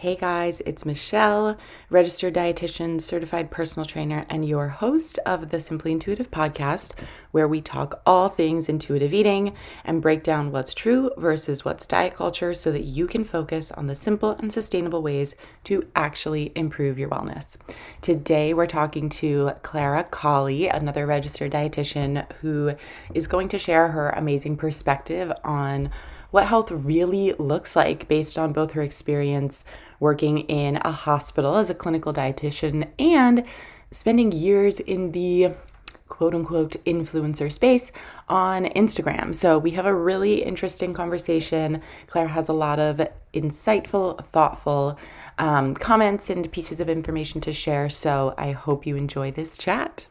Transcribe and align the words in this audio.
Hey 0.00 0.16
guys, 0.16 0.62
it's 0.64 0.86
Michelle, 0.86 1.58
registered 1.90 2.32
dietitian, 2.32 3.02
certified 3.02 3.50
personal 3.50 3.84
trainer, 3.84 4.24
and 4.30 4.48
your 4.48 4.68
host 4.68 5.18
of 5.26 5.50
the 5.50 5.60
Simply 5.60 5.92
Intuitive 5.92 6.30
podcast, 6.30 6.94
where 7.32 7.46
we 7.46 7.60
talk 7.60 8.00
all 8.06 8.30
things 8.30 8.70
intuitive 8.70 9.12
eating 9.12 9.54
and 9.84 10.00
break 10.00 10.22
down 10.22 10.52
what's 10.52 10.72
true 10.72 11.10
versus 11.18 11.66
what's 11.66 11.86
diet 11.86 12.14
culture 12.14 12.54
so 12.54 12.72
that 12.72 12.84
you 12.84 13.06
can 13.06 13.26
focus 13.26 13.70
on 13.72 13.88
the 13.88 13.94
simple 13.94 14.30
and 14.30 14.50
sustainable 14.50 15.02
ways 15.02 15.34
to 15.64 15.86
actually 15.94 16.50
improve 16.54 16.98
your 16.98 17.10
wellness. 17.10 17.56
Today, 18.00 18.54
we're 18.54 18.64
talking 18.64 19.10
to 19.10 19.50
Clara 19.60 20.04
Collie, 20.04 20.68
another 20.68 21.04
registered 21.04 21.52
dietitian, 21.52 22.24
who 22.40 22.74
is 23.12 23.26
going 23.26 23.48
to 23.48 23.58
share 23.58 23.88
her 23.88 24.08
amazing 24.08 24.56
perspective 24.56 25.30
on 25.44 25.90
what 26.30 26.46
health 26.46 26.70
really 26.70 27.32
looks 27.34 27.74
like 27.74 28.08
based 28.08 28.38
on 28.38 28.52
both 28.52 28.72
her 28.72 28.82
experience 28.82 29.64
working 30.00 30.38
in 30.38 30.76
a 30.78 30.90
hospital 30.90 31.56
as 31.56 31.70
a 31.70 31.74
clinical 31.74 32.12
dietitian 32.12 32.88
and 32.98 33.44
spending 33.92 34.32
years 34.32 34.80
in 34.80 35.12
the 35.12 35.52
quote 36.08 36.34
unquote 36.34 36.72
influencer 36.84 37.50
space 37.50 37.92
on 38.28 38.64
Instagram. 38.66 39.34
So 39.34 39.58
we 39.58 39.70
have 39.72 39.86
a 39.86 39.94
really 39.94 40.42
interesting 40.42 40.92
conversation. 40.92 41.80
Claire 42.08 42.28
has 42.28 42.48
a 42.48 42.52
lot 42.52 42.78
of 42.78 43.00
insightful, 43.32 44.22
thoughtful 44.26 44.98
um, 45.38 45.74
comments 45.74 46.28
and 46.28 46.50
pieces 46.52 46.80
of 46.80 46.88
information 46.88 47.40
to 47.42 47.52
share. 47.52 47.88
So 47.88 48.34
I 48.36 48.52
hope 48.52 48.86
you 48.86 48.96
enjoy 48.96 49.30
this 49.30 49.56
chat. 49.56 50.06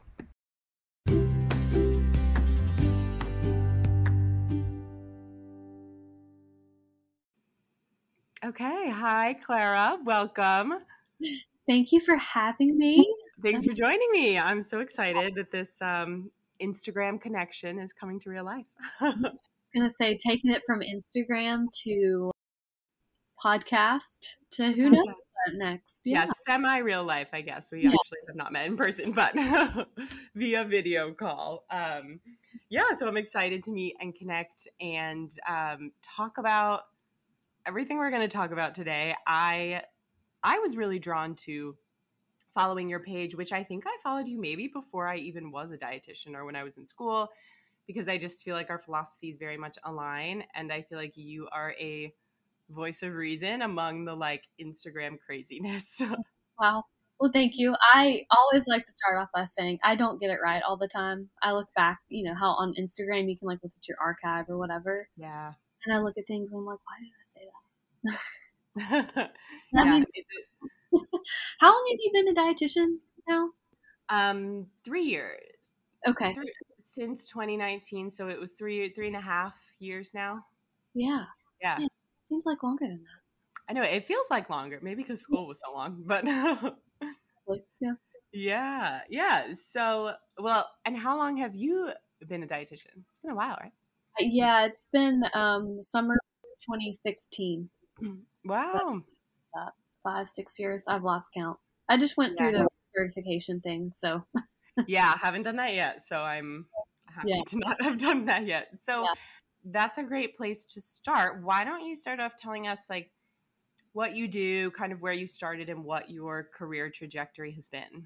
Okay. 8.46 8.90
Hi, 8.90 9.34
Clara. 9.34 9.98
Welcome. 10.06 10.76
Thank 11.68 11.92
you 11.92 12.00
for 12.00 12.16
having 12.16 12.78
me. 12.78 13.14
Thanks 13.44 13.66
for 13.66 13.74
joining 13.74 14.10
me. 14.12 14.38
I'm 14.38 14.62
so 14.62 14.80
excited 14.80 15.36
that 15.36 15.52
this 15.52 15.82
um, 15.82 16.32
Instagram 16.62 17.20
connection 17.20 17.80
is 17.80 17.92
coming 17.92 18.18
to 18.22 18.30
real 18.30 18.46
life. 18.46 18.66
I 19.02 19.10
was 19.10 19.34
going 19.76 19.88
to 19.88 19.90
say, 19.90 20.18
taking 20.18 20.52
it 20.52 20.62
from 20.66 20.80
Instagram 20.80 21.66
to 21.84 22.32
podcast 23.44 24.36
to 24.52 24.72
who 24.72 24.90
knows 24.90 25.06
what 25.06 25.56
next. 25.56 26.04
Yeah, 26.06 26.26
yeah 26.26 26.32
semi 26.48 26.78
real 26.78 27.04
life, 27.04 27.28
I 27.34 27.42
guess. 27.42 27.72
We 27.74 27.84
yeah. 27.84 27.90
actually 27.90 28.20
have 28.28 28.38
not 28.38 28.54
met 28.54 28.68
in 28.68 28.78
person, 28.78 29.12
but 29.12 29.36
via 30.36 30.64
video 30.64 31.12
call. 31.12 31.66
Um, 31.70 32.22
yeah, 32.70 32.94
so 32.94 33.06
I'm 33.06 33.18
excited 33.18 33.66
to 33.66 33.72
meet 33.72 33.98
and 34.00 34.16
connect 34.16 34.70
and 34.80 35.30
um, 35.48 35.92
talk 36.16 36.38
about 36.38 36.84
everything 37.66 37.98
we're 37.98 38.12
going 38.12 38.22
to 38.22 38.28
talk 38.28 38.52
about 38.52 38.76
today, 38.76 39.16
I 39.28 39.84
I 40.44 40.60
was 40.60 40.78
really 40.78 41.00
drawn 41.00 41.36
to 41.36 41.76
following 42.54 42.90
your 42.90 43.00
page, 43.00 43.36
which 43.36 43.54
I 43.54 43.64
think 43.64 43.84
I 43.86 43.96
followed 44.02 44.28
you 44.28 44.40
maybe 44.40 44.68
before 44.68 45.08
I 45.08 45.18
even 45.18 45.52
was 45.52 45.72
a 45.72 45.78
dietitian 45.78 46.34
or 46.34 46.46
when 46.46 46.56
I 46.56 46.64
was 46.64 46.78
in 46.78 46.88
school, 46.88 47.30
because 47.88 48.10
I 48.10 48.18
just 48.18 48.44
feel 48.44 48.56
like 48.56 48.70
our 48.70 48.80
philosophies 48.80 49.38
very 49.38 49.58
much 49.58 49.78
align, 49.84 50.44
and 50.56 50.72
I 50.72 50.82
feel 50.82 50.98
like 50.98 51.16
you 51.16 51.48
are 51.52 51.74
a 51.80 52.14
voice 52.70 53.02
of 53.04 53.14
reason 53.14 53.62
among 53.62 54.06
the 54.06 54.16
like 54.16 54.44
Instagram 54.62 55.20
craziness. 55.20 56.02
wow. 56.60 56.84
Well, 57.20 57.32
thank 57.34 57.58
you. 57.58 57.76
I 57.94 58.26
always 58.32 58.66
like 58.68 58.86
to 58.86 58.92
start 58.94 59.18
off 59.22 59.28
by 59.34 59.44
saying 59.44 59.80
I 59.84 59.96
don't 59.96 60.22
get 60.22 60.30
it 60.30 60.40
right 60.42 60.64
all 60.66 60.78
the 60.78 60.88
time. 60.88 61.30
I 61.44 61.52
look 61.52 61.68
back, 61.76 62.00
you 62.08 62.24
know, 62.24 62.34
how 62.34 62.52
on 62.52 62.74
Instagram 62.80 63.30
you 63.30 63.38
can 63.38 63.48
like 63.48 63.60
look 63.62 63.74
at 63.78 63.88
your 63.90 63.98
archive 64.00 64.50
or 64.50 64.58
whatever. 64.58 65.10
Yeah. 65.18 65.54
And 65.86 65.96
I 65.96 66.00
look 66.00 66.18
at 66.18 66.28
things 66.28 66.52
and 66.52 66.60
I'm 66.60 66.66
like, 66.66 66.80
why 66.86 67.00
did 67.00 67.10
I 67.14 67.24
say 67.24 67.42
that? 69.16 69.32
yeah, 69.74 70.04
how 71.60 71.68
long 71.68 71.86
have 71.92 72.00
you 72.00 72.12
been 72.14 72.28
a 72.30 72.34
dietitian 72.34 72.98
now? 73.28 73.50
Um, 74.10 74.68
three 74.84 75.04
years. 75.04 75.74
Okay. 76.08 76.34
Three, 76.34 76.52
since 76.80 77.28
2019, 77.30 78.10
so 78.10 78.28
it 78.30 78.40
was 78.40 78.54
three 78.54 78.92
three 78.94 79.08
and 79.08 79.16
a 79.16 79.22
half 79.22 79.56
years 79.80 80.14
now. 80.14 80.46
Yeah. 80.94 81.26
Yeah. 81.62 81.78
yeah 81.80 81.88
seems 82.30 82.46
like 82.46 82.64
longer 82.64 82.86
than 82.88 83.04
that. 83.04 83.70
I 83.70 83.74
know 83.74 83.84
it 83.84 84.06
feels 84.06 84.28
like 84.30 84.50
longer, 84.50 84.80
maybe 84.82 85.04
because 85.04 85.22
school 85.22 85.48
was 85.48 85.60
so 85.60 85.74
long, 85.74 86.04
but 86.06 86.26
yeah. 87.80 87.94
Yeah, 88.32 89.02
yeah. 89.10 89.54
So, 89.56 90.14
well, 90.38 90.70
and 90.86 90.96
how 90.98 91.18
long 91.18 91.38
have 91.38 91.56
you 91.56 91.92
been 92.28 92.44
a 92.44 92.48
dietitian? 92.48 93.04
It's 93.10 93.20
been 93.22 93.32
a 93.32 93.36
while, 93.36 93.58
right? 93.62 93.72
Yeah, 94.20 94.66
it's 94.66 94.88
been 94.92 95.24
um, 95.34 95.80
summer 95.82 96.16
2016. 96.62 97.70
Wow. 98.46 99.02
So, 99.54 99.62
five, 100.04 100.28
six 100.28 100.58
years. 100.60 100.86
I've 100.88 101.04
lost 101.04 101.32
count. 101.36 101.58
I 101.90 101.98
just 101.98 102.18
went 102.18 102.36
yeah. 102.38 102.50
through 102.50 102.60
the 102.60 102.68
certification 102.96 103.62
thing. 103.62 103.92
So, 103.94 104.26
yeah, 104.88 105.18
haven't 105.18 105.44
done 105.44 105.58
that 105.58 105.74
yet. 105.74 106.02
So, 106.02 106.18
I'm 106.18 106.66
happy 107.06 107.30
yeah. 107.30 107.42
to 107.48 107.60
not 107.60 107.82
have 107.82 107.98
done 107.98 108.26
that 108.26 108.46
yet. 108.46 108.70
So, 108.82 109.04
yeah. 109.04 109.14
that's 109.66 109.98
a 109.98 110.04
great 110.04 110.36
place 110.36 110.66
to 110.68 110.82
start. 110.82 111.44
Why 111.44 111.64
don't 111.64 111.86
you 111.86 111.96
start 111.96 112.20
off 112.20 112.34
telling 112.38 112.68
us, 112.68 112.88
like, 112.90 113.12
what 113.94 114.16
you 114.16 114.28
do, 114.28 114.72
kind 114.72 114.92
of 114.92 115.02
where 115.02 115.14
you 115.14 115.28
started, 115.28 115.70
and 115.70 115.84
what 115.84 116.10
your 116.10 116.50
career 116.54 116.90
trajectory 116.90 117.52
has 117.54 117.68
been? 117.68 118.06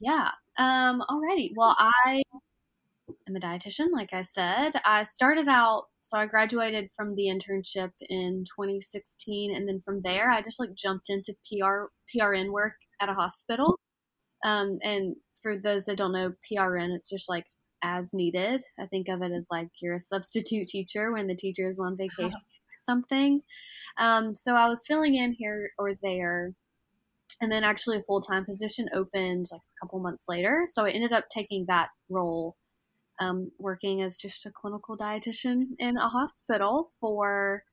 Yeah. 0.00 0.30
Um, 0.58 1.02
alrighty. 1.08 1.52
Well, 1.56 1.74
I 1.78 2.22
am 3.28 3.36
a 3.36 3.40
dietitian, 3.40 3.90
like 3.92 4.12
I 4.12 4.22
said. 4.22 4.72
I 4.84 5.02
started 5.02 5.48
out 5.48 5.86
so 6.06 6.18
I 6.18 6.26
graduated 6.26 6.90
from 6.94 7.14
the 7.14 7.24
internship 7.24 7.90
in 8.00 8.44
2016, 8.44 9.54
and 9.54 9.66
then 9.66 9.80
from 9.80 10.02
there, 10.02 10.30
I 10.30 10.42
just 10.42 10.60
like 10.60 10.74
jumped 10.74 11.08
into 11.08 11.34
PR 11.48 11.86
PRN 12.14 12.52
work 12.52 12.74
at 13.00 13.08
a 13.08 13.14
hospital. 13.14 13.78
Um, 14.44 14.78
and 14.82 15.16
for 15.42 15.58
those 15.58 15.86
that 15.86 15.96
don't 15.96 16.12
know, 16.12 16.34
PRN 16.50 16.94
it's 16.94 17.08
just 17.08 17.28
like 17.28 17.46
as 17.82 18.12
needed. 18.12 18.62
I 18.78 18.86
think 18.86 19.08
of 19.08 19.22
it 19.22 19.32
as 19.32 19.48
like 19.50 19.68
you're 19.80 19.94
a 19.94 20.00
substitute 20.00 20.68
teacher 20.68 21.10
when 21.10 21.26
the 21.26 21.34
teacher 21.34 21.68
is 21.68 21.80
on 21.80 21.96
vacation 21.98 22.26
or 22.34 22.84
something. 22.84 23.40
Um, 23.96 24.34
so 24.34 24.54
I 24.54 24.68
was 24.68 24.84
filling 24.86 25.14
in 25.14 25.32
here 25.32 25.70
or 25.78 25.94
there, 26.02 26.52
and 27.40 27.50
then 27.50 27.64
actually 27.64 27.96
a 27.96 28.02
full 28.02 28.20
time 28.20 28.44
position 28.44 28.90
opened 28.94 29.46
like 29.50 29.62
a 29.62 29.86
couple 29.86 30.00
months 30.00 30.26
later. 30.28 30.66
So 30.70 30.84
I 30.84 30.90
ended 30.90 31.12
up 31.12 31.30
taking 31.30 31.64
that 31.68 31.88
role 32.10 32.56
um, 33.20 33.50
working 33.58 34.02
as 34.02 34.16
just 34.16 34.46
a 34.46 34.50
clinical 34.50 34.96
dietitian 34.96 35.68
in 35.78 35.96
a 35.96 36.08
hospital 36.08 36.90
for 37.00 37.64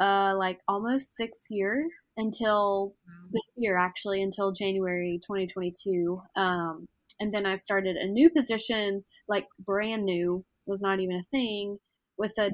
uh, 0.00 0.34
like 0.36 0.60
almost 0.66 1.16
six 1.16 1.46
years 1.50 1.90
until 2.16 2.94
this 3.30 3.56
year, 3.58 3.76
actually, 3.76 4.22
until 4.22 4.52
January 4.52 5.20
2022. 5.22 6.20
Um, 6.36 6.88
and 7.20 7.32
then 7.32 7.46
I 7.46 7.56
started 7.56 7.96
a 7.96 8.08
new 8.08 8.28
position, 8.28 9.04
like 9.28 9.46
brand 9.58 10.04
new, 10.04 10.44
was 10.66 10.82
not 10.82 11.00
even 11.00 11.16
a 11.16 11.30
thing, 11.30 11.78
with 12.16 12.36
a 12.38 12.50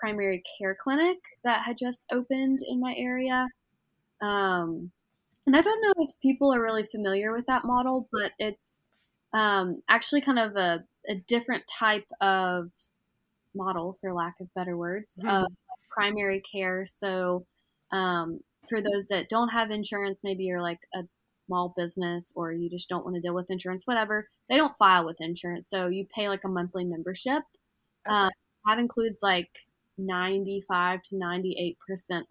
primary 0.00 0.42
care 0.58 0.76
clinic 0.78 1.18
that 1.44 1.62
had 1.64 1.76
just 1.78 2.12
opened 2.12 2.58
in 2.68 2.80
my 2.80 2.94
area. 2.96 3.46
Um, 4.20 4.90
and 5.46 5.56
I 5.56 5.60
don't 5.60 5.80
know 5.82 5.92
if 5.98 6.10
people 6.22 6.52
are 6.52 6.62
really 6.62 6.82
familiar 6.82 7.32
with 7.32 7.46
that 7.46 7.64
model, 7.64 8.08
but 8.10 8.32
it's 8.38 8.83
um, 9.34 9.82
actually 9.88 10.20
kind 10.22 10.38
of 10.38 10.56
a 10.56 10.84
a 11.08 11.16
different 11.28 11.64
type 11.66 12.06
of 12.20 12.70
model, 13.54 13.92
for 14.00 14.12
lack 14.14 14.34
of 14.40 14.52
better 14.54 14.76
words, 14.76 15.20
mm-hmm. 15.22 15.28
of 15.28 15.52
primary 15.90 16.40
care. 16.40 16.84
So, 16.86 17.46
um, 17.92 18.40
for 18.68 18.80
those 18.80 19.08
that 19.08 19.28
don't 19.28 19.50
have 19.50 19.70
insurance, 19.70 20.20
maybe 20.24 20.44
you're 20.44 20.62
like 20.62 20.80
a 20.94 21.02
small 21.44 21.74
business 21.76 22.32
or 22.34 22.52
you 22.52 22.70
just 22.70 22.88
don't 22.88 23.04
want 23.04 23.16
to 23.16 23.20
deal 23.20 23.34
with 23.34 23.50
insurance, 23.50 23.86
whatever, 23.86 24.28
they 24.48 24.56
don't 24.56 24.74
file 24.74 25.04
with 25.04 25.20
insurance. 25.20 25.68
So, 25.68 25.88
you 25.88 26.06
pay 26.14 26.28
like 26.28 26.44
a 26.44 26.48
monthly 26.48 26.84
membership. 26.84 27.42
Okay. 28.06 28.14
Um, 28.14 28.30
that 28.66 28.78
includes 28.78 29.18
like 29.22 29.50
95 29.98 31.02
to 31.10 31.16
98% 31.16 31.76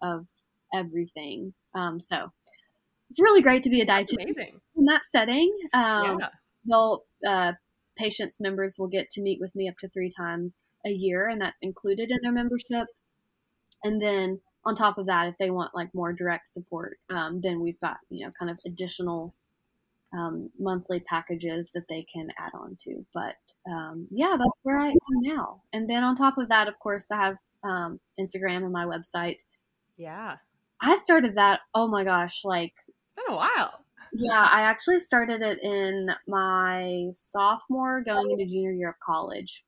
of 0.02 0.26
everything. 0.74 1.54
Um, 1.74 2.00
so, 2.00 2.32
it's 3.10 3.20
really 3.20 3.42
great 3.42 3.62
to 3.62 3.70
be 3.70 3.80
a 3.80 3.86
dietitian 3.86 4.34
in 4.76 4.84
that 4.86 5.02
setting. 5.04 5.56
Um, 5.72 6.18
yeah. 6.18 6.28
They'll 6.66 7.04
uh, 7.26 7.52
patients 7.96 8.40
members 8.40 8.76
will 8.78 8.88
get 8.88 9.10
to 9.10 9.22
meet 9.22 9.40
with 9.40 9.54
me 9.54 9.68
up 9.68 9.78
to 9.78 9.88
three 9.88 10.10
times 10.10 10.74
a 10.84 10.90
year 10.90 11.28
and 11.28 11.40
that's 11.40 11.58
included 11.62 12.10
in 12.10 12.18
their 12.22 12.32
membership. 12.32 12.88
And 13.82 14.00
then 14.00 14.40
on 14.64 14.74
top 14.74 14.98
of 14.98 15.06
that 15.06 15.28
if 15.28 15.36
they 15.38 15.50
want 15.50 15.74
like 15.74 15.94
more 15.94 16.12
direct 16.12 16.48
support 16.48 16.98
um, 17.10 17.40
then 17.42 17.60
we've 17.60 17.78
got 17.80 17.98
you 18.08 18.24
know 18.24 18.32
kind 18.38 18.50
of 18.50 18.58
additional 18.66 19.34
um, 20.12 20.50
monthly 20.58 21.00
packages 21.00 21.72
that 21.72 21.88
they 21.88 22.02
can 22.02 22.28
add 22.38 22.52
on 22.54 22.76
to. 22.84 23.04
But 23.12 23.36
um, 23.68 24.06
yeah 24.10 24.36
that's 24.38 24.60
where 24.62 24.78
i 24.78 24.88
am 24.88 24.96
now. 25.20 25.62
And 25.72 25.88
then 25.88 26.04
on 26.04 26.16
top 26.16 26.38
of 26.38 26.48
that 26.48 26.68
of 26.68 26.78
course 26.78 27.10
i 27.10 27.16
have 27.16 27.36
um, 27.62 28.00
instagram 28.18 28.64
and 28.64 28.72
my 28.72 28.84
website. 28.84 29.42
Yeah. 29.96 30.36
I 30.80 30.96
started 30.96 31.36
that 31.36 31.60
oh 31.74 31.88
my 31.88 32.04
gosh 32.04 32.44
like 32.44 32.72
it's 32.88 33.14
been 33.14 33.34
a 33.34 33.36
while 33.36 33.83
yeah, 34.14 34.48
I 34.50 34.62
actually 34.62 35.00
started 35.00 35.42
it 35.42 35.58
in 35.62 36.08
my 36.28 37.08
sophomore 37.12 38.00
going 38.00 38.30
into 38.30 38.46
junior 38.46 38.72
year 38.72 38.90
of 38.90 38.98
college 39.00 39.64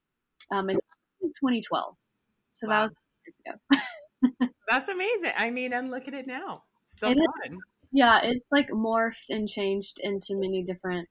um, 0.51 0.69
in 0.69 0.77
2012. 1.21 1.97
So 2.53 2.67
wow. 2.67 2.73
that 2.73 2.83
was 2.83 2.93
years 3.25 4.39
ago. 4.39 4.49
That's 4.69 4.89
amazing. 4.89 5.31
I 5.37 5.49
mean, 5.49 5.73
and 5.73 5.91
look 5.91 6.07
at 6.07 6.13
it 6.13 6.27
now. 6.27 6.63
still 6.85 7.11
it 7.11 7.17
fun. 7.17 7.53
Is, 7.53 7.59
yeah, 7.91 8.21
it's 8.23 8.41
like 8.51 8.69
morphed 8.69 9.29
and 9.29 9.47
changed 9.47 9.99
into 10.01 10.35
many 10.35 10.63
different 10.63 11.09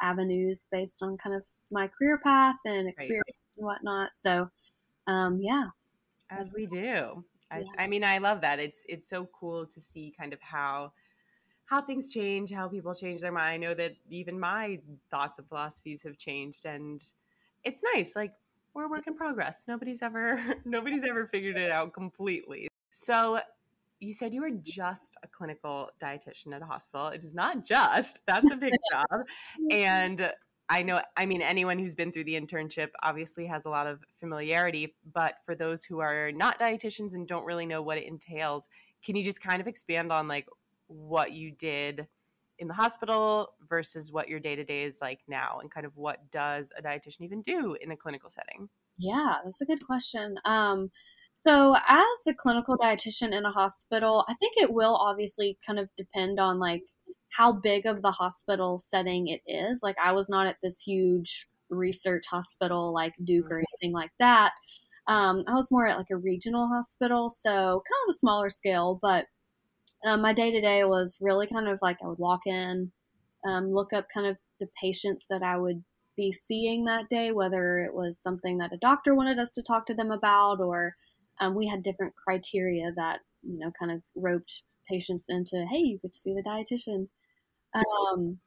avenues 0.00 0.66
based 0.72 1.02
on 1.02 1.16
kind 1.16 1.36
of 1.36 1.44
my 1.70 1.88
career 1.88 2.18
path 2.18 2.56
and 2.64 2.88
experience 2.88 3.22
right. 3.26 3.58
and 3.58 3.66
whatnot. 3.66 4.10
So, 4.14 4.50
um, 5.06 5.38
yeah. 5.40 5.66
As 6.30 6.52
we 6.52 6.66
do. 6.66 7.24
I, 7.50 7.58
yeah. 7.58 7.64
I 7.78 7.86
mean, 7.86 8.02
I 8.02 8.18
love 8.18 8.40
that. 8.40 8.58
It's 8.58 8.82
it's 8.88 9.08
so 9.08 9.28
cool 9.38 9.66
to 9.66 9.80
see 9.80 10.12
kind 10.18 10.32
of 10.32 10.40
how 10.40 10.92
how 11.72 11.80
things 11.80 12.10
change, 12.10 12.52
how 12.52 12.68
people 12.68 12.94
change 12.94 13.22
their 13.22 13.32
mind. 13.32 13.50
I 13.50 13.56
know 13.56 13.72
that 13.72 13.92
even 14.10 14.38
my 14.38 14.78
thoughts 15.10 15.38
and 15.38 15.48
philosophies 15.48 16.02
have 16.02 16.18
changed, 16.18 16.66
and 16.66 17.02
it's 17.64 17.82
nice. 17.94 18.14
Like 18.14 18.34
we're 18.74 18.84
a 18.84 18.88
work 18.88 19.06
in 19.06 19.14
progress. 19.14 19.64
Nobody's 19.66 20.02
ever 20.02 20.38
nobody's 20.66 21.02
ever 21.02 21.26
figured 21.26 21.56
it 21.56 21.70
out 21.70 21.94
completely. 21.94 22.68
So 22.90 23.40
you 24.00 24.12
said 24.12 24.34
you 24.34 24.42
were 24.42 24.50
just 24.50 25.16
a 25.22 25.28
clinical 25.28 25.88
dietitian 25.98 26.54
at 26.54 26.60
a 26.60 26.66
hospital. 26.66 27.08
It 27.08 27.24
is 27.24 27.34
not 27.34 27.64
just. 27.64 28.20
That's 28.26 28.52
a 28.52 28.56
big 28.56 28.74
job. 28.92 29.06
Mm-hmm. 29.10 29.72
And 29.72 30.32
I 30.68 30.82
know, 30.82 31.00
I 31.16 31.24
mean, 31.24 31.40
anyone 31.40 31.78
who's 31.78 31.94
been 31.94 32.12
through 32.12 32.24
the 32.24 32.38
internship 32.38 32.88
obviously 33.02 33.46
has 33.46 33.64
a 33.64 33.70
lot 33.70 33.86
of 33.86 34.00
familiarity, 34.20 34.94
but 35.14 35.36
for 35.46 35.54
those 35.54 35.84
who 35.84 36.00
are 36.00 36.32
not 36.32 36.58
dietitians 36.58 37.14
and 37.14 37.26
don't 37.26 37.46
really 37.46 37.66
know 37.66 37.80
what 37.80 37.96
it 37.96 38.06
entails, 38.06 38.68
can 39.04 39.16
you 39.16 39.22
just 39.22 39.40
kind 39.40 39.60
of 39.60 39.66
expand 39.66 40.12
on 40.12 40.28
like 40.28 40.46
what 40.92 41.32
you 41.32 41.50
did 41.52 42.06
in 42.58 42.68
the 42.68 42.74
hospital 42.74 43.54
versus 43.68 44.12
what 44.12 44.28
your 44.28 44.38
day 44.38 44.54
to 44.54 44.64
day 44.64 44.84
is 44.84 45.00
like 45.00 45.20
now 45.28 45.58
and 45.60 45.70
kind 45.70 45.84
of 45.84 45.96
what 45.96 46.18
does 46.30 46.70
a 46.78 46.82
dietitian 46.82 47.22
even 47.22 47.42
do 47.42 47.76
in 47.80 47.90
a 47.90 47.96
clinical 47.96 48.30
setting? 48.30 48.68
Yeah, 48.98 49.36
that's 49.44 49.60
a 49.60 49.66
good 49.66 49.84
question. 49.84 50.36
Um, 50.44 50.88
so, 51.34 51.74
as 51.88 52.06
a 52.28 52.34
clinical 52.34 52.78
dietitian 52.78 53.36
in 53.36 53.44
a 53.44 53.50
hospital, 53.50 54.24
I 54.28 54.34
think 54.34 54.54
it 54.56 54.72
will 54.72 54.94
obviously 54.94 55.58
kind 55.66 55.78
of 55.78 55.88
depend 55.96 56.38
on 56.38 56.60
like 56.60 56.82
how 57.30 57.52
big 57.52 57.86
of 57.86 58.02
the 58.02 58.12
hospital 58.12 58.78
setting 58.78 59.28
it 59.28 59.40
is. 59.46 59.80
Like, 59.82 59.96
I 60.02 60.12
was 60.12 60.28
not 60.28 60.46
at 60.46 60.58
this 60.62 60.78
huge 60.78 61.46
research 61.70 62.26
hospital 62.30 62.92
like 62.92 63.14
Duke 63.24 63.46
or 63.46 63.56
mm-hmm. 63.56 63.64
anything 63.80 63.92
like 63.92 64.12
that. 64.18 64.52
Um, 65.08 65.42
I 65.48 65.54
was 65.54 65.72
more 65.72 65.86
at 65.86 65.98
like 65.98 66.10
a 66.12 66.16
regional 66.16 66.68
hospital, 66.68 67.28
so 67.28 67.50
kind 67.50 68.08
of 68.08 68.14
a 68.14 68.18
smaller 68.18 68.50
scale. 68.50 68.98
But 69.02 69.26
um, 70.04 70.20
my 70.22 70.32
day 70.32 70.50
to 70.50 70.60
day 70.60 70.84
was 70.84 71.18
really 71.20 71.46
kind 71.46 71.68
of 71.68 71.78
like 71.82 71.98
I 72.02 72.08
would 72.08 72.18
walk 72.18 72.40
in, 72.46 72.90
um, 73.46 73.72
look 73.72 73.92
up 73.92 74.06
kind 74.12 74.26
of 74.26 74.38
the 74.60 74.68
patients 74.80 75.26
that 75.30 75.42
I 75.42 75.56
would 75.56 75.82
be 76.16 76.32
seeing 76.32 76.84
that 76.84 77.08
day, 77.08 77.32
whether 77.32 77.78
it 77.80 77.94
was 77.94 78.18
something 78.18 78.58
that 78.58 78.72
a 78.72 78.78
doctor 78.78 79.14
wanted 79.14 79.38
us 79.38 79.52
to 79.52 79.62
talk 79.62 79.86
to 79.86 79.94
them 79.94 80.10
about, 80.10 80.60
or 80.60 80.94
um, 81.40 81.54
we 81.54 81.68
had 81.68 81.82
different 81.82 82.14
criteria 82.16 82.92
that 82.96 83.20
you 83.42 83.58
know 83.58 83.72
kind 83.78 83.92
of 83.92 84.02
roped 84.14 84.62
patients 84.88 85.26
into, 85.28 85.66
hey, 85.70 85.78
you 85.78 85.98
could 86.00 86.14
see 86.14 86.34
the 86.34 86.42
dietitian. 86.42 87.08
Um, 87.74 88.38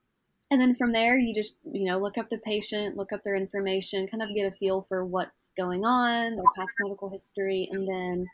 and 0.52 0.62
then 0.62 0.75
from 0.75 0.92
there, 0.92 1.18
you 1.18 1.34
just 1.34 1.57
you 1.63 1.86
know 1.86 1.98
look 2.00 2.18
up 2.18 2.30
the 2.30 2.38
patient, 2.38 2.98
look 2.98 3.12
up 3.12 3.24
their 3.24 3.36
information, 3.36 4.07
kind 4.07 4.22
of 4.22 4.36
get 4.36 4.48
a 4.48 4.52
feel 4.52 4.81
for 4.81 5.04
what's 5.06 5.52
going 5.57 5.84
on, 5.86 6.36
their 6.36 6.44
past 6.56 6.74
medical 6.81 7.10
history, 7.10 7.68
and 7.72 7.88
then 7.88 8.25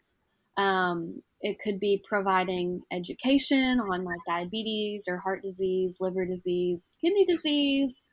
um, 0.58 1.22
it 1.42 1.60
could 1.60 1.80
be 1.80 2.04
providing 2.08 2.84
education 2.92 3.80
on 3.80 4.04
like 4.04 4.20
diabetes 4.28 5.06
or 5.08 5.18
heart 5.18 5.42
disease, 5.42 5.98
liver 6.00 6.26
disease, 6.26 6.96
kidney 7.02 7.26
disease. 7.26 8.10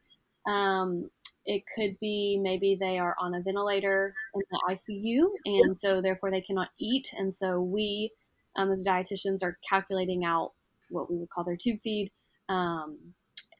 Um, 0.46 1.10
it 1.44 1.62
could 1.74 1.98
be 2.00 2.38
maybe 2.40 2.76
they 2.78 2.98
are 2.98 3.14
on 3.20 3.34
a 3.34 3.42
ventilator 3.42 4.14
in 4.34 4.42
the 4.50 4.60
ICU, 4.70 5.28
and 5.46 5.76
so 5.76 6.00
therefore 6.00 6.30
they 6.30 6.40
cannot 6.40 6.68
eat. 6.78 7.08
And 7.16 7.32
so 7.32 7.60
we, 7.60 8.10
um, 8.56 8.70
as 8.70 8.86
dietitians, 8.86 9.42
are 9.42 9.58
calculating 9.68 10.24
out 10.24 10.52
what 10.90 11.10
we 11.10 11.16
would 11.16 11.30
call 11.30 11.44
their 11.44 11.56
tube 11.56 11.80
feed 11.82 12.10
um, 12.48 12.98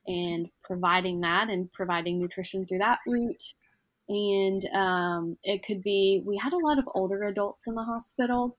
and 0.07 0.49
providing 0.65 1.21
that 1.21 1.49
and 1.51 1.73
providing 1.73 2.19
nutrition 2.19 2.67
through 2.67 2.79
that 2.79 3.01
route. 3.07 3.55
And 4.09 4.65
um, 4.75 5.37
it 5.43 5.63
could 5.63 5.83
be, 5.83 6.23
we 6.25 6.39
had 6.39 6.55
a 6.55 6.59
lot 6.59 6.79
of 6.79 6.89
older 6.95 7.25
adults 7.25 7.67
in 7.67 7.75
the 7.75 7.85
hospital. 7.85 8.57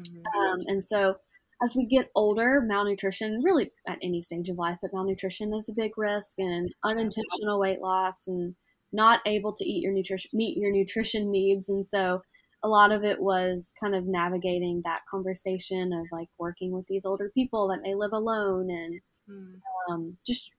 Mm-hmm. 0.00 0.40
Um, 0.40 0.60
and 0.66 0.84
so 0.84 1.16
as 1.62 1.76
we 1.76 1.86
get 1.86 2.10
older, 2.14 2.60
malnutrition, 2.66 3.40
really 3.44 3.70
at 3.86 3.98
any 4.02 4.20
stage 4.22 4.48
of 4.48 4.58
life, 4.58 4.78
but 4.82 4.92
malnutrition 4.92 5.54
is 5.54 5.68
a 5.68 5.74
big 5.74 5.92
risk 5.96 6.32
and 6.38 6.70
unintentional 6.84 7.60
weight 7.60 7.80
loss 7.80 8.26
and 8.26 8.54
not 8.92 9.20
able 9.26 9.54
to 9.54 9.64
eat 9.64 9.82
your 9.82 9.92
nutrition, 9.92 10.30
meet 10.34 10.56
your 10.58 10.72
nutrition 10.72 11.30
needs. 11.30 11.68
And 11.68 11.86
so 11.86 12.22
a 12.62 12.68
lot 12.68 12.92
of 12.92 13.04
it 13.04 13.20
was 13.20 13.72
kind 13.80 13.94
of 13.94 14.06
navigating 14.06 14.82
that 14.84 15.02
conversation 15.10 15.92
of 15.92 16.06
like 16.12 16.28
working 16.38 16.72
with 16.72 16.86
these 16.88 17.06
older 17.06 17.30
people 17.34 17.68
that 17.68 17.82
may 17.82 17.94
live 17.94 18.12
alone 18.12 18.68
and 18.70 19.00
mm. 19.30 19.54
um, 19.90 20.16
just 20.26 20.50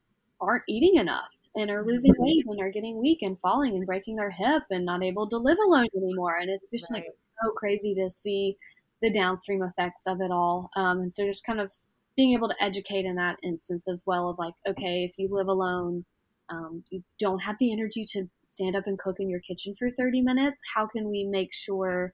aren't 0.41 0.63
eating 0.67 0.99
enough 0.99 1.29
and 1.55 1.69
are 1.69 1.85
losing 1.85 2.13
weight 2.17 2.45
and 2.47 2.59
are 2.59 2.71
getting 2.71 2.99
weak 2.99 3.19
and 3.21 3.37
falling 3.39 3.75
and 3.75 3.85
breaking 3.85 4.15
their 4.15 4.31
hip 4.31 4.63
and 4.71 4.85
not 4.85 5.03
able 5.03 5.29
to 5.29 5.37
live 5.37 5.57
alone 5.65 5.87
anymore. 5.95 6.37
And 6.37 6.49
it's 6.49 6.69
just 6.69 6.89
right. 6.91 7.03
like 7.03 7.05
so 7.43 7.51
crazy 7.51 7.93
to 7.95 8.09
see 8.09 8.57
the 9.03 9.11
downstream 9.11 9.61
effects 9.61 10.03
of 10.07 10.21
it 10.21 10.31
all. 10.31 10.71
Um, 10.75 11.01
and 11.01 11.11
so 11.11 11.25
just 11.25 11.45
kind 11.45 11.59
of 11.59 11.71
being 12.15 12.33
able 12.33 12.47
to 12.47 12.63
educate 12.63 13.05
in 13.05 13.15
that 13.15 13.37
instance 13.43 13.87
as 13.87 14.05
well 14.07 14.29
of 14.29 14.39
like, 14.39 14.53
okay, 14.65 15.03
if 15.03 15.19
you 15.19 15.27
live 15.29 15.47
alone, 15.47 16.05
um, 16.49 16.83
you 16.89 17.03
don't 17.19 17.43
have 17.43 17.57
the 17.59 17.73
energy 17.73 18.05
to 18.11 18.29
stand 18.43 18.75
up 18.75 18.87
and 18.87 18.97
cook 18.97 19.17
in 19.19 19.29
your 19.29 19.41
kitchen 19.41 19.75
for 19.77 19.89
30 19.89 20.21
minutes. 20.21 20.59
How 20.73 20.87
can 20.87 21.09
we 21.09 21.25
make 21.25 21.53
sure 21.53 22.13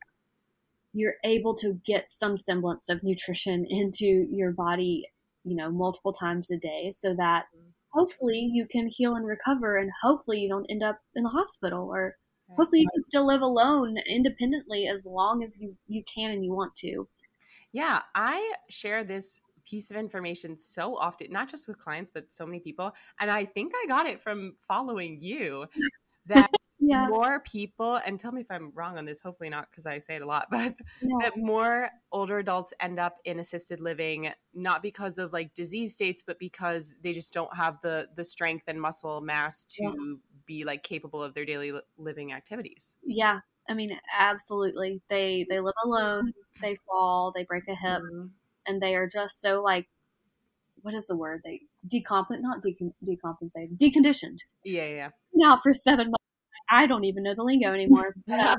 you're 0.92 1.18
able 1.24 1.54
to 1.58 1.80
get 1.86 2.10
some 2.10 2.36
semblance 2.36 2.90
of 2.90 3.04
nutrition 3.04 3.66
into 3.70 4.28
your 4.32 4.52
body, 4.52 5.06
you 5.44 5.56
know, 5.56 5.72
multiple 5.72 6.14
times 6.14 6.50
a 6.50 6.58
day 6.58 6.92
so 6.92 7.14
that 7.14 7.46
hopefully 7.90 8.50
you 8.52 8.66
can 8.66 8.88
heal 8.88 9.16
and 9.16 9.28
recover 9.28 9.78
and 9.78 9.92
hopefully 10.02 10.40
you 10.40 10.50
don't 10.50 10.66
end 10.70 10.82
up 10.82 11.00
in 11.16 11.24
the 11.24 11.30
hospital 11.30 11.88
or 11.88 12.16
hopefully 12.56 12.82
you 12.82 12.90
can 12.94 13.04
still 13.04 13.26
live 13.26 13.42
alone 13.42 13.98
independently 14.08 14.88
as 14.88 15.06
long 15.06 15.44
as 15.44 15.58
you 15.60 15.76
you 15.88 16.04
can 16.04 16.32
and 16.32 16.44
you 16.44 16.54
want 16.54 16.74
to 16.76 17.08
yeah 17.72 18.02
i 18.16 18.54
share 18.70 19.04
this 19.04 19.40
piece 19.66 19.92
of 19.92 19.98
information 19.98 20.58
so 20.58 20.96
often 20.96 21.28
not 21.32 21.50
just 21.50 21.68
with 21.68 21.78
clients 21.78 22.10
but 22.10 22.32
so 22.32 22.46
many 22.46 22.60
people 22.60 22.92
and 23.20 23.30
i 23.30 23.46
think 23.46 23.72
i 23.76 23.88
got 23.88 24.08
it 24.08 24.22
from 24.22 24.56
following 24.68 25.20
you 25.22 25.66
that 26.26 26.50
yeah. 26.80 27.08
more 27.08 27.40
people 27.42 28.00
and 28.06 28.20
tell 28.20 28.32
me 28.32 28.42
if 28.42 28.48
i'm 28.50 28.72
wrong 28.74 28.98
on 28.98 29.06
this 29.06 29.20
hopefully 29.20 29.50
not 29.50 29.68
because 29.70 29.86
i 29.86 29.98
say 29.98 30.16
it 30.16 30.22
a 30.22 30.26
lot 30.26 30.48
but 30.52 30.74
yeah. 31.02 31.18
that 31.22 31.34
more 31.38 31.90
older 32.12 32.40
adults 32.40 32.74
end 32.80 33.00
up 33.00 33.18
in 33.26 33.40
assisted 33.40 33.82
living 33.82 34.32
not 34.54 34.82
because 34.82 35.18
of 35.18 35.34
like 35.34 35.54
disease 35.54 35.96
states 35.96 36.24
but 36.26 36.40
because 36.40 36.96
they 37.04 37.14
just 37.14 37.34
don't 37.34 37.54
have 37.56 37.78
the 37.84 38.08
the 38.16 38.26
strength 38.26 38.64
and 38.68 38.80
muscle 38.80 39.22
mass 39.22 39.66
to 39.66 39.84
yeah. 39.84 39.92
Be 40.50 40.66
like 40.66 40.82
capable 40.82 41.24
of 41.24 41.36
their 41.36 41.46
daily 41.46 41.72
living 41.98 42.34
activities 42.34 42.96
yeah 43.04 43.40
i 43.70 43.74
mean 43.74 43.92
absolutely 44.18 45.00
they 45.08 45.46
they 45.48 45.60
live 45.60 45.76
alone 45.86 46.34
they 46.60 46.74
fall 46.74 47.32
they 47.34 47.44
break 47.44 47.68
a 47.68 47.76
hip 47.76 48.02
mm-hmm. 48.02 48.26
and 48.66 48.82
they 48.82 48.96
are 48.96 49.08
just 49.08 49.40
so 49.40 49.62
like 49.62 49.88
what 50.82 50.96
is 50.96 51.06
the 51.06 51.16
word 51.16 51.42
they 51.44 51.62
decompensate 51.88 52.42
not 52.42 52.64
decom- 52.64 52.94
decompensate 53.06 53.78
deconditioned 53.78 54.40
yeah 54.66 54.88
yeah 54.88 55.10
now 55.34 55.56
for 55.56 55.74
seven 55.74 56.08
months 56.08 56.16
I 56.72 56.86
don't 56.86 57.04
even 57.04 57.24
know 57.24 57.34
the 57.34 57.44
lingo 57.44 57.74
anymore. 57.74 58.14
But, 58.28 58.40
uh, 58.40 58.56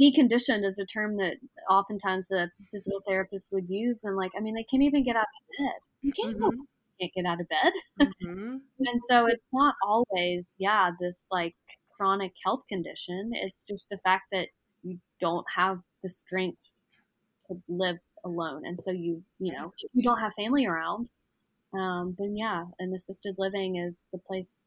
deconditioned 0.00 0.64
is 0.64 0.78
a 0.78 0.86
term 0.86 1.16
that 1.16 1.36
oftentimes 1.68 2.30
a 2.30 2.50
physical 2.72 3.00
therapist 3.06 3.50
would 3.52 3.68
use, 3.68 4.04
and 4.04 4.16
like, 4.16 4.30
I 4.36 4.40
mean, 4.40 4.54
they 4.54 4.64
can't 4.64 4.82
even 4.82 5.04
get 5.04 5.16
out 5.16 5.22
of 5.22 5.58
bed. 5.58 5.80
You 6.02 6.12
can't 6.12 6.36
mm-hmm. 6.36 6.60
Can't 7.00 7.12
get 7.14 7.26
out 7.26 7.40
of 7.40 7.48
bed, 7.48 7.72
mm-hmm. 8.00 8.56
and 8.78 9.00
so 9.08 9.26
it's 9.26 9.42
not 9.52 9.74
always, 9.86 10.56
yeah, 10.58 10.90
this 11.00 11.28
like 11.30 11.54
chronic 11.96 12.32
health 12.44 12.62
condition. 12.68 13.30
It's 13.32 13.62
just 13.66 13.88
the 13.90 13.98
fact 13.98 14.24
that 14.32 14.48
you 14.82 14.98
don't 15.20 15.46
have 15.56 15.78
the 16.02 16.08
strength 16.08 16.74
to 17.48 17.56
live 17.68 18.00
alone, 18.24 18.62
and 18.64 18.78
so 18.78 18.90
you, 18.90 19.22
you 19.38 19.52
know, 19.52 19.72
if 19.82 19.90
you 19.94 20.02
don't 20.02 20.20
have 20.20 20.34
family 20.34 20.66
around, 20.66 21.08
um, 21.74 22.14
then 22.18 22.36
yeah, 22.36 22.64
an 22.78 22.92
assisted 22.94 23.36
living 23.38 23.76
is 23.76 24.08
the 24.12 24.18
place 24.18 24.66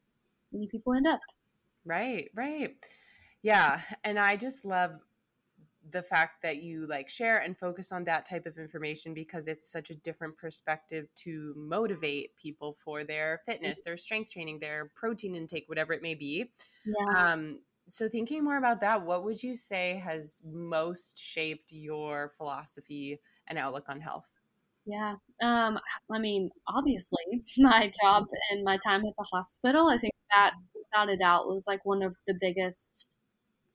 many 0.52 0.68
people 0.68 0.94
end 0.94 1.06
up. 1.06 1.20
Right, 1.84 2.30
right. 2.34 2.76
Yeah. 3.42 3.80
And 4.04 4.18
I 4.18 4.36
just 4.36 4.64
love 4.64 4.92
the 5.92 6.02
fact 6.02 6.42
that 6.42 6.62
you 6.62 6.86
like 6.86 7.08
share 7.08 7.38
and 7.38 7.56
focus 7.56 7.92
on 7.92 8.04
that 8.04 8.24
type 8.24 8.46
of 8.46 8.58
information 8.58 9.14
because 9.14 9.48
it's 9.48 9.70
such 9.70 9.90
a 9.90 9.94
different 9.94 10.36
perspective 10.36 11.06
to 11.16 11.54
motivate 11.56 12.36
people 12.36 12.76
for 12.84 13.04
their 13.04 13.40
fitness, 13.46 13.80
their 13.84 13.96
strength 13.96 14.30
training, 14.30 14.58
their 14.58 14.90
protein 14.94 15.34
intake, 15.34 15.64
whatever 15.68 15.92
it 15.92 16.02
may 16.02 16.14
be. 16.14 16.50
Yeah. 16.84 17.32
Um, 17.32 17.60
so 17.88 18.08
thinking 18.08 18.44
more 18.44 18.56
about 18.56 18.80
that, 18.80 19.04
what 19.04 19.24
would 19.24 19.42
you 19.42 19.56
say 19.56 20.00
has 20.04 20.40
most 20.44 21.18
shaped 21.18 21.72
your 21.72 22.32
philosophy 22.36 23.18
and 23.48 23.58
outlook 23.58 23.88
on 23.88 24.00
health? 24.00 24.26
Yeah. 24.86 25.16
Um, 25.42 25.78
I 26.10 26.18
mean, 26.18 26.50
obviously, 26.68 27.42
my 27.58 27.90
job 28.02 28.26
and 28.50 28.64
my 28.64 28.78
time 28.84 29.04
at 29.04 29.14
the 29.18 29.26
hospital, 29.32 29.88
I 29.88 29.98
think 29.98 30.14
that 30.30 30.52
without 30.74 31.10
a 31.10 31.16
doubt 31.16 31.46
was 31.46 31.64
like 31.66 31.84
one 31.84 32.02
of 32.02 32.14
the 32.26 32.34
biggest 32.40 33.06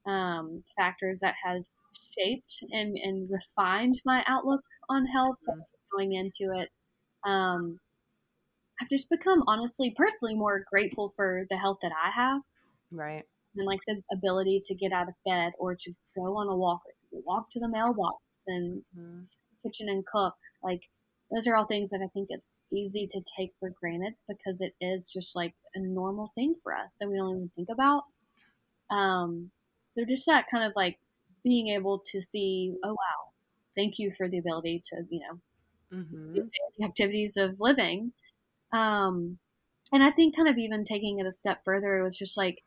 um, 0.06 0.62
factors 0.76 1.20
that 1.20 1.34
has 1.44 1.82
shaped 2.16 2.64
and, 2.70 2.96
and 2.96 3.28
refined 3.30 4.00
my 4.04 4.22
outlook 4.26 4.62
on 4.88 5.06
health 5.06 5.38
mm-hmm. 5.48 5.60
going 5.92 6.12
into 6.14 6.52
it. 6.54 6.68
um, 7.26 7.78
I've 8.80 8.88
just 8.88 9.08
become 9.08 9.42
honestly, 9.46 9.94
personally, 9.96 10.34
more 10.34 10.64
grateful 10.70 11.08
for 11.08 11.46
the 11.48 11.56
health 11.56 11.78
that 11.82 11.92
I 11.92 12.10
have. 12.10 12.42
Right. 12.92 13.24
And 13.56 13.66
like 13.66 13.80
the 13.86 14.02
ability 14.12 14.60
to 14.66 14.74
get 14.74 14.92
out 14.92 15.08
of 15.08 15.14
bed 15.24 15.52
or 15.58 15.74
to 15.74 15.92
go 16.14 16.36
on 16.36 16.48
a 16.48 16.56
walk 16.56 16.80
or 17.12 17.20
walk 17.24 17.50
to 17.52 17.60
the 17.60 17.68
mailbox 17.68 18.18
and 18.46 18.82
mm-hmm. 18.96 19.20
kitchen 19.64 19.88
and 19.88 20.04
cook. 20.04 20.34
Like 20.62 20.82
those 21.32 21.46
are 21.46 21.56
all 21.56 21.66
things 21.66 21.90
that 21.90 22.02
I 22.04 22.08
think 22.12 22.28
it's 22.30 22.60
easy 22.72 23.08
to 23.10 23.20
take 23.36 23.52
for 23.58 23.72
granted 23.80 24.14
because 24.28 24.60
it 24.60 24.74
is 24.80 25.10
just 25.12 25.34
like 25.34 25.54
a 25.74 25.80
normal 25.80 26.30
thing 26.34 26.54
for 26.62 26.74
us 26.74 26.96
that 27.00 27.08
we 27.08 27.16
don't 27.16 27.36
even 27.36 27.50
think 27.56 27.68
about. 27.72 28.02
Um, 28.90 29.50
so 29.96 30.04
just 30.04 30.26
that 30.26 30.46
kind 30.50 30.64
of 30.64 30.72
like 30.76 30.98
being 31.42 31.68
able 31.68 32.02
to 32.06 32.20
see, 32.20 32.74
oh 32.84 32.90
wow, 32.90 33.30
thank 33.74 33.98
you 33.98 34.10
for 34.10 34.28
the 34.28 34.38
ability 34.38 34.82
to, 34.86 34.96
you 35.08 35.20
know, 35.20 35.98
mm-hmm. 35.98 36.34
the 36.78 36.84
activities 36.84 37.36
of 37.36 37.60
living. 37.60 38.12
Um, 38.72 39.38
and 39.92 40.02
I 40.02 40.10
think 40.10 40.36
kind 40.36 40.48
of 40.48 40.58
even 40.58 40.84
taking 40.84 41.18
it 41.18 41.26
a 41.26 41.32
step 41.32 41.64
further, 41.64 41.98
it 41.98 42.04
was 42.04 42.16
just 42.16 42.36
like 42.36 42.62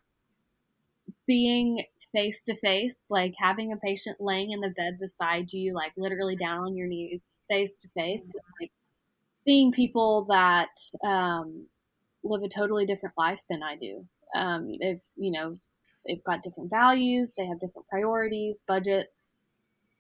being 1.28 1.84
face 2.12 2.46
to 2.46 2.56
face, 2.56 3.08
like 3.10 3.36
having 3.38 3.72
a 3.72 3.78
patient 3.78 4.18
laying 4.20 4.52
in 4.52 4.62
the 4.62 4.70
bed 4.70 4.98
beside 5.00 5.54
you, 5.54 5.74
like 5.74 5.92
literally 5.98 6.36
down 6.36 6.60
on 6.60 6.76
your 6.76 6.88
knees, 6.88 7.32
face 7.50 7.80
to 7.80 7.88
face, 7.90 8.34
like 8.60 8.72
seeing 9.34 9.72
people 9.72 10.26
that 10.30 10.70
um, 11.08 11.68
live 12.24 12.42
a 12.44 12.50
totally 12.50 12.86
different 12.86 13.16
life 13.18 13.44
than 13.50 13.62
I 13.62 13.76
do. 13.76 14.06
Um, 14.36 14.68
if 14.80 15.00
you 15.16 15.32
know, 15.32 15.60
they've 16.06 16.24
got 16.24 16.44
different 16.44 16.70
values, 16.70 17.34
they 17.38 17.46
have 17.46 17.60
different 17.60 17.88
priorities, 17.88 18.64
budgets, 18.68 19.36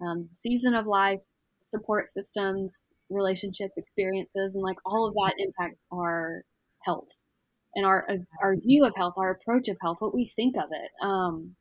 um, 0.01 0.29
season 0.31 0.73
of 0.73 0.85
life, 0.85 1.21
support 1.61 2.07
systems, 2.07 2.91
relationships, 3.09 3.77
experiences, 3.77 4.55
and 4.55 4.63
like 4.63 4.77
all 4.85 5.07
of 5.07 5.13
that 5.13 5.35
impacts 5.37 5.79
our 5.91 6.43
health 6.83 7.23
and 7.75 7.85
our 7.85 8.07
our 8.41 8.55
view 8.55 8.85
of 8.85 8.95
health, 8.95 9.13
our 9.17 9.31
approach 9.31 9.67
of 9.67 9.77
health, 9.81 9.97
what 9.99 10.15
we 10.15 10.25
think 10.25 10.55
of 10.57 10.69
it. 10.71 10.91
Um, 11.01 11.55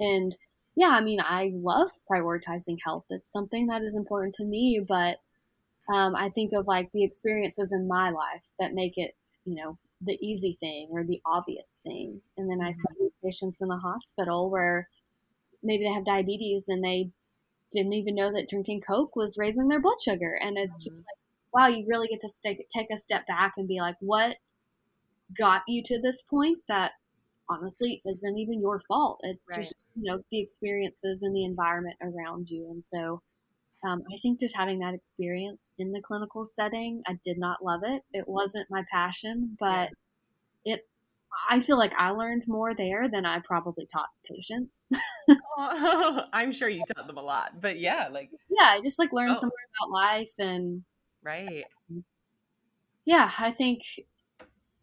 and 0.00 0.36
yeah, 0.74 0.90
I 0.90 1.00
mean, 1.00 1.20
I 1.20 1.50
love 1.54 1.90
prioritizing 2.10 2.78
health. 2.84 3.04
It's 3.10 3.30
something 3.30 3.66
that 3.66 3.82
is 3.82 3.94
important 3.94 4.34
to 4.36 4.44
me, 4.44 4.84
but 4.86 5.18
um, 5.92 6.16
I 6.16 6.30
think 6.30 6.52
of 6.54 6.66
like 6.66 6.90
the 6.92 7.04
experiences 7.04 7.72
in 7.72 7.86
my 7.86 8.10
life 8.10 8.46
that 8.58 8.72
make 8.72 8.94
it, 8.96 9.14
you 9.44 9.56
know, 9.56 9.78
the 10.04 10.18
easy 10.20 10.56
thing 10.58 10.88
or 10.90 11.04
the 11.04 11.20
obvious 11.24 11.80
thing. 11.82 12.20
And 12.36 12.50
then 12.50 12.60
I 12.60 12.70
mm-hmm. 12.70 13.04
see 13.04 13.10
patients 13.22 13.60
in 13.60 13.68
the 13.68 13.76
hospital 13.76 14.50
where 14.50 14.88
maybe 15.62 15.84
they 15.84 15.92
have 15.92 16.04
diabetes 16.04 16.68
and 16.68 16.82
they 16.82 17.10
didn't 17.72 17.92
even 17.92 18.14
know 18.14 18.32
that 18.32 18.48
drinking 18.48 18.82
Coke 18.82 19.16
was 19.16 19.38
raising 19.38 19.68
their 19.68 19.80
blood 19.80 20.00
sugar. 20.02 20.38
And 20.40 20.58
it's 20.58 20.86
mm-hmm. 20.86 20.96
just 20.96 21.06
like, 21.06 21.52
wow, 21.52 21.66
you 21.68 21.86
really 21.88 22.08
get 22.08 22.20
to 22.20 22.28
take, 22.42 22.68
take 22.68 22.90
a 22.92 22.96
step 22.96 23.26
back 23.26 23.54
and 23.56 23.68
be 23.68 23.80
like, 23.80 23.96
what 24.00 24.36
got 25.38 25.62
you 25.66 25.82
to 25.84 26.00
this 26.00 26.22
point 26.22 26.58
that 26.68 26.92
honestly 27.48 28.02
isn't 28.06 28.38
even 28.38 28.60
your 28.60 28.80
fault. 28.80 29.20
It's 29.22 29.46
right. 29.50 29.60
just, 29.60 29.74
you 29.94 30.10
know, 30.10 30.22
the 30.30 30.40
experiences 30.40 31.22
and 31.22 31.34
the 31.34 31.44
environment 31.44 31.96
around 32.02 32.50
you. 32.50 32.68
And 32.70 32.82
so 32.82 33.22
um, 33.84 34.02
I 34.12 34.16
think 34.18 34.40
just 34.40 34.56
having 34.56 34.78
that 34.80 34.94
experience 34.94 35.72
in 35.78 35.92
the 35.92 36.00
clinical 36.00 36.44
setting, 36.44 37.02
I 37.06 37.18
did 37.24 37.38
not 37.38 37.64
love 37.64 37.80
it. 37.84 38.02
It 38.12 38.28
wasn't 38.28 38.70
my 38.70 38.84
passion, 38.92 39.56
but 39.58 39.90
yeah. 40.64 40.74
it 40.74 40.88
I 41.48 41.60
feel 41.60 41.78
like 41.78 41.92
I 41.96 42.10
learned 42.10 42.44
more 42.46 42.74
there 42.74 43.08
than 43.08 43.24
I 43.24 43.40
probably 43.40 43.86
taught 43.86 44.08
patients. 44.30 44.88
oh, 45.28 46.22
I'm 46.32 46.52
sure 46.52 46.68
you 46.68 46.82
taught 46.94 47.06
them 47.06 47.16
a 47.16 47.22
lot, 47.22 47.60
but 47.60 47.78
yeah, 47.78 48.08
like 48.10 48.30
yeah, 48.50 48.66
I 48.66 48.80
just 48.82 48.98
like 48.98 49.12
learned 49.12 49.32
oh. 49.36 49.40
something 49.40 49.58
about 49.78 49.90
life 49.90 50.32
and 50.38 50.84
right. 51.22 51.64
Yeah, 53.04 53.30
I 53.38 53.50
think, 53.50 53.82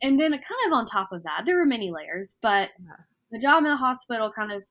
and 0.02 0.20
then 0.20 0.32
kind 0.32 0.44
of 0.68 0.74
on 0.74 0.86
top 0.86 1.14
of 1.14 1.24
that, 1.24 1.44
there 1.46 1.56
were 1.56 1.66
many 1.66 1.90
layers, 1.92 2.36
but 2.42 2.70
yeah. 2.80 2.96
the 3.32 3.40
job 3.40 3.60
in 3.60 3.70
the 3.70 3.78
hospital 3.78 4.32
kind 4.36 4.52
of 4.52 4.66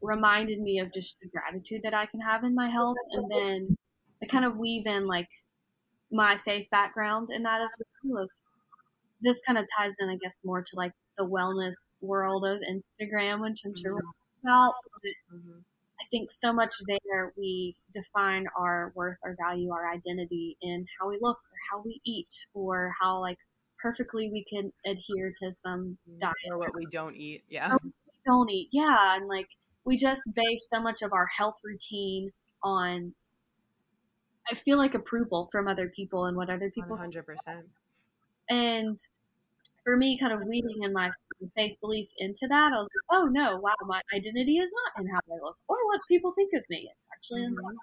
reminded 0.00 0.60
me 0.60 0.78
of 0.78 0.92
just 0.92 1.16
the 1.20 1.28
gratitude 1.28 1.82
that 1.82 1.94
I 1.94 2.06
can 2.06 2.20
have 2.20 2.44
in 2.44 2.54
my 2.54 2.68
health, 2.68 2.96
and 3.12 3.30
then 3.30 3.76
I 4.22 4.26
kind 4.26 4.44
of 4.44 4.58
weave 4.58 4.86
in 4.86 5.06
like 5.06 5.28
my 6.10 6.36
faith 6.36 6.68
background 6.70 7.28
in 7.30 7.42
that 7.42 7.60
as 7.60 7.74
well. 8.04 8.22
Of 8.22 8.30
this 9.20 9.40
kind 9.46 9.58
of 9.58 9.66
ties 9.76 9.96
in, 10.00 10.08
I 10.08 10.16
guess, 10.22 10.36
more 10.44 10.62
to 10.62 10.76
like 10.76 10.92
the 11.16 11.24
wellness 11.24 11.74
world 12.00 12.46
of 12.46 12.58
Instagram, 12.60 13.40
which 13.40 13.62
I'm 13.64 13.74
sure 13.76 13.94
mm-hmm. 13.94 14.46
about. 14.46 14.74
Mm-hmm. 15.34 15.58
I 16.00 16.04
think 16.10 16.30
so 16.30 16.52
much 16.52 16.72
there 16.88 17.32
we 17.36 17.74
define 17.92 18.46
our 18.56 18.92
worth, 18.94 19.18
our 19.24 19.36
value, 19.38 19.72
our 19.72 19.90
identity 19.92 20.56
in 20.62 20.86
how 20.98 21.08
we 21.08 21.18
look 21.20 21.38
or 21.38 21.58
how 21.70 21.82
we 21.84 22.00
eat 22.04 22.46
or 22.54 22.94
how 23.00 23.20
like 23.20 23.38
perfectly 23.80 24.30
we 24.30 24.44
can 24.44 24.72
adhere 24.86 25.32
to 25.42 25.52
some 25.52 25.98
mm-hmm. 26.08 26.18
diet 26.18 26.34
or 26.50 26.58
what 26.58 26.74
we 26.74 26.86
don't 26.90 27.16
eat. 27.16 27.42
Yeah. 27.48 27.76
we 27.82 27.90
don't 28.24 28.48
eat. 28.48 28.68
Yeah. 28.70 29.16
And 29.16 29.26
like 29.26 29.48
we 29.84 29.96
just 29.96 30.22
base 30.34 30.66
so 30.72 30.80
much 30.80 31.02
of 31.02 31.12
our 31.12 31.26
health 31.26 31.56
routine 31.64 32.30
on 32.62 33.14
I 34.50 34.54
feel 34.54 34.78
like 34.78 34.94
approval 34.94 35.46
from 35.52 35.68
other 35.68 35.88
people 35.88 36.24
and 36.24 36.36
what 36.36 36.48
other 36.48 36.70
people 36.70 36.96
100%. 36.96 37.22
And 38.48 38.98
for 39.84 39.96
me, 39.96 40.18
kind 40.18 40.32
of 40.32 40.40
weaving 40.46 40.82
in 40.82 40.92
my 40.92 41.10
faith 41.54 41.76
belief 41.80 42.08
into 42.18 42.48
that, 42.48 42.72
I 42.72 42.78
was 42.78 42.88
like, 42.94 43.20
oh 43.20 43.26
no, 43.26 43.58
wow, 43.58 43.74
my 43.86 44.00
identity 44.14 44.58
is 44.58 44.72
not 44.72 45.04
in 45.04 45.10
how 45.10 45.20
I 45.30 45.34
look 45.44 45.56
or 45.68 45.76
what 45.86 46.00
people 46.08 46.32
think 46.32 46.52
of 46.54 46.64
me. 46.70 46.88
It's 46.90 47.06
actually 47.14 47.42
mm-hmm. 47.42 47.76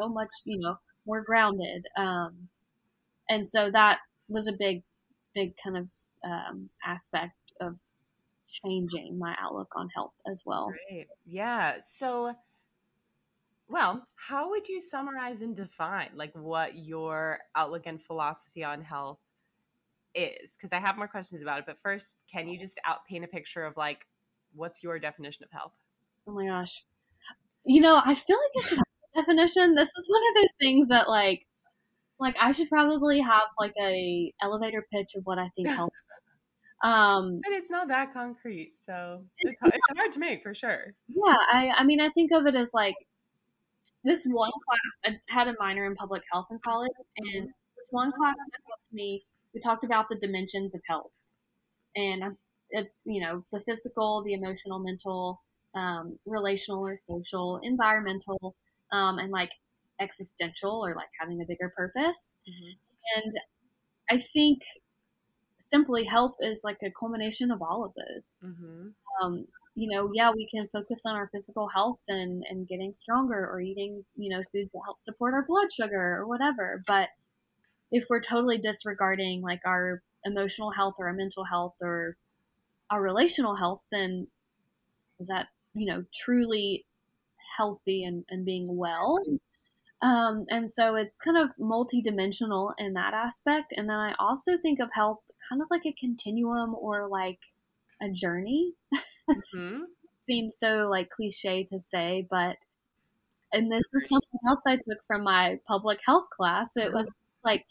so 0.00 0.08
much, 0.08 0.30
you 0.44 0.58
know, 0.58 0.76
more 1.06 1.20
grounded. 1.20 1.86
Um, 1.96 2.48
and 3.28 3.46
so 3.46 3.70
that 3.70 3.98
was 4.28 4.48
a 4.48 4.52
big, 4.52 4.82
big 5.34 5.54
kind 5.62 5.76
of 5.76 5.90
um, 6.24 6.70
aspect 6.84 7.34
of 7.60 7.78
changing 8.64 9.18
my 9.18 9.34
outlook 9.40 9.72
on 9.76 9.88
health 9.94 10.14
as 10.30 10.42
well. 10.46 10.72
Great. 10.88 11.08
Yeah. 11.24 11.76
So, 11.80 12.34
well, 13.68 14.06
how 14.14 14.50
would 14.50 14.68
you 14.68 14.80
summarize 14.80 15.42
and 15.42 15.54
define 15.54 16.10
like 16.14 16.32
what 16.34 16.78
your 16.78 17.38
outlook 17.54 17.82
and 17.86 18.02
philosophy 18.02 18.64
on 18.64 18.82
health 18.82 19.18
is 20.16 20.56
because 20.56 20.72
I 20.72 20.80
have 20.80 20.96
more 20.96 21.06
questions 21.06 21.42
about 21.42 21.60
it. 21.60 21.66
But 21.66 21.76
first, 21.82 22.16
can 22.32 22.48
you 22.48 22.58
just 22.58 22.80
out 22.84 23.06
paint 23.08 23.24
a 23.24 23.28
picture 23.28 23.64
of 23.64 23.76
like 23.76 24.06
what's 24.54 24.82
your 24.82 24.98
definition 24.98 25.44
of 25.44 25.50
health? 25.50 25.72
Oh 26.26 26.32
my 26.32 26.46
gosh. 26.46 26.84
You 27.64 27.80
know, 27.80 28.00
I 28.04 28.14
feel 28.14 28.38
like 28.38 28.64
I 28.64 28.66
should 28.66 28.78
have 28.78 28.86
a 29.14 29.20
definition. 29.20 29.74
This 29.74 29.88
is 29.88 30.08
one 30.08 30.22
of 30.30 30.34
those 30.34 30.54
things 30.58 30.88
that 30.88 31.08
like 31.08 31.46
like 32.18 32.36
I 32.40 32.52
should 32.52 32.68
probably 32.68 33.20
have 33.20 33.42
like 33.58 33.74
a 33.80 34.32
elevator 34.42 34.86
pitch 34.92 35.10
of 35.16 35.24
what 35.24 35.38
I 35.38 35.48
think 35.54 35.68
health. 35.68 35.90
Um 36.82 37.40
but 37.42 37.52
it's 37.52 37.70
not 37.70 37.88
that 37.88 38.12
concrete, 38.12 38.72
so 38.76 39.24
it's, 39.38 39.58
it's 39.62 39.80
hard 39.96 40.12
to 40.12 40.18
make 40.18 40.42
for 40.42 40.54
sure. 40.54 40.94
Yeah, 41.08 41.36
I 41.52 41.72
I 41.76 41.84
mean 41.84 42.00
I 42.00 42.10
think 42.10 42.32
of 42.32 42.46
it 42.46 42.54
as 42.54 42.72
like 42.74 42.96
this 44.04 44.24
one 44.26 44.50
class 44.66 45.14
I 45.14 45.32
had 45.32 45.48
a 45.48 45.54
minor 45.58 45.86
in 45.86 45.94
public 45.94 46.22
health 46.30 46.46
in 46.50 46.58
college 46.58 46.90
and 47.16 47.44
mm-hmm. 47.44 47.50
this 47.76 47.88
one 47.90 48.12
class 48.12 48.34
to 48.34 48.94
me 48.94 49.24
we 49.56 49.62
talked 49.62 49.84
about 49.84 50.08
the 50.10 50.16
dimensions 50.16 50.74
of 50.74 50.82
health, 50.86 51.32
and 51.96 52.36
it's 52.70 53.04
you 53.06 53.22
know 53.22 53.42
the 53.50 53.60
physical, 53.60 54.22
the 54.22 54.34
emotional, 54.34 54.78
mental, 54.78 55.40
um, 55.74 56.18
relational 56.26 56.86
or 56.86 56.94
social, 56.94 57.58
environmental, 57.62 58.54
um, 58.92 59.18
and 59.18 59.30
like 59.30 59.50
existential 59.98 60.84
or 60.84 60.94
like 60.94 61.08
having 61.18 61.40
a 61.40 61.46
bigger 61.48 61.72
purpose. 61.74 62.38
Mm-hmm. 62.46 63.22
And 63.22 63.32
I 64.10 64.18
think 64.18 64.60
simply 65.70 66.04
health 66.04 66.36
is 66.40 66.60
like 66.64 66.78
a 66.82 66.90
culmination 66.90 67.50
of 67.50 67.62
all 67.62 67.84
of 67.84 67.92
this. 67.94 68.42
Mm-hmm. 68.44 68.88
Um, 69.22 69.46
you 69.74 69.94
know, 69.94 70.10
yeah, 70.14 70.32
we 70.34 70.48
can 70.48 70.66
focus 70.68 71.02
on 71.04 71.16
our 71.16 71.28
physical 71.32 71.68
health 71.68 72.02
and, 72.08 72.44
and 72.48 72.66
getting 72.66 72.94
stronger 72.94 73.46
or 73.46 73.60
eating, 73.60 74.04
you 74.16 74.30
know, 74.30 74.42
foods 74.52 74.70
that 74.72 74.80
help 74.84 74.98
support 74.98 75.34
our 75.34 75.44
blood 75.46 75.72
sugar 75.72 76.16
or 76.16 76.26
whatever. 76.26 76.82
But 76.86 77.10
if 77.92 78.06
we're 78.08 78.22
totally 78.22 78.58
disregarding 78.58 79.42
like 79.42 79.60
our 79.66 80.02
emotional 80.24 80.70
health 80.70 80.94
or 80.98 81.08
our 81.08 81.14
mental 81.14 81.44
health 81.44 81.74
or 81.82 82.16
our 82.90 83.02
relational 83.02 83.56
health, 83.56 83.82
then 83.92 84.28
is 85.20 85.28
that, 85.28 85.48
you 85.74 85.86
know, 85.86 86.04
truly 86.14 86.86
healthy 87.56 88.02
and, 88.02 88.24
and 88.30 88.44
being 88.44 88.76
well? 88.76 89.18
Um, 90.02 90.44
and 90.50 90.70
so 90.70 90.94
it's 90.94 91.16
kind 91.16 91.38
of 91.38 91.56
multidimensional 91.56 92.74
in 92.78 92.92
that 92.94 93.14
aspect. 93.14 93.72
And 93.76 93.88
then 93.88 93.96
I 93.96 94.14
also 94.18 94.58
think 94.58 94.80
of 94.80 94.90
health 94.92 95.20
kind 95.48 95.62
of 95.62 95.68
like 95.70 95.86
a 95.86 95.92
continuum 95.92 96.74
or 96.74 97.08
like 97.08 97.40
a 98.02 98.10
journey. 98.10 98.72
Mm-hmm. 99.28 99.84
Seems 100.22 100.56
so 100.58 100.88
like 100.90 101.08
cliche 101.10 101.64
to 101.64 101.78
say, 101.78 102.26
but 102.28 102.56
and 103.52 103.70
this 103.70 103.84
is 103.94 104.08
something 104.08 104.40
else 104.46 104.62
I 104.66 104.76
took 104.76 105.02
from 105.06 105.22
my 105.22 105.60
public 105.68 106.00
health 106.04 106.28
class. 106.30 106.76
It 106.76 106.92
was 106.92 107.08
like 107.44 107.64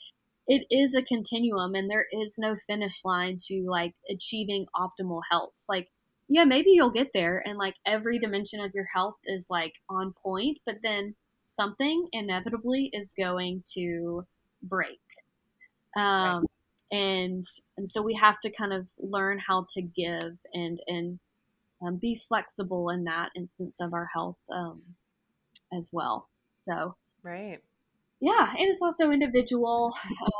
it 0.47 0.65
is 0.69 0.95
a 0.95 1.01
continuum 1.01 1.75
and 1.75 1.89
there 1.89 2.05
is 2.11 2.35
no 2.37 2.55
finish 2.55 3.01
line 3.03 3.37
to 3.47 3.65
like 3.67 3.93
achieving 4.09 4.67
optimal 4.75 5.21
health. 5.29 5.65
Like, 5.67 5.89
yeah, 6.27 6.45
maybe 6.45 6.71
you'll 6.71 6.91
get 6.91 7.11
there 7.13 7.43
and 7.45 7.57
like 7.57 7.75
every 7.85 8.19
dimension 8.19 8.61
of 8.61 8.73
your 8.73 8.87
health 8.93 9.15
is 9.25 9.47
like 9.49 9.73
on 9.89 10.13
point, 10.23 10.59
but 10.65 10.77
then 10.81 11.15
something 11.55 12.07
inevitably 12.11 12.89
is 12.93 13.13
going 13.17 13.63
to 13.73 14.25
break. 14.61 14.99
Um, 15.95 16.03
right. 16.03 16.43
And 16.91 17.43
and 17.77 17.89
so 17.89 18.01
we 18.01 18.13
have 18.15 18.39
to 18.41 18.51
kind 18.51 18.71
of 18.71 18.87
learn 18.99 19.39
how 19.39 19.65
to 19.71 19.81
give 19.81 20.37
and 20.53 20.79
and 20.87 21.19
um, 21.81 21.97
be 21.97 22.15
flexible 22.15 22.89
in 22.89 23.03
that 23.05 23.31
instance 23.35 23.79
of 23.81 23.93
our 23.93 24.07
health 24.13 24.37
um, 24.51 24.81
as 25.73 25.89
well. 25.91 26.29
So 26.55 26.95
right, 27.23 27.59
yeah, 28.21 28.51
and 28.51 28.69
it's 28.69 28.81
also 28.81 29.11
individual. 29.11 29.93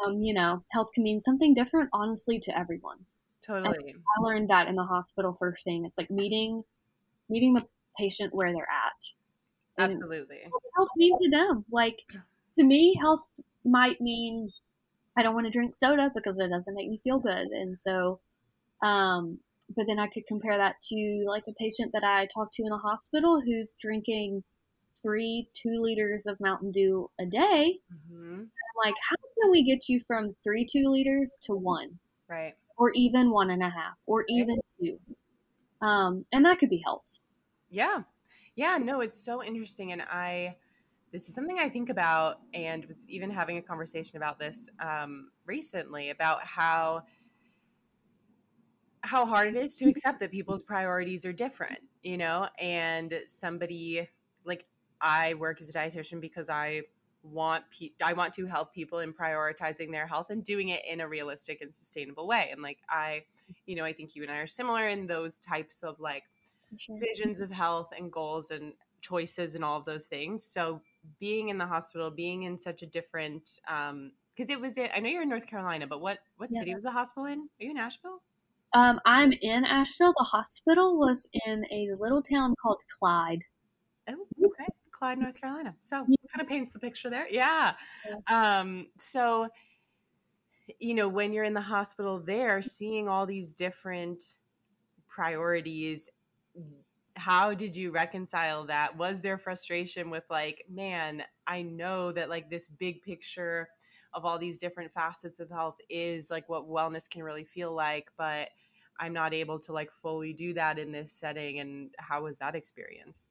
Um, 0.05 0.21
you 0.21 0.33
know, 0.33 0.63
health 0.71 0.89
can 0.93 1.03
mean 1.03 1.19
something 1.19 1.53
different, 1.53 1.89
honestly, 1.93 2.39
to 2.39 2.57
everyone. 2.57 2.97
Totally. 3.45 3.77
And 3.77 3.97
I 4.17 4.21
learned 4.21 4.49
that 4.49 4.67
in 4.67 4.75
the 4.75 4.83
hospital 4.83 5.33
first 5.33 5.63
thing. 5.63 5.85
It's 5.85 5.97
like 5.97 6.09
meeting 6.09 6.63
meeting 7.29 7.53
the 7.53 7.65
patient 7.97 8.33
where 8.33 8.51
they're 8.53 8.67
at. 8.69 8.93
Absolutely. 9.77 10.41
health 10.75 10.89
mean 10.95 11.17
to 11.21 11.29
them? 11.29 11.65
Like 11.71 11.99
to 12.57 12.63
me, 12.63 12.95
health 12.99 13.39
might 13.63 13.99
mean 13.99 14.51
I 15.17 15.23
don't 15.23 15.33
want 15.33 15.45
to 15.45 15.51
drink 15.51 15.75
soda 15.75 16.11
because 16.13 16.39
it 16.39 16.49
doesn't 16.49 16.75
make 16.75 16.89
me 16.89 16.99
feel 17.03 17.19
good. 17.19 17.47
And 17.47 17.77
so 17.77 18.19
um 18.81 19.39
but 19.75 19.85
then 19.87 19.99
I 19.99 20.07
could 20.07 20.27
compare 20.27 20.57
that 20.57 20.75
to 20.89 21.25
like 21.27 21.45
a 21.47 21.53
patient 21.53 21.91
that 21.93 22.03
I 22.03 22.27
talked 22.33 22.53
to 22.53 22.63
in 22.63 22.69
the 22.69 22.77
hospital 22.77 23.41
who's 23.41 23.75
drinking 23.81 24.43
three 25.01 25.47
two 25.53 25.81
liters 25.81 26.25
of 26.25 26.39
Mountain 26.39 26.71
Dew 26.71 27.09
a 27.19 27.25
day. 27.25 27.79
Mm-hmm. 27.93 28.41
I'm 28.41 28.83
like, 28.83 28.95
how 29.09 29.15
can 29.41 29.51
we 29.51 29.63
get 29.63 29.87
you 29.87 29.99
from 29.99 30.35
three 30.43 30.65
two 30.69 30.89
liters 30.89 31.31
to 31.43 31.53
one? 31.53 31.99
Right. 32.27 32.55
Or 32.77 32.91
even 32.93 33.31
one 33.31 33.49
and 33.51 33.61
a 33.61 33.69
half, 33.69 33.97
or 34.05 34.19
right. 34.19 34.25
even 34.29 34.59
two. 34.79 34.99
Um, 35.81 36.25
and 36.33 36.43
that 36.45 36.59
could 36.59 36.69
be 36.69 36.81
health. 36.83 37.19
Yeah. 37.69 38.01
Yeah. 38.55 38.77
No, 38.77 39.01
it's 39.01 39.19
so 39.19 39.43
interesting. 39.43 39.91
And 39.91 40.01
I, 40.03 40.55
this 41.11 41.27
is 41.29 41.35
something 41.35 41.59
I 41.59 41.69
think 41.69 41.89
about 41.89 42.41
and 42.53 42.85
was 42.85 43.09
even 43.09 43.29
having 43.29 43.57
a 43.57 43.61
conversation 43.61 44.17
about 44.17 44.39
this 44.39 44.69
um, 44.79 45.31
recently 45.45 46.09
about 46.09 46.43
how 46.43 47.03
how 49.01 49.25
hard 49.25 49.47
it 49.47 49.55
is 49.55 49.75
to 49.77 49.85
accept 49.87 50.19
that 50.19 50.31
people's 50.31 50.63
priorities 50.63 51.25
are 51.25 51.33
different, 51.33 51.79
you 52.03 52.17
know, 52.17 52.47
and 52.59 53.21
somebody 53.27 54.07
like 54.45 54.65
I 55.01 55.35
work 55.35 55.61
as 55.61 55.69
a 55.69 55.73
dietitian 55.73 56.19
because 56.19 56.49
I 56.49 56.81
want 57.21 57.65
pe- 57.71 57.91
I 58.03 58.13
want 58.13 58.33
to 58.35 58.45
help 58.45 58.73
people 58.73 58.99
in 58.99 59.13
prioritizing 59.13 59.91
their 59.91 60.07
health 60.07 60.29
and 60.31 60.43
doing 60.43 60.69
it 60.69 60.81
in 60.89 61.01
a 61.01 61.07
realistic 61.07 61.61
and 61.61 61.73
sustainable 61.73 62.27
way. 62.27 62.49
And 62.51 62.61
like 62.61 62.79
I, 62.89 63.23
you 63.65 63.75
know, 63.75 63.83
I 63.85 63.93
think 63.93 64.15
you 64.15 64.23
and 64.23 64.31
I 64.31 64.37
are 64.37 64.47
similar 64.47 64.87
in 64.89 65.05
those 65.07 65.39
types 65.39 65.83
of 65.83 65.99
like 65.99 66.23
sure. 66.77 66.99
visions 66.99 67.39
of 67.39 67.51
health 67.51 67.89
and 67.97 68.11
goals 68.11 68.51
and 68.51 68.73
choices 69.01 69.55
and 69.55 69.63
all 69.63 69.77
of 69.77 69.85
those 69.85 70.07
things. 70.07 70.43
So 70.43 70.81
being 71.19 71.49
in 71.49 71.57
the 71.57 71.65
hospital, 71.65 72.09
being 72.09 72.43
in 72.43 72.57
such 72.57 72.81
a 72.81 72.85
different 72.85 73.59
um 73.67 74.11
because 74.35 74.49
it 74.49 74.59
was 74.59 74.77
I 74.77 74.99
know 74.99 75.09
you're 75.09 75.23
in 75.23 75.29
North 75.29 75.47
Carolina, 75.47 75.87
but 75.87 76.01
what 76.01 76.19
what 76.37 76.49
yeah. 76.51 76.59
city 76.59 76.73
was 76.73 76.83
the 76.83 76.91
hospital 76.91 77.25
in? 77.25 77.39
Are 77.39 77.63
you 77.63 77.71
in 77.71 77.77
Asheville? 77.77 78.21
Um, 78.73 78.99
I'm 79.05 79.31
in 79.41 79.63
Asheville. 79.63 80.13
The 80.17 80.25
hospital 80.25 80.97
was 80.97 81.29
in 81.45 81.65
a 81.71 81.91
little 81.97 82.21
town 82.21 82.55
called 82.61 82.81
Clyde. 82.99 83.43
Oh, 84.09 84.27
okay. 84.43 84.65
Clyde, 84.91 85.19
North 85.19 85.39
Carolina. 85.39 85.73
So 85.81 86.05
kind 86.35 86.41
of 86.41 86.47
paints 86.47 86.73
the 86.73 86.79
picture 86.79 87.09
there. 87.09 87.27
Yeah. 87.29 87.73
yeah. 88.05 88.59
Um, 88.59 88.87
so, 88.97 89.47
you 90.79 90.93
know, 90.93 91.07
when 91.07 91.31
you're 91.31 91.45
in 91.45 91.53
the 91.53 91.61
hospital 91.61 92.19
there, 92.19 92.61
seeing 92.61 93.07
all 93.07 93.25
these 93.25 93.53
different 93.53 94.21
priorities, 95.07 96.09
how 97.15 97.53
did 97.53 97.75
you 97.75 97.91
reconcile 97.91 98.65
that? 98.65 98.97
Was 98.97 99.21
there 99.21 99.37
frustration 99.37 100.09
with 100.09 100.23
like, 100.29 100.63
man, 100.69 101.23
I 101.47 101.61
know 101.61 102.11
that 102.11 102.29
like 102.29 102.49
this 102.49 102.67
big 102.67 103.01
picture 103.01 103.69
of 104.13 104.25
all 104.25 104.37
these 104.37 104.57
different 104.57 104.91
facets 104.91 105.39
of 105.39 105.49
health 105.49 105.77
is 105.89 106.29
like 106.29 106.47
what 106.49 106.69
wellness 106.69 107.09
can 107.09 107.23
really 107.23 107.43
feel 107.45 107.73
like, 107.73 108.09
but 108.17 108.49
I'm 108.99 109.13
not 109.13 109.33
able 109.33 109.59
to 109.59 109.73
like 109.73 109.91
fully 110.01 110.33
do 110.33 110.53
that 110.53 110.79
in 110.79 110.91
this 110.91 111.13
setting. 111.13 111.59
And 111.59 111.93
how 111.99 112.23
was 112.23 112.37
that 112.37 112.55
experience? 112.55 113.29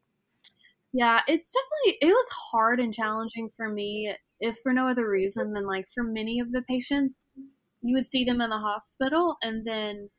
Yeah, 0.93 1.21
it's 1.27 1.53
definitely 1.53 2.09
it 2.09 2.13
was 2.13 2.29
hard 2.53 2.79
and 2.81 2.95
challenging 2.95 3.49
for 3.49 3.69
me, 3.69 4.15
if 4.41 4.59
for 4.63 4.73
no 4.73 4.89
other 4.89 5.09
reason 5.09 5.53
than 5.53 5.67
like 5.67 5.87
for 5.93 6.05
many 6.05 6.39
of 6.39 6.53
the 6.53 6.63
patients, 6.63 7.33
you 7.83 7.97
would 7.97 8.07
see 8.07 8.25
them 8.25 8.41
in 8.41 8.51
the 8.51 8.59
hospital 8.59 9.37
and 9.43 9.67
then 9.67 10.11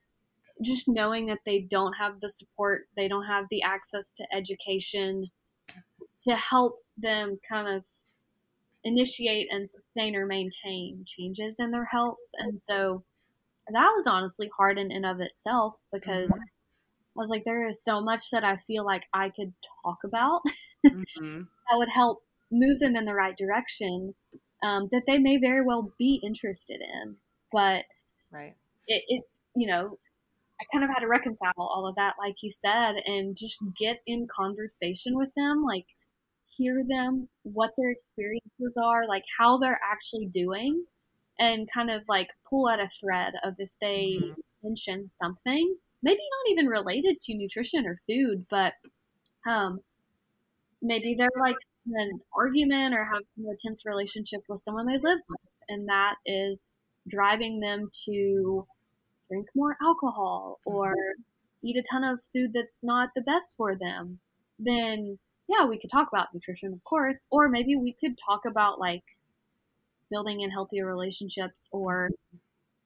just 0.64 0.88
knowing 0.88 1.26
that 1.28 1.40
they 1.46 1.60
don't 1.60 1.94
have 1.94 2.20
the 2.22 2.30
support, 2.30 2.88
they 2.96 3.08
don't 3.08 3.26
have 3.26 3.46
the 3.50 3.62
access 3.62 4.14
to 4.14 4.28
education 4.34 5.28
to 6.24 6.36
help 6.36 6.76
them 6.98 7.36
kind 7.48 7.68
of 7.68 7.86
initiate 8.84 9.48
and 9.52 9.70
sustain 9.70 10.16
or 10.16 10.26
maintain 10.26 11.04
changes 11.06 11.60
in 11.60 11.72
their 11.72 11.86
health. 11.86 12.20
And 12.38 12.60
so 12.60 13.04
that 13.68 13.92
was 13.96 14.08
honestly 14.08 14.50
hard 14.56 14.78
in 14.78 14.92
and 14.92 15.06
of 15.06 15.20
itself 15.20 15.84
because 15.92 16.30
mm-hmm. 16.30 16.40
I 16.40 17.22
was 17.22 17.30
like, 17.30 17.44
there 17.46 17.68
is 17.68 17.84
so 17.84 18.02
much 18.02 18.30
that 18.32 18.44
I 18.44 18.56
feel 18.56 18.86
like 18.86 19.04
I 19.14 19.30
could 19.30 19.54
talk 19.84 19.98
about 20.06 20.42
mm-hmm. 20.86 21.42
that 21.70 21.78
would 21.78 21.90
help 21.90 22.24
move 22.52 22.80
them 22.80 22.96
in 22.96 23.06
the 23.06 23.14
right 23.14 23.36
direction 23.36 24.14
um, 24.64 24.88
that 24.92 25.04
they 25.08 25.18
may 25.18 25.38
very 25.38 25.66
well 25.66 25.92
be 25.98 26.22
interested 26.24 26.82
in. 26.82 27.16
But 27.52 27.86
right, 28.32 28.56
it, 28.88 29.04
it 29.08 29.24
you 29.56 29.68
know, 29.68 29.98
I 30.60 30.66
kind 30.72 30.84
of 30.84 30.90
had 30.90 31.02
to 31.02 31.08
reconcile 31.08 31.54
all 31.58 31.88
of 31.88 31.96
that, 31.96 32.16
like 32.20 32.36
you 32.42 32.50
said, 32.50 32.96
and 33.06 33.36
just 33.36 33.58
get 33.78 33.98
in 34.06 34.28
conversation 34.28 35.18
with 35.18 35.30
them, 35.36 35.64
like 35.64 35.86
hear 36.58 36.84
them, 36.88 37.28
what 37.44 37.72
their 37.78 37.90
experiences 37.92 38.78
are, 38.82 39.08
like 39.08 39.24
how 39.38 39.58
they're 39.58 39.80
actually 39.92 40.28
doing, 40.28 40.86
and 41.38 41.70
kind 41.72 41.90
of 41.90 42.04
like 42.08 42.30
pull 42.50 42.70
at 42.70 42.80
a 42.80 42.88
thread 42.88 43.34
of 43.44 43.56
if 43.60 43.72
they 43.82 44.18
mm-hmm. 44.22 44.40
mention 44.64 45.08
something 45.08 45.76
maybe 46.06 46.20
not 46.20 46.52
even 46.52 46.68
related 46.68 47.20
to 47.20 47.36
nutrition 47.36 47.86
or 47.88 47.98
food, 48.08 48.46
but 48.50 48.74
um, 49.50 49.80
maybe 50.82 51.16
they're 51.18 51.30
like 51.42 51.56
in 51.88 51.94
an 52.00 52.20
argument 52.38 52.94
or 52.94 53.06
have 53.06 53.24
a 53.40 53.58
tense 53.60 53.86
relationship 53.86 54.42
with 54.48 54.60
someone 54.60 54.86
they 54.86 55.00
live 55.00 55.20
with, 55.28 55.40
and 55.68 55.90
that 55.90 56.16
is 56.26 56.80
driving 57.10 57.60
them 57.60 57.90
to 58.06 58.68
drink 59.30 59.48
more 59.56 59.78
alcohol 59.82 60.60
or 60.66 60.94
eat 61.64 61.78
a 61.78 61.84
ton 61.84 62.04
of 62.04 62.22
food 62.22 62.52
that's 62.54 62.84
not 62.84 63.10
the 63.16 63.22
best 63.22 63.56
for 63.58 63.76
them, 63.76 64.20
then 64.60 65.18
yeah, 65.48 65.66
we 65.66 65.78
could 65.78 65.92
talk 65.92 66.08
about 66.12 66.34
nutrition, 66.34 66.74
of 66.74 66.84
course, 66.84 67.28
or 67.32 67.50
maybe 67.50 67.76
we 67.76 67.94
could 67.94 68.18
talk 68.18 68.42
about 68.46 68.80
like 68.80 69.04
building 70.10 70.42
in 70.42 70.52
healthier 70.52 70.86
relationships 70.86 71.70
or 71.72 72.10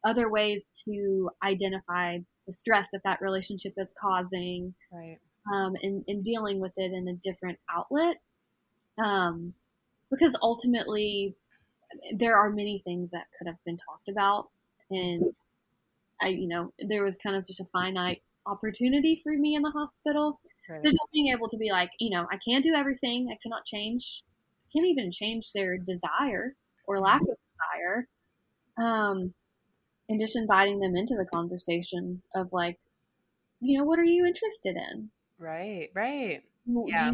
other 0.04 0.30
ways 0.30 0.72
to 0.86 1.30
identify 1.44 2.18
the 2.48 2.54
stress 2.54 2.88
that 2.92 3.04
that 3.04 3.22
relationship 3.22 3.74
is 3.78 3.94
causing 4.00 4.74
right. 4.92 5.18
um, 5.54 5.76
and, 5.84 6.04
and 6.08 6.24
dealing 6.24 6.60
with 6.60 6.74
it 6.78 6.92
in 6.94 7.08
a 7.08 7.14
different 7.14 7.60
outlet 7.70 8.18
um, 8.98 9.54
because 10.10 10.38
ultimately 10.42 11.36
there 12.16 12.36
are 12.36 12.50
many 12.50 12.82
things 12.84 13.12
that 13.12 13.26
could 13.38 13.48
have 13.48 13.64
been 13.66 13.78
talked 13.78 14.08
about 14.08 14.50
and 14.90 15.36
i 16.22 16.28
you 16.28 16.48
know 16.48 16.74
there 16.88 17.04
was 17.04 17.18
kind 17.18 17.36
of 17.36 17.46
just 17.46 17.60
a 17.60 17.66
finite 17.66 18.22
opportunity 18.46 19.20
for 19.22 19.34
me 19.34 19.56
in 19.56 19.62
the 19.62 19.70
hospital 19.72 20.40
right. 20.70 20.80
so 20.84 20.90
just 20.90 21.08
being 21.14 21.32
able 21.32 21.48
to 21.50 21.58
be 21.58 21.70
like 21.72 21.90
you 22.00 22.10
know 22.10 22.26
i 22.32 22.38
can't 22.48 22.64
do 22.64 22.74
everything 22.74 23.28
i 23.32 23.38
cannot 23.44 23.66
change 23.66 24.24
can't 24.74 24.86
even 24.86 25.12
change 25.12 25.52
their 25.54 25.78
desire 25.78 26.56
or 26.88 27.00
lack 27.00 27.22
of 27.22 27.28
desire 27.28 28.08
um, 28.80 29.34
and 30.08 30.20
just 30.20 30.36
inviting 30.36 30.80
them 30.80 30.96
into 30.96 31.16
the 31.16 31.26
conversation 31.26 32.22
of 32.36 32.50
like, 32.52 32.80
you 33.60 33.78
know, 33.78 33.84
what 33.84 34.00
are 34.00 34.04
you 34.04 34.26
interested 34.26 34.76
in? 34.76 35.10
Right, 35.38 35.90
right. 35.94 36.42
Yeah. 36.88 37.12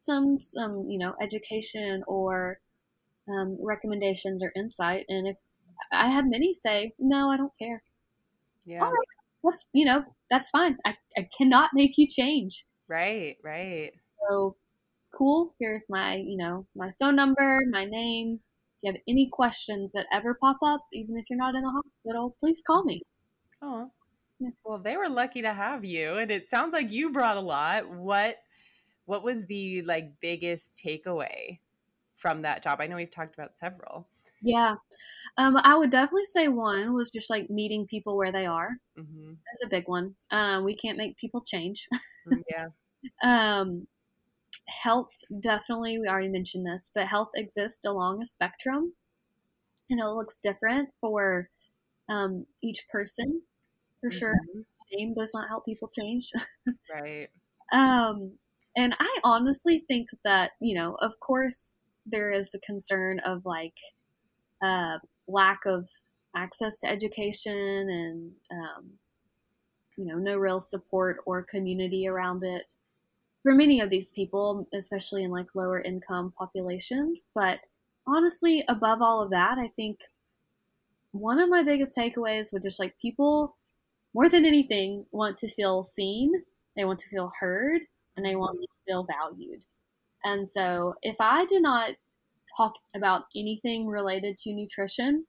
Some, 0.00 0.36
some, 0.38 0.84
you 0.86 0.98
know, 0.98 1.14
education 1.20 2.02
or 2.06 2.60
um, 3.28 3.56
recommendations 3.62 4.42
or 4.42 4.52
insight. 4.56 5.04
And 5.08 5.28
if 5.28 5.36
I 5.92 6.08
had 6.08 6.26
many 6.26 6.52
say, 6.52 6.92
no, 6.98 7.30
I 7.30 7.36
don't 7.36 7.52
care. 7.58 7.82
Yeah. 8.66 8.80
Right. 8.80 8.92
That's, 9.44 9.68
you 9.72 9.86
know, 9.86 10.02
that's 10.30 10.50
fine. 10.50 10.76
I, 10.84 10.96
I 11.16 11.28
cannot 11.38 11.70
make 11.72 11.92
you 11.96 12.06
change. 12.08 12.66
Right, 12.88 13.36
right. 13.44 13.92
So 14.28 14.56
cool. 15.16 15.54
Here's 15.60 15.86
my, 15.88 16.16
you 16.16 16.36
know, 16.36 16.66
my 16.74 16.90
phone 16.98 17.16
number, 17.16 17.62
my 17.70 17.84
name, 17.84 18.40
If 18.76 18.78
you 18.82 18.92
have 18.92 19.00
any 19.08 19.28
questions 19.32 19.92
that 19.92 20.06
ever 20.12 20.36
pop 20.40 20.58
up, 20.64 20.80
even 20.92 21.16
if 21.16 21.26
you're 21.30 21.38
not 21.38 21.54
in 21.54 21.62
the 21.62 21.70
hospital, 21.70 22.36
please 22.40 22.60
call 22.66 22.84
me. 22.84 23.02
Oh, 23.62 23.90
well, 24.64 24.78
they 24.78 24.96
were 24.96 25.08
lucky 25.08 25.42
to 25.42 25.52
have 25.52 25.84
you, 25.84 26.14
and 26.14 26.30
it 26.30 26.48
sounds 26.48 26.72
like 26.72 26.90
you 26.90 27.10
brought 27.10 27.36
a 27.36 27.40
lot. 27.40 27.90
What 27.90 28.36
what 29.06 29.22
was 29.22 29.46
the 29.46 29.82
like 29.82 30.20
biggest 30.20 30.80
takeaway 30.84 31.60
from 32.14 32.42
that 32.42 32.62
job? 32.62 32.80
I 32.80 32.86
know 32.86 32.96
we've 32.96 33.10
talked 33.10 33.34
about 33.34 33.56
several. 33.56 34.08
Yeah, 34.42 34.76
um, 35.38 35.56
I 35.56 35.76
would 35.76 35.90
definitely 35.90 36.24
say 36.24 36.48
one 36.48 36.94
was 36.94 37.10
just 37.10 37.30
like 37.30 37.50
meeting 37.50 37.86
people 37.86 38.16
where 38.16 38.32
they 38.32 38.46
are. 38.46 38.76
Mm-hmm. 38.98 39.32
That's 39.46 39.64
a 39.64 39.68
big 39.68 39.84
one. 39.86 40.14
Um, 40.30 40.64
we 40.64 40.76
can't 40.76 40.98
make 40.98 41.16
people 41.16 41.42
change. 41.46 41.88
Mm, 42.28 42.42
yeah. 42.50 42.68
um, 43.60 43.86
health 44.82 45.12
definitely 45.40 45.96
we 45.96 46.08
already 46.08 46.26
mentioned 46.26 46.66
this 46.66 46.90
but 46.92 47.06
health 47.06 47.28
exists 47.36 47.86
along 47.86 48.20
a 48.20 48.26
spectrum 48.26 48.92
and 49.88 50.00
it 50.00 50.06
looks 50.06 50.40
different 50.40 50.88
for 51.00 51.48
um, 52.08 52.46
each 52.62 52.86
person 52.90 53.42
for 54.00 54.10
mm-hmm. 54.10 54.18
sure. 54.18 54.34
Shame 54.92 55.14
does 55.14 55.32
not 55.34 55.48
help 55.48 55.64
people 55.64 55.88
change. 55.88 56.30
right. 56.94 57.28
Um, 57.72 58.32
and 58.76 58.94
I 58.98 59.18
honestly 59.24 59.84
think 59.88 60.08
that, 60.24 60.52
you 60.60 60.76
know, 60.76 60.96
of 61.00 61.18
course, 61.20 61.78
there 62.04 62.30
is 62.30 62.54
a 62.54 62.60
concern 62.60 63.20
of 63.20 63.44
like 63.44 63.74
uh, 64.62 64.98
lack 65.28 65.60
of 65.66 65.88
access 66.34 66.80
to 66.80 66.88
education 66.88 67.54
and, 67.54 68.32
um, 68.50 68.90
you 69.96 70.04
know, 70.04 70.16
no 70.16 70.36
real 70.36 70.60
support 70.60 71.18
or 71.24 71.42
community 71.42 72.06
around 72.06 72.42
it 72.42 72.72
for 73.42 73.54
many 73.54 73.80
of 73.80 73.90
these 73.90 74.12
people, 74.12 74.68
especially 74.74 75.24
in 75.24 75.30
like 75.30 75.46
lower 75.54 75.80
income 75.80 76.32
populations. 76.36 77.28
But 77.34 77.60
honestly, 78.06 78.64
above 78.68 79.00
all 79.00 79.22
of 79.22 79.30
that, 79.30 79.56
I 79.58 79.68
think 79.68 80.00
one 81.12 81.40
of 81.40 81.48
my 81.48 81.62
biggest 81.62 81.96
takeaways 81.96 82.52
would 82.52 82.62
just 82.62 82.78
like 82.78 82.98
people 83.00 83.56
more 84.14 84.28
than 84.28 84.44
anything 84.44 85.06
want 85.12 85.38
to 85.38 85.48
feel 85.48 85.82
seen, 85.82 86.32
they 86.74 86.84
want 86.84 86.98
to 87.00 87.08
feel 87.08 87.32
heard, 87.38 87.82
and 88.16 88.24
they 88.24 88.36
want 88.36 88.60
to 88.60 88.68
feel 88.86 89.04
valued. 89.04 89.62
And 90.24 90.48
so 90.48 90.94
if 91.02 91.16
I 91.20 91.44
did 91.44 91.62
not 91.62 91.90
talk 92.56 92.72
about 92.94 93.24
anything 93.34 93.86
related 93.86 94.36
to 94.38 94.52
nutrition, 94.52 95.24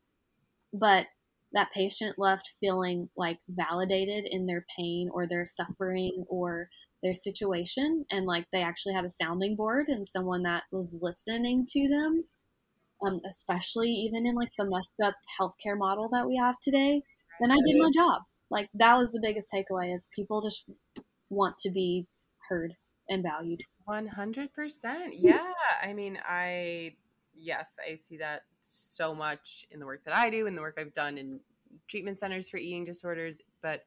but 0.73 1.06
that 1.53 1.71
patient 1.71 2.15
left 2.17 2.51
feeling 2.60 3.10
like 3.15 3.39
validated 3.49 4.25
in 4.30 4.45
their 4.45 4.65
pain 4.77 5.10
or 5.13 5.25
their 5.25 5.45
suffering 5.45 6.25
or 6.27 6.67
their 7.01 7.13
situation 7.13 8.06
and 8.12 8.25
like 8.25 8.45
they 8.51 8.62
actually 8.62 8.93
had 8.93 9.06
a 9.06 9.10
sounding 9.10 9.56
board 9.56 9.86
and 9.88 10.06
someone 10.06 10.43
that 10.43 10.63
was 10.73 10.97
listening 11.01 11.65
to 11.65 11.88
them 11.88 12.21
um, 13.06 13.21
especially 13.25 13.89
even 13.89 14.25
in 14.27 14.36
like 14.36 14.49
the 14.58 14.65
messed 14.65 14.95
up 15.01 15.15
healthcare 15.39 15.77
model 15.77 16.10
that 16.12 16.27
we 16.27 16.36
have 16.36 16.56
today 16.62 17.01
then 17.39 17.51
i 17.51 17.58
did 17.65 17.77
my 17.77 17.89
job. 17.93 18.21
Like 18.49 18.69
that 18.75 18.95
was 18.95 19.12
the 19.12 19.19
biggest 19.21 19.51
takeaway 19.53 19.93
is 19.93 20.08
people 20.15 20.41
just 20.41 20.69
want 21.30 21.58
to 21.60 21.71
be 21.71 22.08
heard 22.49 22.73
and 23.10 23.23
valued. 23.23 23.62
100% 23.88 24.47
yeah. 25.13 25.45
I 25.82 25.93
mean 25.93 26.19
i 26.25 26.93
yes, 27.39 27.78
I 27.86 27.95
see 27.95 28.17
that 28.17 28.43
so 28.60 29.13
much 29.13 29.65
in 29.71 29.80
the 29.80 29.86
work 29.86 30.04
that 30.06 30.15
I 30.15 30.30
do 30.30 30.47
and 30.47 30.58
the 30.58 30.62
work 30.62 30.78
I've 30.80 30.93
done 30.93 31.17
in 31.17 31.39
treatment 31.88 32.19
centers 32.19 32.50
for 32.50 32.58
eating 32.58 32.84
disorders, 32.86 33.41
but 33.62 33.86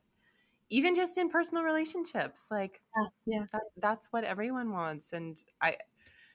even 0.71 0.95
just 0.95 1.19
in 1.19 1.29
personal 1.29 1.65
relationships, 1.65 2.49
like 2.51 2.81
yeah, 2.97 3.07
yeah. 3.27 3.45
That, 3.53 3.63
that's 3.79 4.13
what 4.13 4.25
everyone 4.25 4.73
wants. 4.73 5.13
And 5.13 5.43
I, 5.61 5.77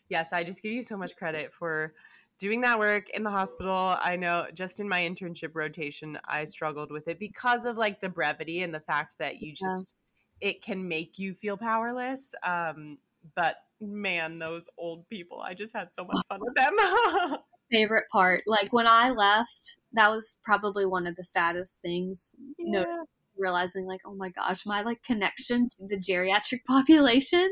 yes, 0.09 0.33
I 0.33 0.43
just 0.43 0.61
give 0.61 0.73
you 0.73 0.83
so 0.83 0.97
much 0.97 1.15
credit 1.15 1.53
for 1.53 1.93
doing 2.37 2.59
that 2.61 2.77
work 2.77 3.09
in 3.11 3.23
the 3.23 3.29
hospital. 3.29 3.95
I 4.01 4.17
know 4.17 4.47
just 4.53 4.81
in 4.81 4.89
my 4.89 5.01
internship 5.01 5.51
rotation, 5.53 6.19
I 6.27 6.43
struggled 6.45 6.91
with 6.91 7.07
it 7.07 7.17
because 7.17 7.65
of 7.65 7.77
like 7.77 8.01
the 8.01 8.09
brevity 8.09 8.63
and 8.63 8.73
the 8.73 8.81
fact 8.81 9.17
that 9.19 9.41
you 9.41 9.53
just, 9.53 9.95
yeah. 10.41 10.49
it 10.49 10.61
can 10.61 10.85
make 10.85 11.17
you 11.17 11.33
feel 11.33 11.55
powerless. 11.55 12.35
Um, 12.43 12.97
but 13.35 13.57
man, 13.81 14.39
those 14.39 14.67
old 14.77 15.07
people, 15.09 15.41
I 15.41 15.53
just 15.53 15.75
had 15.75 15.91
so 15.91 16.05
much 16.05 16.23
fun 16.29 16.39
with 16.41 16.55
them. 16.55 16.73
Favorite 17.71 18.05
part, 18.11 18.43
like 18.45 18.71
when 18.71 18.87
I 18.87 19.09
left, 19.09 19.77
that 19.93 20.09
was 20.09 20.37
probably 20.43 20.85
one 20.85 21.07
of 21.07 21.15
the 21.15 21.23
saddest 21.23 21.81
things. 21.81 22.35
Yeah. 22.57 22.79
Noticing, 22.79 23.05
realizing, 23.37 23.85
like, 23.85 24.01
oh 24.05 24.15
my 24.15 24.29
gosh, 24.29 24.65
my 24.65 24.81
like 24.81 25.01
connection 25.03 25.67
to 25.67 25.87
the 25.87 25.97
geriatric 25.97 26.63
population 26.67 27.49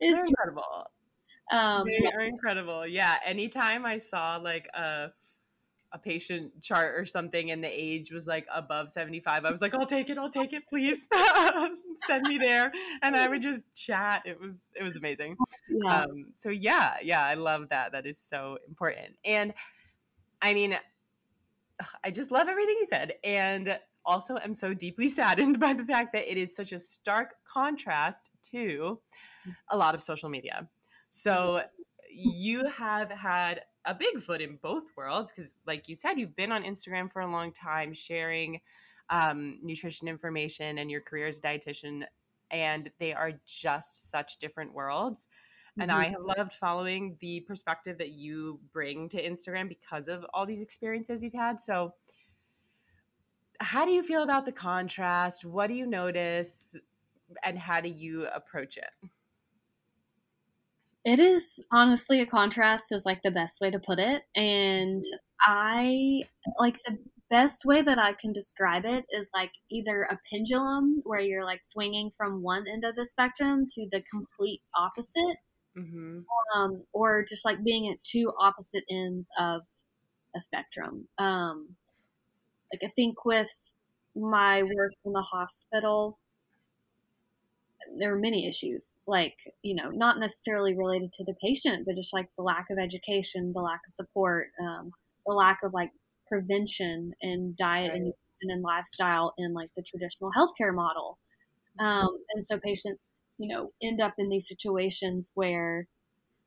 is 0.00 0.14
They're 0.16 0.24
incredible. 0.24 0.86
Um, 1.52 1.86
they 1.86 1.98
are 2.14 2.22
incredible. 2.22 2.86
Yeah. 2.86 3.16
Anytime 3.24 3.84
I 3.84 3.98
saw 3.98 4.36
like 4.36 4.66
a 4.74 5.10
a 5.92 5.98
patient 5.98 6.50
chart 6.62 6.98
or 6.98 7.04
something 7.04 7.50
and 7.50 7.62
the 7.62 7.68
age 7.68 8.10
was 8.10 8.26
like 8.26 8.46
above 8.54 8.90
75 8.90 9.44
i 9.44 9.50
was 9.50 9.60
like 9.60 9.74
i'll 9.74 9.86
take 9.86 10.08
it 10.08 10.16
i'll 10.16 10.30
take 10.30 10.52
it 10.52 10.66
please. 10.68 11.08
Send 12.06 12.22
me 12.26 12.38
there. 12.38 12.72
And 13.02 13.16
i 13.16 13.28
would 13.28 13.42
just 13.42 13.66
chat. 13.74 14.22
It 14.24 14.40
was 14.40 14.66
it 14.74 14.82
was 14.82 14.96
amazing. 14.96 15.36
Yeah. 15.68 16.02
Um, 16.02 16.26
so 16.34 16.48
yeah 16.48 16.96
yeah 17.02 17.24
i 17.24 17.34
love 17.34 17.68
that. 17.70 17.92
That 17.92 18.06
is 18.06 18.18
so 18.18 18.58
important. 18.68 19.16
And 19.24 19.52
i 20.40 20.54
mean 20.54 20.76
i 22.04 22.10
just 22.10 22.30
love 22.30 22.48
everything 22.48 22.76
you 22.80 22.86
said. 22.86 23.12
And 23.24 23.78
also 24.04 24.36
am 24.38 24.54
so 24.54 24.74
deeply 24.74 25.08
saddened 25.20 25.60
by 25.60 25.72
the 25.72 25.84
fact 25.84 26.12
that 26.14 26.30
it 26.30 26.38
is 26.38 26.54
such 26.54 26.72
a 26.72 26.78
stark 26.78 27.34
contrast 27.44 28.30
to 28.52 28.98
a 29.70 29.76
lot 29.76 29.94
of 29.94 30.02
social 30.02 30.28
media. 30.28 30.68
So 31.10 31.62
you 32.10 32.66
have 32.66 33.10
had 33.10 33.62
a 33.84 33.94
big 33.94 34.20
foot 34.20 34.40
in 34.40 34.58
both 34.62 34.84
worlds 34.96 35.30
because, 35.30 35.58
like 35.66 35.88
you 35.88 35.94
said, 35.94 36.18
you've 36.18 36.36
been 36.36 36.52
on 36.52 36.62
Instagram 36.62 37.10
for 37.10 37.20
a 37.20 37.30
long 37.30 37.52
time 37.52 37.92
sharing 37.92 38.60
um, 39.10 39.58
nutrition 39.62 40.08
information 40.08 40.78
and 40.78 40.90
your 40.90 41.00
career 41.00 41.26
as 41.26 41.38
a 41.38 41.42
dietitian, 41.42 42.04
and 42.50 42.90
they 42.98 43.12
are 43.12 43.32
just 43.46 44.10
such 44.10 44.38
different 44.38 44.72
worlds. 44.72 45.26
Mm-hmm. 45.72 45.82
And 45.82 45.92
I 45.92 46.04
have 46.08 46.20
loved 46.20 46.52
following 46.52 47.16
the 47.20 47.40
perspective 47.40 47.98
that 47.98 48.10
you 48.10 48.60
bring 48.72 49.08
to 49.10 49.22
Instagram 49.22 49.68
because 49.68 50.08
of 50.08 50.24
all 50.32 50.46
these 50.46 50.60
experiences 50.60 51.22
you've 51.22 51.32
had. 51.32 51.60
So, 51.60 51.94
how 53.60 53.84
do 53.84 53.92
you 53.92 54.02
feel 54.02 54.22
about 54.22 54.44
the 54.44 54.52
contrast? 54.52 55.44
What 55.44 55.68
do 55.68 55.74
you 55.74 55.86
notice? 55.86 56.76
And 57.42 57.58
how 57.58 57.80
do 57.80 57.88
you 57.88 58.26
approach 58.26 58.76
it? 58.76 58.90
It 61.04 61.18
is 61.18 61.64
honestly 61.72 62.20
a 62.20 62.26
contrast 62.26 62.84
is 62.92 63.04
like 63.04 63.22
the 63.22 63.30
best 63.30 63.60
way 63.60 63.70
to 63.70 63.78
put 63.78 63.98
it. 63.98 64.22
And 64.36 65.02
I 65.40 66.22
like 66.58 66.78
the 66.86 66.98
best 67.28 67.64
way 67.64 67.82
that 67.82 67.98
I 67.98 68.12
can 68.12 68.32
describe 68.32 68.84
it 68.84 69.04
is 69.10 69.30
like 69.34 69.50
either 69.70 70.02
a 70.02 70.18
pendulum 70.30 71.00
where 71.04 71.20
you're 71.20 71.44
like 71.44 71.60
swinging 71.64 72.10
from 72.16 72.42
one 72.42 72.66
end 72.72 72.84
of 72.84 72.94
the 72.94 73.06
spectrum 73.06 73.66
to 73.70 73.88
the 73.90 74.02
complete 74.10 74.60
opposite, 74.76 75.38
mm-hmm. 75.76 76.20
um, 76.54 76.84
or 76.92 77.24
just 77.28 77.44
like 77.44 77.64
being 77.64 77.90
at 77.90 78.04
two 78.04 78.32
opposite 78.38 78.84
ends 78.90 79.28
of 79.40 79.62
a 80.36 80.40
spectrum. 80.40 81.08
Um, 81.18 81.76
like 82.72 82.82
I 82.84 82.88
think 82.94 83.24
with 83.24 83.50
my 84.14 84.62
work 84.62 84.92
in 85.04 85.12
the 85.12 85.22
hospital, 85.22 86.18
there 87.98 88.14
are 88.14 88.18
many 88.18 88.48
issues, 88.48 88.98
like, 89.06 89.36
you 89.62 89.74
know, 89.74 89.90
not 89.90 90.18
necessarily 90.18 90.74
related 90.74 91.12
to 91.14 91.24
the 91.24 91.34
patient, 91.42 91.84
but 91.86 91.96
just 91.96 92.12
like 92.12 92.28
the 92.36 92.42
lack 92.42 92.66
of 92.70 92.78
education, 92.78 93.52
the 93.54 93.60
lack 93.60 93.80
of 93.86 93.92
support, 93.92 94.48
um, 94.60 94.92
the 95.26 95.34
lack 95.34 95.60
of 95.62 95.72
like 95.72 95.90
prevention 96.28 97.12
and 97.22 97.56
diet 97.56 97.92
right. 97.92 98.00
and, 98.00 98.12
and 98.42 98.62
lifestyle 98.62 99.34
in 99.38 99.52
like 99.52 99.70
the 99.76 99.82
traditional 99.82 100.30
healthcare 100.36 100.74
model. 100.74 101.18
Um, 101.78 102.18
and 102.34 102.44
so 102.44 102.58
patients, 102.58 103.06
you 103.38 103.48
know, 103.48 103.72
end 103.82 104.00
up 104.00 104.14
in 104.18 104.28
these 104.28 104.48
situations 104.48 105.32
where 105.34 105.86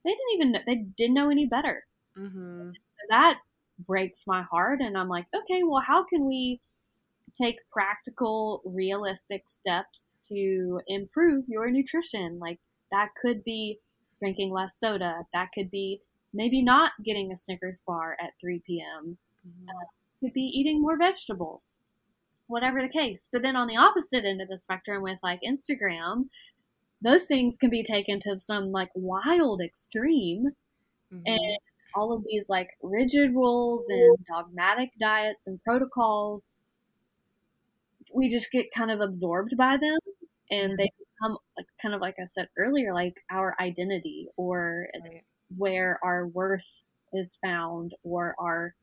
they 0.04 0.12
didn't 0.12 0.34
even 0.36 0.52
know, 0.52 0.60
they 0.66 0.86
didn't 0.98 1.16
know 1.16 1.30
any 1.30 1.46
better. 1.46 1.84
Mm-hmm. 2.18 2.70
That 3.10 3.40
breaks 3.80 4.24
my 4.28 4.44
heart. 4.44 4.82
And 4.82 4.98
I'm 4.98 5.10
like, 5.10 5.26
okay, 5.36 5.64
well, 5.64 5.84
how 5.86 6.06
can 6.06 6.26
we 6.26 6.62
take 7.40 7.58
practical, 7.72 8.62
realistic 8.66 9.44
steps 9.48 10.08
to 10.30 10.82
improve 10.88 11.46
your 11.48 11.70
nutrition. 11.70 12.40
Like 12.40 12.60
that 12.92 13.10
could 13.20 13.44
be 13.44 13.80
drinking 14.20 14.52
less 14.52 14.78
soda. 14.78 15.26
That 15.34 15.50
could 15.54 15.70
be 15.70 16.02
maybe 16.34 16.62
not 16.62 16.92
getting 17.04 17.32
a 17.32 17.36
Snickers 17.36 17.82
bar 17.86 18.18
at 18.20 18.32
3 18.40 18.62
p.m. 18.66 19.18
Mm-hmm. 19.48 19.70
Uh, 19.70 19.86
could 20.22 20.34
be 20.34 20.42
eating 20.42 20.82
more 20.82 20.98
vegetables. 20.98 21.80
Whatever 22.48 22.82
the 22.82 22.90
case. 22.90 23.28
But 23.32 23.42
then 23.42 23.56
on 23.56 23.68
the 23.68 23.78
opposite 23.78 24.24
end 24.24 24.42
of 24.42 24.50
the 24.50 24.58
spectrum 24.58 25.02
with 25.02 25.18
like 25.24 25.40
Instagram, 25.42 26.26
those 27.02 27.26
things 27.26 27.58
can 27.58 27.70
be 27.70 27.84
taken 27.84 28.20
to 28.22 28.38
some 28.38 28.72
like 28.72 28.90
wild 28.94 29.62
extreme. 29.62 30.52
Mm-hmm. 31.12 31.24
And 31.26 31.58
all 31.96 32.16
of 32.16 32.24
these 32.26 32.50
like 32.50 32.70
rigid 32.84 33.34
rules 33.34 33.88
and 33.90 34.18
dogmatic 34.28 34.92
diets 35.00 35.48
and 35.48 35.64
protocols 35.64 36.62
we 38.14 38.30
just 38.30 38.52
get 38.52 38.72
kind 38.74 38.92
of 38.92 39.02
absorbed 39.02 39.56
by 39.58 39.78
them 39.78 40.00
and 40.50 40.78
they 40.78 40.92
become 41.00 41.38
like 41.58 41.68
kind 41.82 41.96
of 41.96 42.02
like 42.02 42.16
I 42.20 42.26
said 42.26 42.50
earlier, 42.58 42.94
like 42.94 43.16
our 43.32 43.56
identity 43.60 44.28
or 44.38 44.88
it's 44.94 45.14
right. 45.14 45.24
where 45.58 46.00
our 46.04 46.28
worth 46.28 46.84
is 47.14 47.38
found 47.44 47.94
or 48.04 48.36
our 48.40 48.76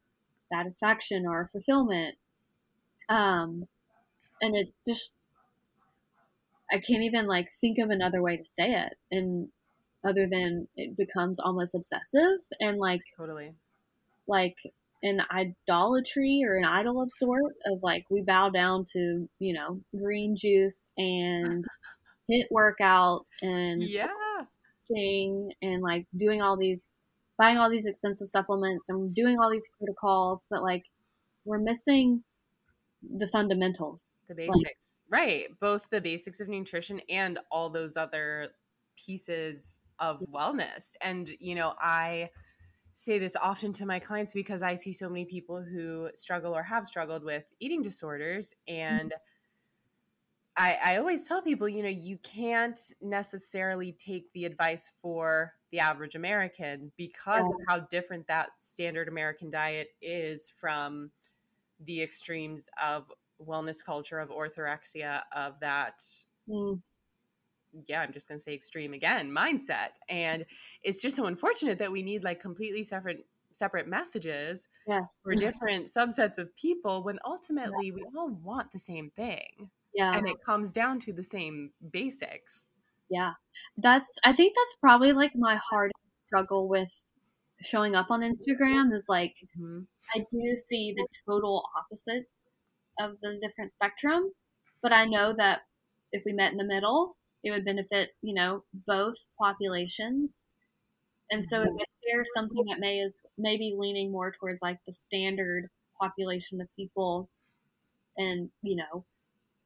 satisfaction 0.52 1.26
or 1.26 1.46
fulfillment. 1.46 2.16
Um, 3.08 3.66
and 4.40 4.56
it's 4.56 4.80
just 4.86 5.14
I 6.72 6.78
can't 6.78 7.02
even 7.02 7.26
like 7.26 7.48
think 7.50 7.78
of 7.78 7.90
another 7.90 8.22
way 8.22 8.36
to 8.36 8.44
say 8.44 8.72
it, 8.72 8.94
and 9.10 9.48
other 10.04 10.26
than 10.30 10.68
it 10.76 10.96
becomes 10.96 11.38
almost 11.38 11.74
obsessive 11.74 12.40
and 12.58 12.78
like 12.78 13.02
totally 13.16 13.54
like 14.26 14.56
an 15.02 15.22
idolatry 15.30 16.42
or 16.46 16.56
an 16.56 16.64
idol 16.64 17.02
of 17.02 17.10
sort 17.10 17.52
of 17.66 17.82
like 17.82 18.04
we 18.10 18.22
bow 18.22 18.48
down 18.48 18.84
to 18.92 19.28
you 19.38 19.52
know 19.52 19.80
green 19.96 20.34
juice 20.36 20.92
and 20.96 21.64
HIIT 22.30 22.44
workouts 22.52 23.26
and 23.42 23.82
yeah 23.82 24.06
and 25.62 25.82
like 25.82 26.06
doing 26.16 26.42
all 26.42 26.56
these 26.56 27.00
buying 27.38 27.58
all 27.58 27.70
these 27.70 27.86
expensive 27.86 28.28
supplements 28.28 28.88
and 28.88 29.14
doing 29.14 29.38
all 29.38 29.50
these 29.50 29.66
protocols, 29.78 30.46
but 30.50 30.62
like 30.62 30.84
we're 31.44 31.58
missing 31.58 32.22
the 33.02 33.26
fundamentals. 33.26 34.20
The 34.28 34.34
basics. 34.34 35.00
Like, 35.10 35.20
right. 35.20 35.44
Both 35.60 35.88
the 35.90 36.00
basics 36.00 36.40
of 36.40 36.48
nutrition 36.48 37.00
and 37.08 37.38
all 37.50 37.68
those 37.68 37.96
other 37.96 38.48
pieces 38.96 39.80
of 39.98 40.20
wellness. 40.32 40.94
And, 41.00 41.30
you 41.40 41.54
know, 41.54 41.74
I 41.80 42.30
say 42.94 43.18
this 43.18 43.36
often 43.36 43.72
to 43.74 43.86
my 43.86 43.98
clients 43.98 44.32
because 44.32 44.62
I 44.62 44.74
see 44.74 44.92
so 44.92 45.08
many 45.08 45.24
people 45.24 45.62
who 45.62 46.10
struggle 46.14 46.54
or 46.54 46.62
have 46.62 46.86
struggled 46.86 47.24
with 47.24 47.44
eating 47.60 47.82
disorders. 47.82 48.54
And 48.68 49.10
mm-hmm. 49.10 50.64
I, 50.64 50.78
I 50.84 50.96
always 50.98 51.26
tell 51.26 51.40
people, 51.40 51.68
you 51.68 51.82
know, 51.82 51.88
you 51.88 52.18
can't 52.18 52.78
necessarily 53.00 53.92
take 53.92 54.30
the 54.32 54.44
advice 54.44 54.92
for 55.00 55.54
the 55.70 55.80
average 55.80 56.14
American 56.14 56.92
because 56.98 57.46
of 57.46 57.54
how 57.66 57.80
different 57.80 58.26
that 58.26 58.50
standard 58.58 59.08
American 59.08 59.50
diet 59.50 59.88
is 60.02 60.52
from 60.60 61.10
the 61.84 62.02
extremes 62.02 62.68
of 62.82 63.10
wellness 63.40 63.82
culture, 63.82 64.20
of 64.20 64.28
orthorexia, 64.28 65.22
of 65.34 65.58
that. 65.60 66.02
Mm 66.48 66.80
yeah, 67.88 68.00
I'm 68.00 68.12
just 68.12 68.28
going 68.28 68.38
to 68.38 68.42
say 68.42 68.54
extreme 68.54 68.92
again, 68.92 69.30
mindset. 69.30 69.96
And 70.08 70.44
it's 70.82 71.02
just 71.02 71.16
so 71.16 71.26
unfortunate 71.26 71.78
that 71.78 71.90
we 71.90 72.02
need 72.02 72.24
like 72.24 72.40
completely 72.40 72.84
separate 72.84 73.26
separate 73.54 73.86
messages 73.86 74.68
yes. 74.86 75.20
for 75.22 75.34
different 75.34 75.86
subsets 75.86 76.38
of 76.38 76.54
people 76.56 77.02
when 77.02 77.18
ultimately 77.24 77.88
yeah. 77.88 77.92
we 77.94 78.04
all 78.16 78.30
want 78.42 78.72
the 78.72 78.78
same 78.78 79.10
thing. 79.14 79.70
Yeah. 79.94 80.16
And 80.16 80.26
it 80.26 80.36
comes 80.44 80.72
down 80.72 81.00
to 81.00 81.12
the 81.12 81.24
same 81.24 81.70
basics. 81.90 82.68
Yeah. 83.10 83.32
That's 83.76 84.18
I 84.24 84.32
think 84.32 84.54
that's 84.56 84.76
probably 84.80 85.12
like 85.12 85.32
my 85.34 85.56
hardest 85.56 85.92
struggle 86.26 86.68
with 86.68 86.90
showing 87.60 87.94
up 87.94 88.10
on 88.10 88.22
Instagram 88.22 88.94
is 88.94 89.06
like 89.08 89.36
mm-hmm. 89.58 89.80
I 90.14 90.20
do 90.30 90.56
see 90.56 90.94
the 90.96 91.06
total 91.26 91.64
opposites 91.76 92.48
of 93.00 93.12
the 93.22 93.38
different 93.40 93.70
spectrum, 93.70 94.32
but 94.82 94.92
I 94.92 95.04
know 95.04 95.34
that 95.36 95.60
if 96.12 96.22
we 96.26 96.32
met 96.32 96.52
in 96.52 96.58
the 96.58 96.64
middle, 96.64 97.16
it 97.44 97.50
would 97.50 97.64
benefit, 97.64 98.10
you 98.22 98.34
know, 98.34 98.64
both 98.86 99.16
populations. 99.40 100.50
And 101.30 101.44
so 101.44 101.62
if 101.62 101.68
I 101.68 101.84
share 102.08 102.24
something 102.36 102.64
that 102.68 102.78
may 102.78 102.98
is 102.98 103.26
maybe 103.38 103.74
leaning 103.76 104.12
more 104.12 104.32
towards 104.32 104.60
like 104.62 104.78
the 104.86 104.92
standard 104.92 105.68
population 106.00 106.60
of 106.60 106.68
people 106.76 107.30
and, 108.16 108.50
you 108.62 108.76
know, 108.76 109.04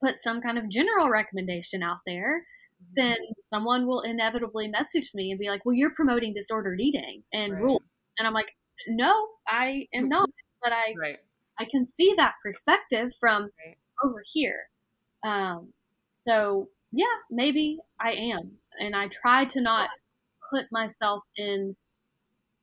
put 0.03 0.17
some 0.19 0.41
kind 0.41 0.59
of 0.59 0.71
general 0.71 1.11
recommendation 1.11 1.83
out 1.83 1.99
there, 2.07 2.45
mm-hmm. 2.83 2.93
then 2.97 3.17
someone 3.49 3.87
will 3.87 4.01
inevitably 4.01 4.69
message 4.69 5.11
me 5.15 5.31
and 5.31 5.41
be 5.41 5.49
like, 5.49 5.65
Well, 5.65 5.75
you're 5.75 5.95
promoting 5.95 6.35
disordered 6.35 6.81
eating 6.81 7.23
and 7.33 7.55
right. 7.55 7.63
rule. 7.63 7.83
And 8.19 8.27
I'm 8.27 8.35
like, 8.35 8.49
No, 8.89 9.29
I 9.49 9.87
am 9.95 10.09
not. 10.09 10.29
But 10.63 10.73
I 10.73 10.95
right. 10.99 11.19
I 11.59 11.65
can 11.71 11.85
see 11.85 12.15
that 12.17 12.35
perspective 12.43 13.13
from 13.19 13.43
right. 13.43 13.77
over 14.05 14.23
here. 14.33 14.69
Um, 15.25 15.73
so 16.27 16.69
yeah, 16.93 17.05
maybe 17.31 17.79
I 18.01 18.13
am. 18.13 18.53
And 18.81 18.95
I 18.95 19.09
try 19.09 19.45
to 19.47 19.61
not 19.61 19.91
put 20.51 20.67
myself 20.71 21.25
in 21.37 21.77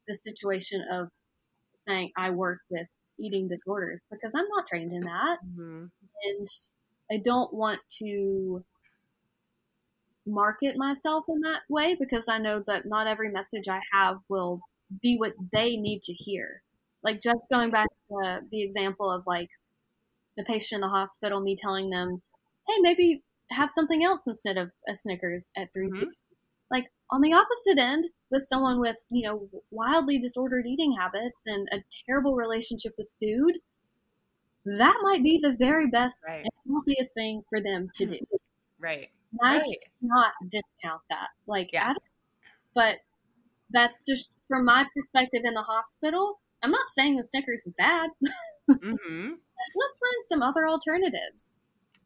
the 0.07 0.13
situation 0.13 0.85
of 0.91 1.11
saying 1.87 2.11
I 2.17 2.29
work 2.29 2.59
with 2.69 2.87
eating 3.19 3.47
disorders 3.47 4.05
because 4.11 4.33
I'm 4.35 4.47
not 4.55 4.67
trained 4.67 4.91
in 4.91 5.01
that. 5.01 5.37
Mm-hmm. 5.45 5.85
And 6.25 6.47
I 7.11 7.17
don't 7.23 7.53
want 7.53 7.79
to 7.99 8.63
market 10.25 10.77
myself 10.77 11.25
in 11.27 11.41
that 11.41 11.61
way 11.69 11.95
because 11.99 12.27
I 12.29 12.37
know 12.37 12.63
that 12.67 12.85
not 12.85 13.07
every 13.07 13.29
message 13.31 13.67
I 13.67 13.81
have 13.93 14.17
will 14.29 14.61
be 15.01 15.17
what 15.17 15.33
they 15.51 15.75
need 15.75 16.01
to 16.03 16.13
hear. 16.13 16.61
Like 17.03 17.21
just 17.21 17.49
going 17.51 17.71
back 17.71 17.87
to 18.09 18.39
the 18.49 18.63
example 18.63 19.11
of 19.11 19.23
like 19.27 19.49
the 20.37 20.43
patient 20.43 20.77
in 20.77 20.81
the 20.81 20.89
hospital, 20.89 21.41
me 21.41 21.57
telling 21.59 21.89
them, 21.89 22.21
hey, 22.67 22.75
maybe 22.79 23.23
have 23.53 23.69
something 23.69 24.03
else 24.03 24.23
instead 24.27 24.57
of 24.57 24.71
a 24.87 24.95
Snickers 24.95 25.51
at 25.57 25.73
3 25.73 25.87
mm-hmm. 25.87 25.99
p.m. 25.99 26.11
Like 26.71 26.85
on 27.11 27.21
the 27.21 27.33
opposite 27.33 27.77
end, 27.77 28.05
with 28.33 28.43
someone 28.47 28.79
with, 28.79 28.97
you 29.11 29.25
know, 29.25 29.47
wildly 29.71 30.17
disordered 30.17 30.65
eating 30.65 30.97
habits 30.99 31.37
and 31.45 31.67
a 31.71 31.83
terrible 32.05 32.35
relationship 32.35 32.93
with 32.97 33.13
food, 33.21 33.59
that 34.65 34.97
might 35.03 35.23
be 35.23 35.39
the 35.41 35.55
very 35.57 35.87
best 35.87 36.15
right. 36.27 36.39
and 36.43 36.49
healthiest 36.67 37.13
thing 37.13 37.43
for 37.49 37.61
them 37.61 37.89
to 37.95 38.05
do. 38.05 38.19
Right. 38.79 39.11
I 39.41 39.59
right. 39.59 39.77
cannot 40.01 40.33
discount 40.51 40.99
that. 41.09 41.29
Like, 41.47 41.69
yeah. 41.71 41.93
but 42.75 42.97
that's 43.69 44.03
just 44.05 44.35
from 44.49 44.65
my 44.65 44.83
perspective 44.93 45.43
in 45.45 45.53
the 45.53 45.61
hospital. 45.61 46.41
I'm 46.61 46.71
not 46.71 46.89
saying 46.93 47.15
the 47.15 47.23
Snickers 47.23 47.61
is 47.65 47.73
bad. 47.77 48.09
mm-hmm. 48.69 49.29
Let's 49.29 49.99
find 49.99 50.19
some 50.27 50.41
other 50.41 50.67
alternatives. 50.67 51.53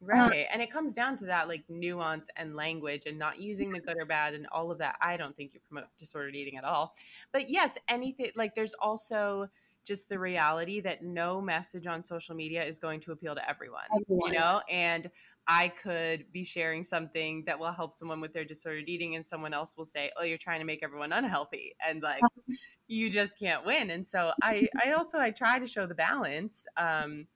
Uh, 0.02 0.06
right. 0.06 0.46
Uh, 0.46 0.54
and 0.54 0.62
it 0.62 0.72
comes 0.72 0.94
down 0.94 1.18
to 1.18 1.26
that 1.26 1.48
like 1.48 1.64
nuance 1.70 2.30
and 2.36 2.56
language 2.56 3.04
and 3.06 3.18
not 3.18 3.40
using 3.40 3.72
the 3.72 3.80
good 3.80 3.98
or 3.98 4.06
bad 4.06 4.34
and 4.34 4.48
all 4.52 4.72
of 4.72 4.78
that. 4.80 4.96
I 5.02 5.18
don't 5.18 5.36
think 5.36 5.54
you 5.54 5.60
promote 5.68 5.88
disordered 5.98 6.36
eating 6.36 6.58
at 6.58 6.64
all. 6.64 6.94
But 7.32 7.50
yes, 7.50 7.78
anything 7.88 8.32
like 8.36 8.56
there's 8.56 8.74
also 8.76 9.50
just 9.86 10.10
the 10.10 10.20
reality 10.20 10.82
that 10.82 11.02
no 11.02 11.42
message 11.42 11.88
on 11.88 12.04
social 12.04 12.36
media 12.36 12.64
is 12.64 12.78
going 12.78 13.00
to 13.00 13.14
appeal 13.14 13.34
to 13.34 13.50
everyone, 13.50 13.84
everyone. 13.96 14.34
you 14.34 14.38
know? 14.38 14.62
And 14.70 15.10
I 15.48 15.70
could 15.70 16.26
be 16.34 16.44
sharing 16.44 16.84
something 16.84 17.44
that 17.46 17.58
will 17.58 17.72
help 17.72 17.98
someone 17.98 18.20
with 18.20 18.34
their 18.34 18.44
disordered 18.44 18.90
eating, 18.90 19.16
and 19.16 19.26
someone 19.26 19.54
else 19.54 19.78
will 19.78 19.86
say, 19.86 20.12
"Oh, 20.20 20.24
you're 20.24 20.38
trying 20.38 20.60
to 20.60 20.66
make 20.66 20.84
everyone 20.84 21.14
unhealthy," 21.14 21.74
and 21.88 22.04
like 22.04 22.22
you 22.88 23.10
just 23.10 23.40
can't 23.40 23.66
win. 23.66 23.90
And 23.90 24.06
so 24.06 24.34
I, 24.44 24.68
I 24.84 24.92
also 24.92 25.20
I 25.20 25.32
try 25.32 25.58
to 25.58 25.66
show 25.66 25.86
the 25.86 25.96
balance. 25.96 26.68
Um, 26.76 27.28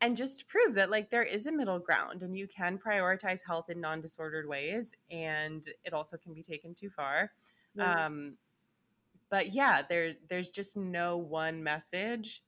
and 0.00 0.16
just 0.16 0.40
to 0.40 0.44
prove 0.46 0.74
that 0.74 0.90
like 0.90 1.10
there 1.10 1.22
is 1.22 1.46
a 1.46 1.52
middle 1.52 1.78
ground 1.78 2.22
and 2.22 2.36
you 2.36 2.46
can 2.48 2.78
prioritize 2.78 3.40
health 3.46 3.68
in 3.68 3.80
non-disordered 3.80 4.48
ways 4.48 4.94
and 5.10 5.66
it 5.84 5.92
also 5.92 6.16
can 6.16 6.32
be 6.32 6.42
taken 6.42 6.74
too 6.74 6.90
far. 6.90 7.30
Yeah. 7.74 8.06
um 8.06 8.36
but 9.30 9.54
yeah 9.54 9.82
there 9.88 10.14
there's 10.28 10.50
just 10.50 10.76
no 10.76 11.16
one 11.16 11.62
message 11.62 12.42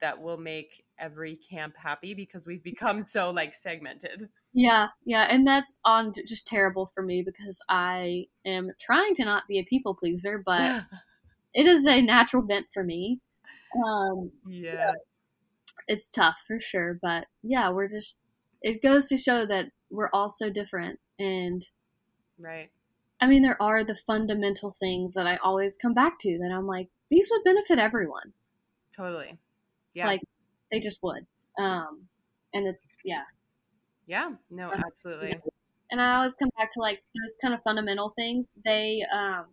that 0.00 0.20
will 0.20 0.38
make 0.38 0.84
every 0.98 1.36
camp 1.36 1.74
happy 1.76 2.14
because 2.14 2.46
we've 2.46 2.62
become 2.62 3.02
so 3.02 3.30
like 3.30 3.54
segmented. 3.54 4.28
Yeah 4.54 4.88
yeah 5.04 5.26
and 5.28 5.46
that's 5.46 5.80
on 5.84 6.14
just 6.26 6.46
terrible 6.46 6.86
for 6.86 7.02
me 7.02 7.22
because 7.22 7.60
i 7.68 8.24
am 8.46 8.70
trying 8.80 9.14
to 9.16 9.24
not 9.24 9.42
be 9.48 9.58
a 9.58 9.64
people 9.64 9.94
pleaser 9.94 10.42
but 10.44 10.84
it 11.54 11.66
is 11.66 11.86
a 11.86 12.00
natural 12.00 12.42
bent 12.42 12.66
for 12.72 12.82
me. 12.82 13.20
Um 13.84 14.30
yeah. 14.48 14.92
so 14.92 14.94
it's 15.88 16.10
tough 16.10 16.38
for 16.46 16.58
sure. 16.60 16.98
But 17.00 17.26
yeah, 17.42 17.70
we're 17.70 17.88
just 17.88 18.20
it 18.62 18.82
goes 18.82 19.08
to 19.08 19.18
show 19.18 19.46
that 19.46 19.66
we're 19.90 20.10
all 20.12 20.28
so 20.30 20.50
different 20.50 20.98
and 21.18 21.62
right. 22.38 22.70
I 23.20 23.26
mean, 23.26 23.42
there 23.42 23.60
are 23.62 23.82
the 23.82 23.94
fundamental 23.94 24.70
things 24.70 25.14
that 25.14 25.26
I 25.26 25.36
always 25.36 25.76
come 25.80 25.94
back 25.94 26.18
to 26.20 26.38
that 26.42 26.52
I'm 26.52 26.66
like, 26.66 26.88
these 27.10 27.28
would 27.30 27.44
benefit 27.44 27.78
everyone. 27.78 28.32
Totally. 28.94 29.38
Yeah. 29.94 30.06
Like 30.06 30.20
they 30.70 30.80
just 30.80 31.02
would. 31.02 31.26
Um, 31.58 32.02
and 32.52 32.66
it's, 32.66 32.98
yeah. 33.04 33.22
Yeah. 34.06 34.32
No, 34.50 34.70
That's, 34.70 34.82
absolutely. 34.86 35.28
You 35.28 35.34
know, 35.36 35.50
and 35.90 36.00
I 36.00 36.16
always 36.16 36.34
come 36.34 36.50
back 36.58 36.72
to 36.72 36.80
like 36.80 37.02
those 37.14 37.36
kind 37.40 37.54
of 37.54 37.62
fundamental 37.62 38.12
things. 38.16 38.58
They, 38.64 39.02
um, 39.14 39.46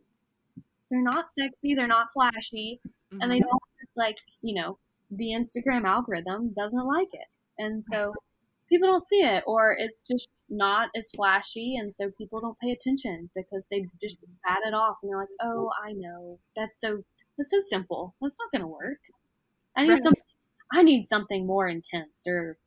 they're 0.91 1.01
not 1.01 1.29
sexy. 1.29 1.73
They're 1.73 1.87
not 1.87 2.11
flashy 2.11 2.81
mm-hmm. 2.85 3.21
and 3.21 3.31
they 3.31 3.37
mm-hmm. 3.37 3.47
don't 3.47 3.61
like, 3.95 4.17
you 4.41 4.55
know, 4.55 4.77
the 5.17 5.31
Instagram 5.31 5.85
algorithm 5.85 6.53
doesn't 6.55 6.85
like 6.85 7.09
it. 7.13 7.27
And 7.57 7.83
so 7.83 8.13
people 8.69 8.87
don't 8.87 9.07
see 9.07 9.21
it 9.21 9.43
or 9.45 9.75
it's 9.77 10.05
just 10.07 10.27
not 10.49 10.89
as 10.95 11.09
flashy 11.15 11.75
and 11.77 11.91
so 11.91 12.11
people 12.17 12.39
don't 12.39 12.59
pay 12.59 12.71
attention 12.71 13.29
because 13.35 13.67
they 13.69 13.85
just 14.01 14.17
bat 14.43 14.59
it 14.65 14.73
off 14.73 14.97
and 15.01 15.09
they're 15.09 15.19
like, 15.19 15.27
"Oh, 15.41 15.69
I 15.83 15.93
know. 15.93 16.39
That's 16.55 16.79
so 16.79 17.03
that's 17.37 17.51
so 17.51 17.59
simple. 17.59 18.15
That's 18.21 18.37
not 18.39 18.51
going 18.51 18.61
to 18.61 18.67
work. 18.67 18.99
I 19.75 19.83
need 19.83 19.93
right. 19.93 20.03
something 20.03 20.23
I 20.73 20.83
need 20.83 21.03
something 21.03 21.45
more 21.45 21.67
intense 21.67 22.25
or 22.27 22.57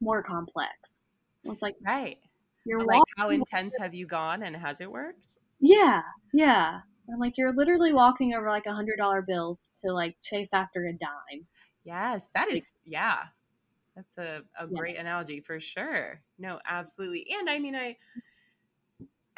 more 0.00 0.22
complex." 0.22 0.96
It's 1.44 1.62
like, 1.62 1.76
right. 1.86 2.18
You're 2.64 2.84
like 2.84 3.02
how 3.16 3.30
intense 3.30 3.74
have 3.78 3.94
you 3.94 4.06
gone 4.06 4.42
and 4.42 4.54
has 4.56 4.80
it 4.80 4.90
worked? 4.90 5.38
Yeah. 5.60 6.02
Yeah. 6.32 6.80
I'm 7.10 7.18
like, 7.18 7.38
you're 7.38 7.54
literally 7.54 7.92
walking 7.92 8.34
over 8.34 8.48
like 8.48 8.66
a 8.66 8.74
hundred 8.74 8.98
dollar 8.98 9.22
bills 9.22 9.70
to 9.82 9.92
like 9.92 10.16
chase 10.20 10.52
after 10.52 10.86
a 10.86 10.92
dime. 10.92 11.46
Yes, 11.88 12.28
that 12.34 12.52
is 12.52 12.72
yeah. 12.84 13.20
That's 13.96 14.18
a, 14.18 14.42
a 14.60 14.68
yeah. 14.70 14.78
great 14.78 14.96
analogy 14.98 15.40
for 15.40 15.58
sure. 15.58 16.20
No, 16.38 16.60
absolutely. 16.68 17.26
And 17.40 17.48
I 17.48 17.58
mean 17.58 17.74
I 17.74 17.96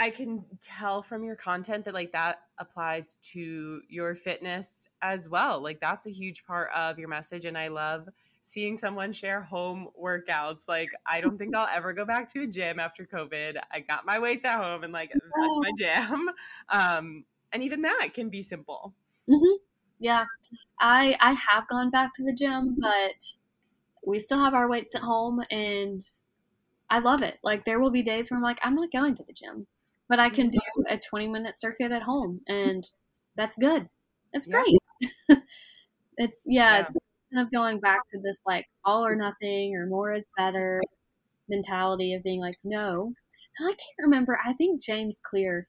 I 0.00 0.10
can 0.10 0.44
tell 0.60 1.00
from 1.00 1.22
your 1.22 1.36
content 1.36 1.84
that 1.84 1.94
like 1.94 2.10
that 2.10 2.40
applies 2.58 3.14
to 3.34 3.82
your 3.88 4.16
fitness 4.16 4.88
as 5.00 5.28
well. 5.28 5.62
Like 5.62 5.78
that's 5.78 6.06
a 6.06 6.10
huge 6.10 6.44
part 6.44 6.70
of 6.74 6.98
your 6.98 7.08
message 7.08 7.44
and 7.44 7.56
I 7.56 7.68
love 7.68 8.08
seeing 8.42 8.76
someone 8.76 9.12
share 9.12 9.42
home 9.42 9.86
workouts. 10.02 10.68
Like 10.68 10.88
I 11.06 11.20
don't 11.20 11.38
think 11.38 11.54
I'll 11.54 11.68
ever 11.72 11.92
go 11.92 12.04
back 12.04 12.26
to 12.32 12.42
a 12.42 12.48
gym 12.48 12.80
after 12.80 13.06
COVID. 13.06 13.60
I 13.70 13.78
got 13.78 14.04
my 14.04 14.18
weights 14.18 14.44
at 14.44 14.58
home 14.60 14.82
and 14.82 14.92
like 14.92 15.12
that's 15.12 15.58
my 15.58 15.70
jam. 15.78 16.30
Um 16.68 17.24
and 17.52 17.62
even 17.62 17.82
that 17.82 18.08
can 18.12 18.28
be 18.28 18.42
simple. 18.42 18.92
Mm-hmm. 19.28 19.69
Yeah. 20.00 20.24
I 20.80 21.16
I 21.20 21.32
have 21.34 21.68
gone 21.68 21.90
back 21.90 22.12
to 22.16 22.24
the 22.24 22.34
gym, 22.34 22.76
but 22.80 23.16
we 24.06 24.20
still 24.20 24.40
have 24.40 24.54
our 24.54 24.68
weights 24.68 24.94
at 24.96 25.02
home 25.02 25.42
and 25.50 26.04
I 26.90 27.00
love 27.00 27.22
it. 27.22 27.38
Like 27.44 27.64
there 27.64 27.80
will 27.80 27.90
be 27.92 28.02
days 28.02 28.30
where 28.30 28.38
I'm 28.38 28.44
like, 28.44 28.60
I'm 28.62 28.74
not 28.76 28.92
going 28.92 29.14
to 29.16 29.24
the 29.24 29.32
gym, 29.34 29.66
but 30.08 30.20
I 30.20 30.30
can 30.30 30.50
do 30.50 30.60
a 30.88 30.98
20 30.98 31.28
minute 31.28 31.58
circuit 31.60 31.92
at 31.92 32.02
home 32.04 32.42
and 32.48 32.88
that's 33.36 33.56
good. 33.58 33.88
It's 34.32 34.48
Yeah. 34.48 34.62
great. 34.62 34.78
it's 36.18 36.44
yeah, 36.48 36.78
Yeah. 36.78 36.80
it's 36.80 36.96
kind 37.32 37.46
of 37.46 37.52
going 37.52 37.80
back 37.80 38.00
to 38.12 38.20
this 38.22 38.40
like 38.46 38.66
all 38.84 39.06
or 39.06 39.16
nothing 39.16 39.76
or 39.76 39.86
more 39.86 40.12
is 40.12 40.30
better 40.36 40.82
mentality 41.48 42.14
of 42.14 42.22
being 42.24 42.40
like, 42.40 42.56
no. 42.64 43.14
And 43.58 43.68
I 43.68 43.72
can't 43.72 43.80
remember. 44.04 44.38
I 44.44 44.52
think 44.54 44.82
James 44.82 45.20
Clear 45.24 45.68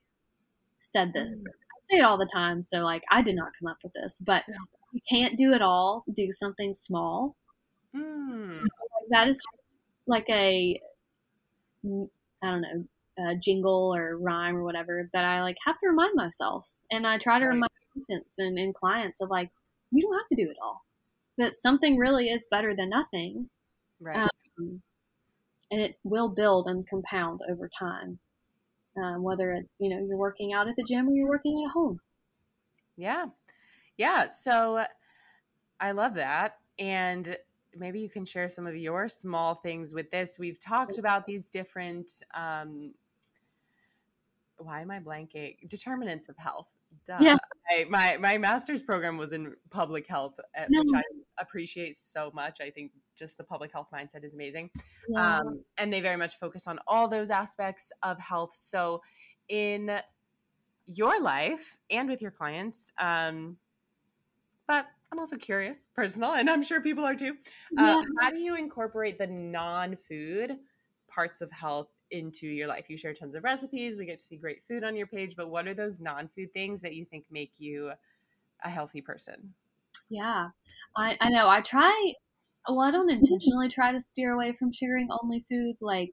said 0.81 1.13
this. 1.13 1.47
Mm. 1.47 1.60
I 1.91 1.95
say 1.95 1.99
it 1.99 2.03
all 2.05 2.17
the 2.17 2.25
time, 2.31 2.61
so 2.61 2.79
like 2.79 3.03
I 3.11 3.21
did 3.21 3.35
not 3.35 3.51
come 3.59 3.67
up 3.71 3.77
with 3.83 3.93
this, 3.93 4.19
but 4.25 4.45
you 4.91 5.01
can't 5.09 5.37
do 5.37 5.53
it 5.53 5.61
all. 5.61 6.03
Do 6.13 6.31
something 6.31 6.73
small. 6.73 7.35
Mm. 7.95 8.67
That 9.09 9.27
is 9.27 9.37
just 9.37 9.61
like 10.07 10.29
a 10.29 10.81
mm, 11.85 12.09
don't 12.41 12.61
know 12.61 12.85
a 13.19 13.35
jingle 13.35 13.93
or 13.93 14.17
rhyme 14.17 14.55
or 14.55 14.63
whatever 14.63 15.09
that 15.13 15.25
I 15.25 15.41
like 15.41 15.57
have 15.65 15.77
to 15.79 15.87
remind 15.89 16.15
myself, 16.15 16.69
and 16.89 17.05
I 17.05 17.17
try 17.17 17.39
to 17.39 17.45
Right. 17.45 17.53
remind 17.53 17.69
patients 18.07 18.35
and, 18.39 18.57
and 18.57 18.73
clients 18.73 19.21
of 19.21 19.29
like 19.29 19.51
you 19.91 20.01
don't 20.03 20.17
have 20.17 20.29
to 20.29 20.43
do 20.43 20.49
it 20.49 20.57
all, 20.63 20.81
but 21.37 21.59
something 21.59 21.97
really 21.97 22.29
is 22.29 22.47
better 22.49 22.75
than 22.75 22.89
nothing, 22.89 23.49
Right. 23.99 24.31
um, 24.59 24.81
and 25.71 25.81
it 25.81 25.97
will 26.03 26.29
build 26.29 26.67
and 26.67 26.87
compound 26.87 27.41
over 27.49 27.69
time. 27.69 28.19
Um, 28.97 29.23
whether 29.23 29.51
it's 29.51 29.77
you 29.79 29.89
know 29.89 30.05
you're 30.05 30.17
working 30.17 30.53
out 30.53 30.67
at 30.67 30.75
the 30.75 30.83
gym 30.83 31.07
or 31.07 31.13
you're 31.13 31.29
working 31.29 31.63
at 31.65 31.71
home. 31.71 31.99
Yeah. 32.97 33.25
Yeah. 33.97 34.27
So 34.27 34.85
I 35.79 35.91
love 35.91 36.15
that. 36.15 36.57
And 36.79 37.37
maybe 37.75 37.99
you 37.99 38.09
can 38.09 38.25
share 38.25 38.49
some 38.49 38.67
of 38.67 38.75
your 38.75 39.09
small 39.09 39.55
things 39.55 39.93
with 39.93 40.09
this. 40.11 40.37
We've 40.37 40.59
talked 40.59 40.97
about 40.97 41.25
these 41.25 41.45
different, 41.45 42.11
um, 42.33 42.93
why 44.57 44.81
am 44.81 44.91
I 44.91 44.99
blanking? 44.99 45.55
Determinants 45.67 46.29
of 46.29 46.37
health. 46.37 46.67
Duh. 47.05 47.17
Yeah. 47.19 47.37
I, 47.69 47.85
my, 47.89 48.17
my 48.17 48.37
master's 48.37 48.83
program 48.83 49.17
was 49.17 49.33
in 49.33 49.55
public 49.69 50.07
health, 50.07 50.39
uh, 50.57 50.65
which 50.69 50.89
I 50.93 51.01
appreciate 51.41 51.95
so 51.95 52.31
much. 52.33 52.59
I 52.61 52.69
think 52.69 52.91
just 53.15 53.37
the 53.37 53.43
public 53.43 53.71
health 53.71 53.87
mindset 53.93 54.23
is 54.23 54.33
amazing 54.33 54.69
Yeah. 55.09 55.39
um, 55.39 55.63
and 55.77 55.91
they 55.93 56.01
very 56.01 56.17
much 56.17 56.37
focus 56.39 56.67
on 56.67 56.79
all 56.87 57.07
those 57.07 57.29
aspects 57.29 57.91
of 58.03 58.19
health. 58.19 58.55
So, 58.55 59.01
in 59.49 59.99
your 60.85 61.21
life 61.21 61.77
and 61.89 62.09
with 62.09 62.21
your 62.21 62.31
clients, 62.31 62.91
um, 62.97 63.57
but 64.67 64.85
I'm 65.11 65.19
also 65.19 65.37
curious, 65.37 65.87
personal, 65.93 66.33
and 66.33 66.49
I'm 66.49 66.63
sure 66.63 66.81
people 66.81 67.03
are 67.05 67.15
too. 67.15 67.35
Uh, 67.77 67.95
Yeah. 67.97 68.01
How 68.21 68.29
do 68.29 68.37
you 68.37 68.55
incorporate 68.55 69.17
the 69.17 69.27
non-food 69.27 70.57
parts 71.07 71.41
of 71.41 71.51
health 71.51 71.89
into 72.11 72.47
your 72.47 72.67
life? 72.67 72.89
You 72.89 72.97
share 72.97 73.13
tons 73.13 73.35
of 73.35 73.43
recipes. 73.43 73.97
We 73.97 74.05
get 74.05 74.19
to 74.19 74.23
see 74.23 74.37
great 74.37 74.63
food 74.67 74.83
on 74.83 74.95
your 74.95 75.07
page, 75.07 75.35
but 75.35 75.49
what 75.49 75.67
are 75.67 75.73
those 75.73 75.99
non-food 75.99 76.53
things 76.53 76.81
that 76.81 76.95
you 76.95 77.05
think 77.05 77.25
make 77.29 77.59
you 77.59 77.91
a 78.63 78.69
healthy 78.69 79.01
person? 79.01 79.53
Yeah, 80.09 80.49
I, 80.95 81.17
I 81.19 81.29
know. 81.29 81.49
I 81.49 81.61
try, 81.61 82.13
well, 82.67 82.81
I 82.81 82.91
don't 82.91 83.09
intentionally 83.09 83.69
try 83.69 83.91
to 83.91 83.99
steer 83.99 84.33
away 84.33 84.53
from 84.53 84.71
sharing 84.71 85.09
only 85.23 85.41
food. 85.41 85.75
Like, 85.81 86.11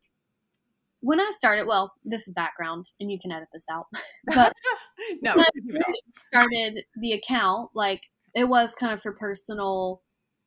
when 1.01 1.21
I 1.21 1.31
started, 1.37 1.67
well, 1.67 1.93
this 2.05 2.27
is 2.27 2.35
background, 2.35 2.87
and 3.01 3.11
you 3.11 3.19
can 3.21 3.33
edit 3.33 3.49
this 3.53 3.67
out. 3.71 3.87
But 4.35 4.53
no, 5.23 5.35
when 5.35 5.41
I 5.41 5.49
keep 5.55 5.75
it 5.75 5.77
all. 5.77 5.83
first 5.87 6.05
started 6.29 6.85
the 7.01 7.13
account, 7.13 7.71
like, 7.75 8.03
it 8.35 8.49
was 8.49 8.75
kind 8.75 8.93
of 8.93 9.01
for 9.01 9.13
personal 9.13 10.03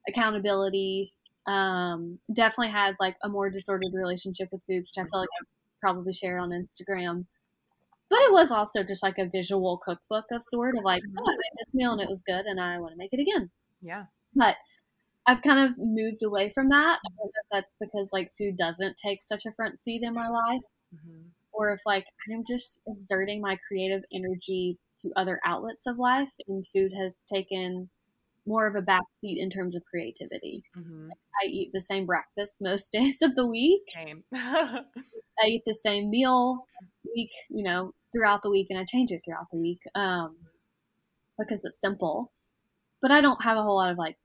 accountability. 0.07 1.13
Um, 1.47 2.19
definitely 2.31 2.71
had 2.71 2.95
like 2.99 3.15
a 3.23 3.29
more 3.29 3.49
disordered 3.49 3.93
relationship 3.93 4.49
with 4.51 4.63
food, 4.67 4.81
which 4.81 4.97
I 4.97 5.01
feel 5.01 5.21
like 5.21 5.29
I've 5.41 5.47
probably 5.81 6.13
shared 6.13 6.39
on 6.39 6.51
Instagram. 6.51 7.25
But 8.09 8.19
it 8.19 8.31
was 8.31 8.51
also 8.51 8.83
just 8.83 9.01
like 9.01 9.17
a 9.17 9.25
visual 9.25 9.79
cookbook 9.83 10.25
of 10.31 10.43
sort 10.43 10.77
of 10.77 10.83
like, 10.83 11.01
oh, 11.17 11.23
I 11.23 11.31
made 11.31 11.57
this 11.57 11.73
meal 11.73 11.93
and 11.93 12.01
it 12.01 12.09
was 12.09 12.23
good, 12.23 12.45
and 12.45 12.59
I 12.59 12.77
want 12.77 12.91
to 12.91 12.97
make 12.97 13.13
it 13.13 13.21
again 13.21 13.49
yeah, 13.81 14.05
but 14.35 14.55
I've 15.27 15.41
kind 15.41 15.59
of 15.69 15.77
moved 15.79 16.23
away 16.23 16.49
from 16.51 16.69
that. 16.69 16.99
I 17.05 17.09
don't 17.17 17.25
know 17.25 17.31
if 17.35 17.47
that's 17.51 17.75
because 17.79 18.09
like 18.13 18.31
food 18.37 18.57
doesn't 18.57 18.97
take 18.97 19.21
such 19.23 19.45
a 19.45 19.51
front 19.51 19.77
seat 19.79 20.03
in 20.03 20.13
my 20.13 20.27
life, 20.27 20.63
Mhm. 20.93 21.31
or 21.53 21.71
if 21.73 21.81
like 21.85 22.05
I'm 22.31 22.43
just 22.45 22.81
exerting 22.87 23.41
my 23.41 23.57
creative 23.67 24.03
energy 24.13 24.79
to 25.01 25.11
other 25.15 25.39
outlets 25.45 25.87
of 25.87 25.97
life, 25.99 26.31
and 26.47 26.65
food 26.67 26.91
has 26.93 27.23
taken 27.25 27.89
more 28.45 28.67
of 28.67 28.75
a 28.75 28.81
back 28.81 29.03
seat 29.17 29.39
in 29.39 29.49
terms 29.49 29.75
of 29.75 29.83
creativity. 29.85 30.63
Mhm. 30.75 31.11
I 31.43 31.45
eat 31.47 31.71
the 31.73 31.81
same 31.81 32.05
breakfast 32.05 32.61
most 32.61 32.91
days 32.93 33.21
of 33.21 33.35
the 33.35 33.47
week. 33.47 33.83
same. 33.87 34.23
I 34.33 35.47
eat 35.47 35.63
the 35.65 35.73
same 35.73 36.09
meal 36.09 36.65
week, 37.15 37.31
you 37.49 37.63
know, 37.63 37.93
throughout 38.13 38.41
the 38.43 38.49
week, 38.49 38.67
and 38.69 38.79
I 38.79 38.85
change 38.85 39.11
it 39.11 39.21
throughout 39.25 39.49
the 39.51 39.57
week 39.59 39.81
um, 39.95 40.37
because 41.37 41.65
it's 41.65 41.79
simple. 41.79 42.31
But 43.01 43.11
I 43.11 43.21
don't 43.21 43.43
have 43.43 43.57
a 43.57 43.63
whole 43.63 43.77
lot 43.77 43.91
of 43.91 43.97
like, 43.97 44.17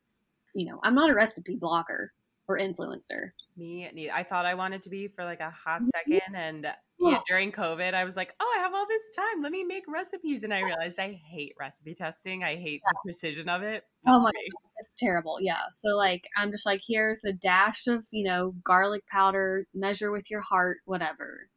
you 0.57 0.67
know, 0.67 0.81
I'm 0.83 0.95
not 0.95 1.11
a 1.11 1.15
recipe 1.15 1.57
blogger 1.57 2.09
or 2.49 2.59
influencer. 2.59 3.31
Me 3.57 3.89
neither. 3.93 4.13
I 4.15 4.23
thought 4.23 4.47
I 4.47 4.55
wanted 4.55 4.83
to 4.83 4.91
be 4.91 5.09
for 5.09 5.25
like 5.25 5.41
a 5.41 5.51
hot 5.51 5.83
second, 5.95 6.35
and 6.35 6.65
yeah, 6.65 6.75
Yeah. 7.11 7.21
during 7.29 7.51
COVID, 7.53 7.93
I 7.95 8.05
was 8.05 8.17
like, 8.17 8.35
"Oh, 8.41 8.55
I 8.57 8.61
have 8.61 8.73
all 8.75 8.87
this 8.87 9.03
time. 9.17 9.43
Let 9.43 9.51
me 9.53 9.65
make 9.65 9.85
recipes." 9.89 10.45
And 10.45 10.55
I 10.55 10.61
realized 10.61 10.99
I 11.01 11.13
hate 11.13 11.55
recipe 11.59 11.95
testing. 11.95 12.45
I 12.45 12.57
hate 12.57 12.81
the 12.87 12.95
precision 13.05 13.49
of 13.49 13.63
it. 13.63 13.85
Oh 14.07 14.21
my 14.21 14.31
me. 14.35 14.49
It's 14.79 14.95
terrible. 14.99 15.39
Yeah. 15.41 15.63
So 15.71 15.97
like, 15.97 16.29
I'm 16.37 16.51
just 16.51 16.65
like, 16.67 16.81
here's 16.87 17.25
a 17.25 17.33
dash 17.33 17.87
of 17.87 18.07
you 18.13 18.25
know 18.25 18.55
garlic 18.65 19.05
powder. 19.11 19.67
Measure 19.75 20.13
with 20.13 20.31
your 20.31 20.41
heart, 20.43 20.79
whatever. 20.85 21.49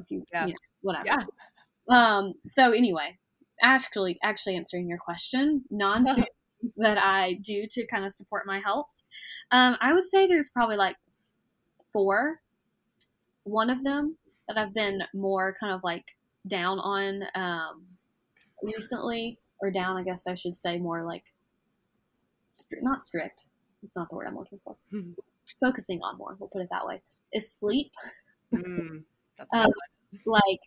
If 0.00 0.10
you, 0.10 0.24
Yeah. 0.32 0.46
you 0.46 0.52
know, 0.54 0.58
whatever. 0.80 1.06
Yeah. 1.06 1.24
Um. 1.88 2.34
So 2.46 2.72
anyway, 2.72 3.18
actually, 3.62 4.18
actually 4.22 4.56
answering 4.56 4.88
your 4.88 4.98
question, 4.98 5.64
non 5.70 6.04
food 6.06 6.26
that 6.76 6.98
I 6.98 7.34
do 7.34 7.66
to 7.70 7.86
kind 7.86 8.04
of 8.04 8.12
support 8.12 8.46
my 8.46 8.60
health. 8.60 9.02
Um, 9.50 9.76
I 9.80 9.92
would 9.92 10.04
say 10.04 10.26
there's 10.26 10.50
probably 10.50 10.76
like 10.76 10.96
four. 11.92 12.40
One 13.44 13.70
of 13.70 13.84
them 13.84 14.16
that 14.48 14.56
I've 14.56 14.74
been 14.74 15.02
more 15.14 15.56
kind 15.58 15.74
of 15.74 15.80
like 15.82 16.04
down 16.46 16.78
on 16.78 17.24
um, 17.34 17.86
recently, 18.62 19.38
or 19.60 19.70
down, 19.70 19.96
I 19.96 20.02
guess 20.02 20.26
I 20.26 20.34
should 20.34 20.56
say 20.56 20.78
more 20.78 21.04
like 21.04 21.24
not 22.80 23.00
strict. 23.00 23.46
It's 23.82 23.96
not 23.96 24.08
the 24.08 24.16
word 24.16 24.26
I'm 24.28 24.36
looking 24.36 24.60
for. 24.64 24.76
Focusing 25.60 26.00
on 26.02 26.16
more, 26.18 26.36
we'll 26.38 26.48
put 26.48 26.62
it 26.62 26.68
that 26.70 26.86
way, 26.86 27.02
is 27.32 27.52
sleep. 27.52 27.92
Mm, 28.54 29.02
that's 29.38 29.52
Um, 29.52 29.70
like 30.26 30.60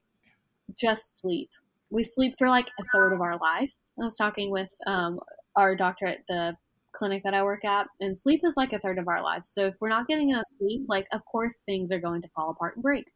just 0.78 1.20
sleep. 1.20 1.50
We 1.90 2.04
sleep 2.04 2.36
for 2.38 2.50
like 2.50 2.68
a 2.80 2.84
third 2.94 3.14
of 3.14 3.22
our 3.22 3.38
life. 3.38 3.74
I 4.00 4.04
was 4.04 4.18
talking 4.18 4.52
with 4.52 4.72
um, 4.86 5.20
our 5.56 5.76
doctor 5.76 6.06
at 6.08 6.20
the 6.28 6.56
clinic 6.94 7.24
that 7.24 7.34
I 7.34 7.44
work 7.44 7.65
at, 7.65 7.88
and 8.00 8.18
sleep 8.18 8.41
is 8.44 8.56
like 8.58 8.74
a 8.74 8.80
third 8.80 9.00
of 9.00 9.08
our 9.08 9.22
lives. 9.22 9.50
So 9.52 9.68
if 9.68 9.76
we're 9.80 9.89
not 9.89 10.08
getting 10.08 10.30
enough 10.30 10.46
sleep, 10.58 10.86
like 10.88 11.08
of 11.12 11.24
course 11.26 11.62
things 11.65 11.91
are 11.91 12.00
going 12.00 12.22
to 12.22 12.30
fall 12.30 12.52
apart 12.52 12.76
and 12.76 12.84
break. 12.84 13.12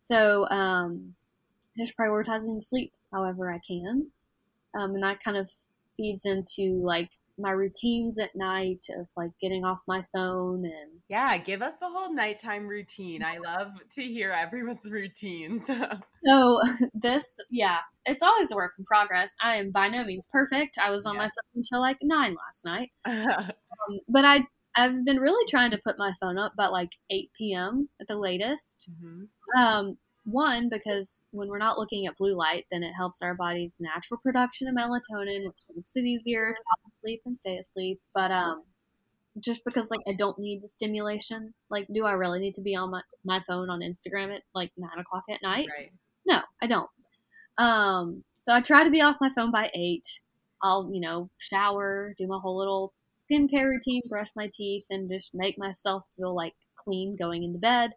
So 0.00 0.48
um, 0.48 1.14
just 1.76 1.96
prioritizing 1.96 2.60
sleep 2.62 2.92
however 3.12 3.52
I 3.52 3.60
can, 3.66 4.10
um, 4.78 4.94
and 4.94 5.02
that 5.02 5.22
kind 5.22 5.36
of 5.36 5.50
feeds 5.96 6.24
into 6.24 6.82
like 6.84 7.10
my 7.38 7.50
routines 7.50 8.18
at 8.18 8.34
night 8.34 8.84
of 8.98 9.06
like 9.16 9.30
getting 9.40 9.64
off 9.64 9.80
my 9.88 10.02
phone 10.14 10.64
and 10.64 11.00
Yeah, 11.08 11.36
give 11.38 11.62
us 11.62 11.74
the 11.76 11.88
whole 11.88 12.12
nighttime 12.12 12.66
routine. 12.66 13.22
I 13.22 13.38
love 13.38 13.72
to 13.90 14.02
hear 14.02 14.30
everyone's 14.32 14.90
routines. 14.90 15.70
So 16.24 16.60
this, 16.94 17.38
yeah, 17.50 17.78
it's 18.06 18.22
always 18.22 18.52
a 18.52 18.54
work 18.54 18.74
in 18.78 18.84
progress. 18.84 19.34
I 19.40 19.56
am 19.56 19.72
by 19.72 19.88
no 19.88 20.04
means 20.04 20.28
perfect. 20.30 20.78
I 20.78 20.90
was 20.90 21.04
on 21.04 21.14
Yeah. 21.14 21.22
my 21.22 21.24
phone 21.24 21.52
until 21.56 21.80
like 21.80 21.98
nine 22.02 22.34
last 22.36 22.64
night, 22.64 22.90
um, 23.04 23.98
but 24.08 24.24
I 24.24 24.46
I've 24.76 25.04
been 25.04 25.18
really 25.18 25.44
trying 25.50 25.72
to 25.72 25.80
put 25.84 25.98
my 25.98 26.12
phone 26.20 26.38
up 26.38 26.52
by 26.56 26.68
like 26.68 26.92
eight 27.10 27.30
p.m. 27.36 27.88
at 28.00 28.06
the 28.06 28.16
latest. 28.16 28.88
Mhm. 28.90 29.28
Um, 29.58 29.98
one 30.24 30.68
because 30.68 31.26
when 31.32 31.48
we're 31.48 31.58
not 31.58 31.78
looking 31.78 32.06
at 32.06 32.16
blue 32.16 32.36
light, 32.36 32.66
then 32.70 32.82
it 32.82 32.92
helps 32.92 33.22
our 33.22 33.34
body's 33.34 33.78
natural 33.80 34.20
production 34.22 34.68
of 34.68 34.74
melatonin, 34.74 35.46
which 35.46 35.62
makes 35.74 35.96
it 35.96 36.04
easier 36.04 36.52
to 36.52 36.62
fall 36.62 36.92
asleep 36.98 37.22
and 37.26 37.36
stay 37.36 37.58
asleep. 37.58 38.00
But 38.14 38.30
um, 38.30 38.62
just 39.40 39.64
because 39.64 39.90
like 39.90 40.00
I 40.06 40.12
don't 40.12 40.38
need 40.38 40.62
the 40.62 40.68
stimulation. 40.68 41.54
Like, 41.70 41.86
do 41.92 42.04
I 42.04 42.12
really 42.12 42.40
need 42.40 42.54
to 42.54 42.60
be 42.60 42.76
on 42.76 42.90
my 42.90 43.02
my 43.24 43.40
phone 43.46 43.70
on 43.70 43.80
Instagram 43.80 44.34
at 44.34 44.42
like 44.54 44.70
nine 44.76 44.98
o'clock 44.98 45.24
at 45.30 45.42
night? 45.42 45.68
Right. 45.76 45.92
No, 46.26 46.40
I 46.62 46.66
don't. 46.66 46.90
Um, 47.58 48.24
so 48.38 48.52
I 48.52 48.60
try 48.60 48.84
to 48.84 48.90
be 48.90 49.00
off 49.00 49.16
my 49.20 49.30
phone 49.30 49.50
by 49.50 49.70
eight. 49.74 50.06
I'll, 50.62 50.90
you 50.92 51.00
know, 51.00 51.28
shower, 51.38 52.14
do 52.16 52.26
my 52.26 52.38
whole 52.40 52.56
little 52.56 52.92
skincare 53.30 53.68
routine, 53.68 54.02
brush 54.08 54.28
my 54.36 54.48
teeth, 54.52 54.84
and 54.90 55.10
just 55.10 55.34
make 55.34 55.58
myself 55.58 56.04
feel 56.16 56.34
like 56.34 56.54
clean 56.84 57.16
going 57.18 57.42
into 57.42 57.58
bed. 57.58 57.92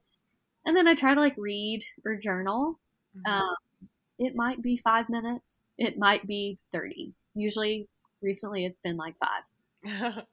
And 0.65 0.75
then 0.75 0.87
I 0.87 0.95
try 0.95 1.13
to 1.13 1.19
like 1.19 1.35
read 1.37 1.83
or 2.03 2.15
journal. 2.15 2.79
Mhm. 3.15 3.31
Um, 3.31 3.55
it 4.17 4.35
might 4.35 4.61
be 4.61 4.77
five 4.77 5.09
minutes, 5.09 5.63
it 5.77 5.97
might 5.97 6.25
be 6.25 6.57
30. 6.71 7.13
Usually 7.33 7.87
recently 8.21 8.65
it's 8.65 8.79
been 8.79 8.97
like 8.97 9.15
five. 9.17 9.43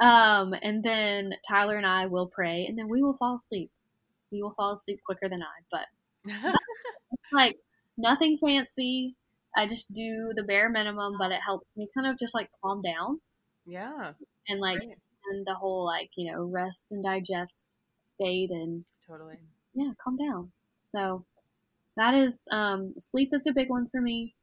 um, 0.00 0.54
and 0.62 0.82
then 0.82 1.34
Tyler 1.46 1.76
and 1.76 1.86
I 1.86 2.06
will 2.06 2.26
pray, 2.26 2.66
and 2.66 2.76
then 2.78 2.88
we 2.88 3.02
will 3.02 3.16
fall 3.16 3.36
asleep. 3.36 3.70
We 4.30 4.42
will 4.42 4.52
fall 4.52 4.72
asleep 4.72 5.00
quicker 5.04 5.28
than 5.28 5.42
I, 5.42 5.56
but 5.70 5.86
like 7.32 7.58
nothing 7.96 8.38
fancy. 8.38 9.16
I 9.56 9.66
just 9.66 9.92
do 9.92 10.32
the 10.34 10.42
bare 10.42 10.70
minimum, 10.70 11.16
but 11.18 11.30
it 11.30 11.40
helps 11.44 11.66
me 11.76 11.88
kind 11.94 12.06
of 12.06 12.18
just 12.18 12.34
like 12.34 12.50
calm 12.62 12.80
down. 12.80 13.20
Yeah. 13.66 14.12
And 14.48 14.60
like 14.60 14.80
and 15.30 15.46
the 15.46 15.54
whole 15.54 15.84
like, 15.84 16.10
you 16.16 16.32
know, 16.32 16.44
rest 16.44 16.90
and 16.90 17.04
digest 17.04 17.68
state 18.14 18.50
and 18.50 18.84
totally. 19.06 19.36
Yeah, 19.74 19.92
calm 20.02 20.16
down. 20.16 20.52
So 20.80 21.24
that 21.96 22.14
is 22.14 22.42
um 22.50 22.94
sleep 22.98 23.30
is 23.32 23.46
a 23.46 23.52
big 23.52 23.68
one 23.70 23.86
for 23.86 24.00
me. 24.00 24.34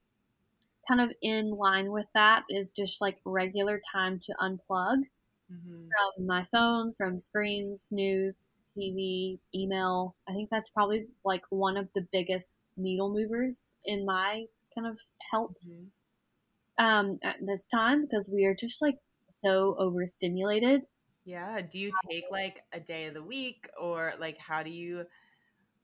Kind 0.88 1.02
of 1.02 1.12
in 1.22 1.52
line 1.52 1.92
with 1.92 2.08
that 2.14 2.44
is 2.50 2.72
just 2.72 3.02
like 3.02 3.18
regular 3.26 3.80
time 3.94 4.20
to 4.20 4.34
unplug 4.42 5.04
mm-hmm. 5.52 5.88
from 5.88 6.26
my 6.26 6.44
phone, 6.46 6.94
from 6.94 7.20
screens, 7.20 7.90
news, 7.92 8.58
TV, 8.78 9.40
email. 9.54 10.16
I 10.28 10.34
think 10.34 10.50
that's 10.50 10.70
probably 10.70 11.08
like 11.24 11.44
one 11.50 11.78
of 11.78 11.90
the 11.94 12.08
biggest 12.12 12.60
needle 12.78 13.14
movers 13.14 13.78
in 13.86 14.06
my 14.06 14.46
kind 14.76 14.88
of 14.88 15.00
health 15.32 15.58
mm-hmm. 15.68 16.84
um, 16.84 17.20
at 17.24 17.38
this 17.46 17.68
time 17.68 18.04
because 18.04 18.30
we 18.34 18.46
are 18.46 18.56
just 18.56 18.82
like 18.82 18.98
so 19.30 19.76
overstimulated. 19.78 20.88
Yeah. 21.30 21.62
Do 21.62 21.78
you 21.78 21.92
take 22.10 22.24
like 22.32 22.64
a 22.74 22.80
day 22.80 23.06
of 23.06 23.14
the 23.14 23.22
week 23.22 23.70
or 23.80 24.14
like 24.20 24.40
how 24.40 24.64
do 24.64 24.72
you 24.72 25.06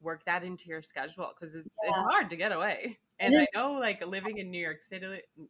work 0.02 0.26
that 0.26 0.44
into 0.44 0.68
your 0.68 0.82
schedule? 0.82 1.30
Because 1.36 1.54
it's 1.54 1.76
yeah. 1.84 1.92
it's 1.92 2.00
hard 2.00 2.32
to 2.32 2.36
get 2.36 2.52
away. 2.52 2.98
And 3.20 3.38
I 3.38 3.46
know 3.54 3.74
like 3.74 4.06
living 4.06 4.40
in 4.40 4.50
New 4.50 4.60
York 4.60 4.82
City 4.82 5.06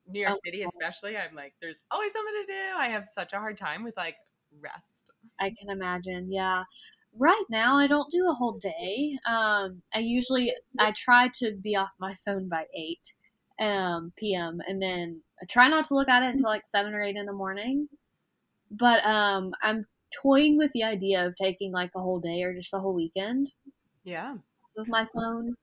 New 0.08 0.20
York 0.20 0.34
oh, 0.36 0.40
City 0.46 0.64
especially, 0.64 1.18
I'm 1.18 1.34
like, 1.34 1.54
there's 1.62 1.82
always 1.90 2.12
something 2.12 2.44
to 2.46 2.54
do. 2.54 2.78
I 2.78 2.90
have 2.90 3.06
such 3.06 3.34
a 3.34 3.38
hard 3.38 3.58
time 3.58 3.84
with 3.84 3.96
like 3.96 4.18
rest. 4.62 5.06
I 5.40 5.52
can 5.58 5.70
imagine. 5.70 6.30
Yeah. 6.30 6.64
Right 7.18 7.46
now 7.50 7.78
I 7.78 7.88
don't 7.88 8.12
do 8.12 8.28
a 8.30 8.36
whole 8.36 8.60
day. 8.60 9.18
Um 9.26 9.82
I 9.94 10.00
usually 10.00 10.52
I 10.78 10.92
try 10.92 11.30
to 11.36 11.56
be 11.56 11.78
off 11.78 11.94
my 12.00 12.14
phone 12.26 12.50
by 12.50 12.66
eight 12.76 13.14
um 13.62 14.12
PM 14.18 14.60
and 14.68 14.82
then 14.82 15.22
I 15.42 15.46
try 15.46 15.70
not 15.70 15.86
to 15.86 15.96
look 15.96 16.10
at 16.10 16.22
it 16.22 16.34
until 16.34 16.50
like 16.50 16.66
seven 16.66 16.94
or 16.94 17.02
eight 17.02 17.16
in 17.16 17.26
the 17.26 17.34
morning. 17.34 17.88
But 18.72 19.06
um 19.06 19.54
I'm 19.62 19.86
toying 20.22 20.58
with 20.58 20.72
the 20.72 20.84
idea 20.84 21.26
of 21.26 21.36
taking 21.36 21.72
like 21.72 21.92
a 21.96 22.02
whole 22.02 22.20
day 22.20 22.44
or 22.44 22.54
just 22.54 22.74
a 22.74 22.80
whole 22.80 22.94
weekend. 22.94 23.52
Yeah. 24.04 24.36
With 24.76 24.88
my 24.88 25.06
phone. 25.06 25.56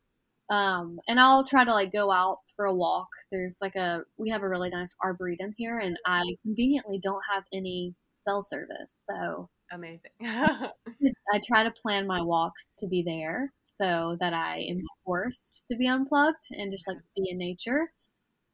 Um, 0.50 1.00
and 1.09 1.18
I'll 1.18 1.44
try 1.44 1.64
to 1.64 1.72
like 1.72 1.92
go 1.92 2.11
out 2.11 2.40
for 2.55 2.66
a 2.66 2.74
walk. 2.74 3.09
There's 3.30 3.59
like 3.62 3.76
a 3.76 4.03
we 4.18 4.28
have 4.30 4.42
a 4.42 4.48
really 4.48 4.68
nice 4.70 4.94
arboretum 5.03 5.55
here, 5.57 5.78
and 5.78 5.96
I 6.07 6.22
conveniently 6.42 6.98
don't 6.98 7.22
have 7.32 7.44
any 7.55 7.94
cell 8.16 8.42
service, 8.42 9.07
so 9.09 9.48
amazing. 9.72 10.11
I 10.22 11.40
try 11.46 11.62
to 11.62 11.70
plan 11.70 12.07
my 12.07 12.20
walks 12.20 12.74
to 12.80 12.86
be 12.86 13.03
there 13.03 13.53
so 13.62 14.16
that 14.20 14.34
I 14.34 14.59
am 14.68 14.82
forced 15.05 15.64
to 15.70 15.76
be 15.76 15.88
unplugged 15.88 16.48
and 16.50 16.70
just 16.70 16.86
like 16.86 16.98
be 17.16 17.30
in 17.30 17.38
nature. 17.38 17.92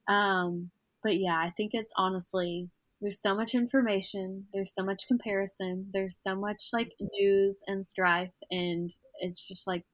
Um, 0.06 0.70
but 1.02 1.18
yeah, 1.18 1.36
I 1.36 1.50
think 1.56 1.72
it's 1.74 1.92
honestly 1.96 2.68
there's 3.00 3.20
so 3.20 3.34
much 3.34 3.54
information, 3.54 4.46
there's 4.52 4.74
so 4.74 4.82
much 4.82 5.06
comparison, 5.06 5.88
there's 5.92 6.16
so 6.16 6.34
much 6.34 6.70
like 6.72 6.92
news 7.12 7.62
and 7.66 7.86
strife, 7.86 8.34
and 8.50 8.94
it's 9.20 9.46
just 9.46 9.66
like 9.66 9.84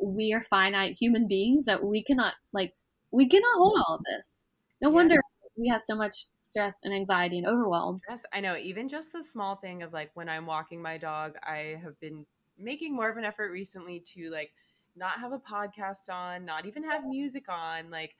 we 0.00 0.32
are 0.32 0.42
finite 0.42 0.96
human 1.00 1.26
beings 1.26 1.66
that 1.66 1.82
we 1.82 2.02
cannot 2.02 2.34
like 2.52 2.74
we 3.10 3.28
cannot 3.28 3.56
hold 3.56 3.80
all 3.86 3.96
of 3.96 4.04
this. 4.04 4.44
No 4.80 4.90
yeah. 4.90 4.94
wonder 4.94 5.16
we 5.56 5.68
have 5.68 5.82
so 5.82 5.96
much 5.96 6.26
stress 6.42 6.78
and 6.84 6.94
anxiety 6.94 7.38
and 7.38 7.46
overwhelm. 7.46 7.98
Yes, 8.08 8.24
I 8.32 8.40
know. 8.40 8.56
Even 8.56 8.88
just 8.88 9.12
the 9.12 9.22
small 9.22 9.56
thing 9.56 9.82
of 9.82 9.92
like 9.92 10.10
when 10.14 10.28
I'm 10.28 10.46
walking 10.46 10.80
my 10.80 10.98
dog, 10.98 11.34
I 11.42 11.76
have 11.82 11.98
been 12.00 12.24
making 12.58 12.94
more 12.94 13.08
of 13.08 13.16
an 13.16 13.24
effort 13.24 13.50
recently 13.50 14.02
to 14.14 14.30
like 14.30 14.52
not 14.98 15.20
have 15.20 15.32
a 15.32 15.38
podcast 15.38 16.08
on, 16.10 16.44
not 16.44 16.66
even 16.66 16.82
have 16.82 17.04
music 17.06 17.44
on. 17.48 17.90
Like 17.90 18.16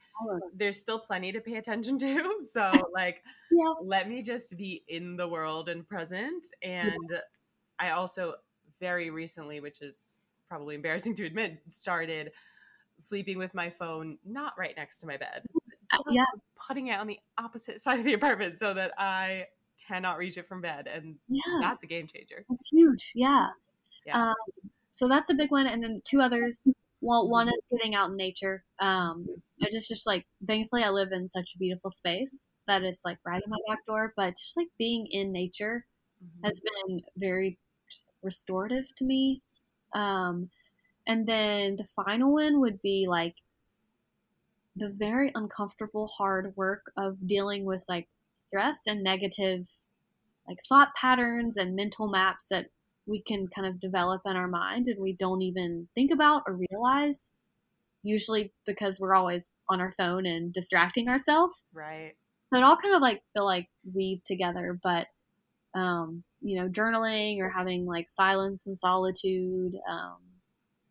there's 0.57 0.79
still 0.79 0.99
plenty 0.99 1.31
to 1.31 1.41
pay 1.41 1.55
attention 1.55 1.97
to. 1.99 2.35
So 2.49 2.71
like 2.93 3.23
yeah. 3.51 3.73
let 3.81 4.09
me 4.09 4.21
just 4.21 4.57
be 4.57 4.83
in 4.87 5.15
the 5.15 5.27
world 5.27 5.69
and 5.69 5.87
present. 5.87 6.45
And 6.63 6.95
yeah. 7.11 7.19
I 7.79 7.91
also 7.91 8.35
very 8.79 9.09
recently, 9.09 9.59
which 9.59 9.81
is 9.81 10.19
probably 10.47 10.75
embarrassing 10.75 11.15
to 11.15 11.25
admit, 11.25 11.59
started 11.67 12.31
sleeping 12.97 13.37
with 13.37 13.53
my 13.53 13.69
phone 13.69 14.17
not 14.25 14.53
right 14.57 14.73
next 14.75 14.99
to 14.99 15.07
my 15.07 15.17
bed. 15.17 15.43
Yeah. 16.09 16.23
Putting 16.67 16.87
it 16.87 16.99
on 16.99 17.07
the 17.07 17.19
opposite 17.37 17.81
side 17.81 17.99
of 17.99 18.05
the 18.05 18.13
apartment 18.13 18.57
so 18.57 18.73
that 18.73 18.91
I 18.97 19.45
cannot 19.87 20.17
reach 20.17 20.37
it 20.37 20.47
from 20.47 20.61
bed. 20.61 20.87
And 20.87 21.15
yeah. 21.27 21.59
that's 21.61 21.83
a 21.83 21.87
game 21.87 22.07
changer. 22.07 22.45
It's 22.49 22.69
huge. 22.71 23.11
Yeah. 23.15 23.47
yeah. 24.05 24.29
Um, 24.29 24.35
so 24.99 25.07
that's 25.07 25.29
a 25.29 25.33
big 25.33 25.49
one. 25.49 25.65
And 25.65 25.81
then 25.81 26.01
two 26.03 26.19
others. 26.19 26.61
Well, 26.99 27.29
one 27.29 27.47
is 27.47 27.67
getting 27.71 27.95
out 27.95 28.09
in 28.09 28.17
nature. 28.17 28.65
Um, 28.79 29.25
I 29.63 29.67
just, 29.71 29.87
just 29.87 30.05
like, 30.05 30.25
thankfully, 30.45 30.83
I 30.83 30.89
live 30.89 31.13
in 31.13 31.25
such 31.25 31.53
a 31.55 31.57
beautiful 31.57 31.89
space 31.89 32.49
that 32.67 32.83
it's 32.83 33.05
like 33.05 33.17
right 33.25 33.41
in 33.41 33.49
my 33.49 33.57
back 33.65 33.85
door. 33.85 34.11
But 34.17 34.31
just 34.31 34.57
like 34.57 34.67
being 34.77 35.07
in 35.09 35.31
nature 35.31 35.85
mm-hmm. 36.21 36.45
has 36.45 36.59
been 36.59 36.99
very 37.15 37.57
restorative 38.21 38.93
to 38.97 39.05
me. 39.05 39.41
Um, 39.95 40.49
and 41.07 41.25
then 41.25 41.77
the 41.77 41.85
final 41.85 42.33
one 42.33 42.59
would 42.59 42.81
be 42.81 43.05
like 43.07 43.35
the 44.75 44.89
very 44.89 45.31
uncomfortable, 45.33 46.07
hard 46.07 46.51
work 46.57 46.91
of 46.97 47.25
dealing 47.25 47.63
with 47.63 47.85
like 47.87 48.09
stress 48.35 48.79
and 48.85 49.01
negative 49.01 49.65
like 50.45 50.57
thought 50.67 50.93
patterns 50.95 51.55
and 51.55 51.73
mental 51.73 52.09
maps 52.09 52.49
that 52.49 52.65
we 53.09 53.21
can 53.21 53.47
kind 53.47 53.67
of 53.67 53.79
develop 53.79 54.21
in 54.25 54.35
our 54.35 54.47
mind 54.47 54.87
and 54.87 55.01
we 55.01 55.15
don't 55.19 55.41
even 55.41 55.87
think 55.95 56.11
about 56.11 56.43
or 56.47 56.59
realize 56.71 57.33
usually 58.03 58.53
because 58.65 58.99
we're 58.99 59.15
always 59.15 59.57
on 59.67 59.81
our 59.81 59.91
phone 59.91 60.25
and 60.25 60.53
distracting 60.53 61.09
ourselves. 61.09 61.63
Right. 61.73 62.13
So 62.51 62.59
it 62.59 62.63
all 62.63 62.77
kind 62.77 62.95
of 62.95 63.01
like 63.01 63.21
feel 63.33 63.45
like 63.45 63.67
weave 63.93 64.23
together 64.23 64.79
but 64.81 65.07
um 65.75 66.23
you 66.41 66.59
know 66.59 66.67
journaling 66.67 67.39
or 67.39 67.49
having 67.49 67.85
like 67.85 68.09
silence 68.09 68.65
and 68.65 68.79
solitude 68.79 69.73
um 69.89 70.17